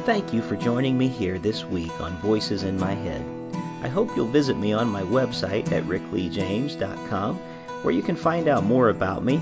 Thank 0.06 0.34
you 0.34 0.42
for 0.42 0.56
joining 0.56 0.98
me 0.98 1.08
here 1.08 1.40
this 1.40 1.66
week 1.66 2.00
on 2.00 2.16
Voices 2.18 2.64
in 2.64 2.80
My 2.80 2.94
Head. 2.94 3.43
I 3.84 3.90
hope 3.90 4.16
you'll 4.16 4.28
visit 4.28 4.58
me 4.58 4.74
on 4.74 4.88
my 4.88 5.04
website 5.04 5.72
at 5.74 5.84
rickleejames.com 5.84 7.36
where 7.84 7.94
you 7.94 8.02
can 8.02 8.16
find 8.16 8.48
out 8.48 8.64
more 8.64 8.88
about 8.90 9.26
me, 9.26 9.42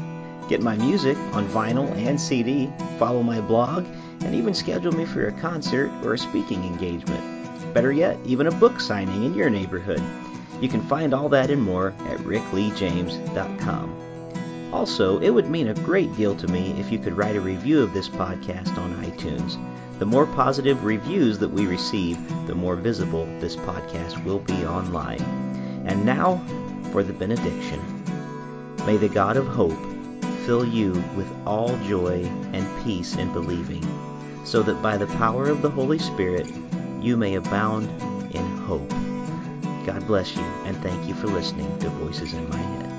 get 0.50 0.62
my 0.62 0.76
music 0.76 1.16
on 1.34 1.48
vinyl 1.50 1.90
and 1.96 2.20
CD, 2.20 2.72
follow 2.98 3.22
my 3.22 3.40
blog, 3.40 3.86
and 4.22 4.34
even 4.34 4.56
schedule 4.56 4.92
me 4.92 5.06
for 5.06 5.28
a 5.28 5.32
concert 5.34 5.92
or 6.04 6.16
a 6.16 6.18
speaking 6.18 6.64
engagement. 6.64 7.74
Better 7.74 7.92
yet, 7.92 8.18
even 8.26 8.48
a 8.48 8.52
book 8.52 8.82
signing 8.82 9.24
in 9.24 9.36
your 9.36 9.52
neighborhood. 9.52 10.02
You 10.60 10.70
can 10.70 10.82
find 10.82 11.14
all 11.14 11.30
that 11.30 11.52
and 11.52 11.62
more 11.62 11.94
at 12.08 12.18
rickleejames.com. 12.20 14.02
Also, 14.74 15.20
it 15.20 15.30
would 15.30 15.50
mean 15.50 15.68
a 15.68 15.74
great 15.76 16.16
deal 16.16 16.36
to 16.36 16.48
me 16.48 16.72
if 16.80 16.92
you 16.92 16.98
could 16.98 17.16
write 17.16 17.36
a 17.36 17.42
review 17.42 17.82
of 17.82 17.94
this 17.94 18.10
podcast 18.10 18.76
on 18.78 18.96
iTunes. 19.04 19.60
The 20.02 20.08
more 20.08 20.26
positive 20.26 20.84
reviews 20.84 21.38
that 21.38 21.52
we 21.52 21.68
receive, 21.68 22.18
the 22.48 22.56
more 22.56 22.76
visible 22.76 23.28
this 23.40 23.56
podcast 23.56 24.26
will 24.26 24.40
be 24.40 24.66
online. 24.66 25.22
And 25.86 26.04
now 26.04 26.44
for 26.92 27.04
the 27.04 27.14
benediction. 27.14 27.80
May 28.88 28.98
the 28.98 29.08
God 29.08 29.38
of 29.38 29.46
hope 29.46 29.78
fill 30.44 30.66
you 30.66 30.94
with 31.16 31.32
all 31.46 31.78
joy 31.88 32.24
and 32.52 32.84
peace 32.84 33.16
in 33.16 33.32
believing, 33.32 33.86
so 34.44 34.64
that 34.64 34.82
by 34.82 34.98
the 34.98 35.06
power 35.06 35.46
of 35.46 35.62
the 35.62 35.70
Holy 35.70 36.00
Spirit 36.00 36.48
you 37.00 37.16
may 37.16 37.36
abound 37.36 37.88
in 38.34 38.58
hope. 38.58 38.90
God 39.86 40.08
bless 40.08 40.36
you, 40.36 40.42
and 40.66 40.76
thank 40.78 41.08
you 41.08 41.14
for 41.14 41.28
listening 41.28 41.78
to 41.78 41.90
Voices 41.90 42.34
in 42.34 42.50
My 42.50 42.58
Head. 42.58 42.91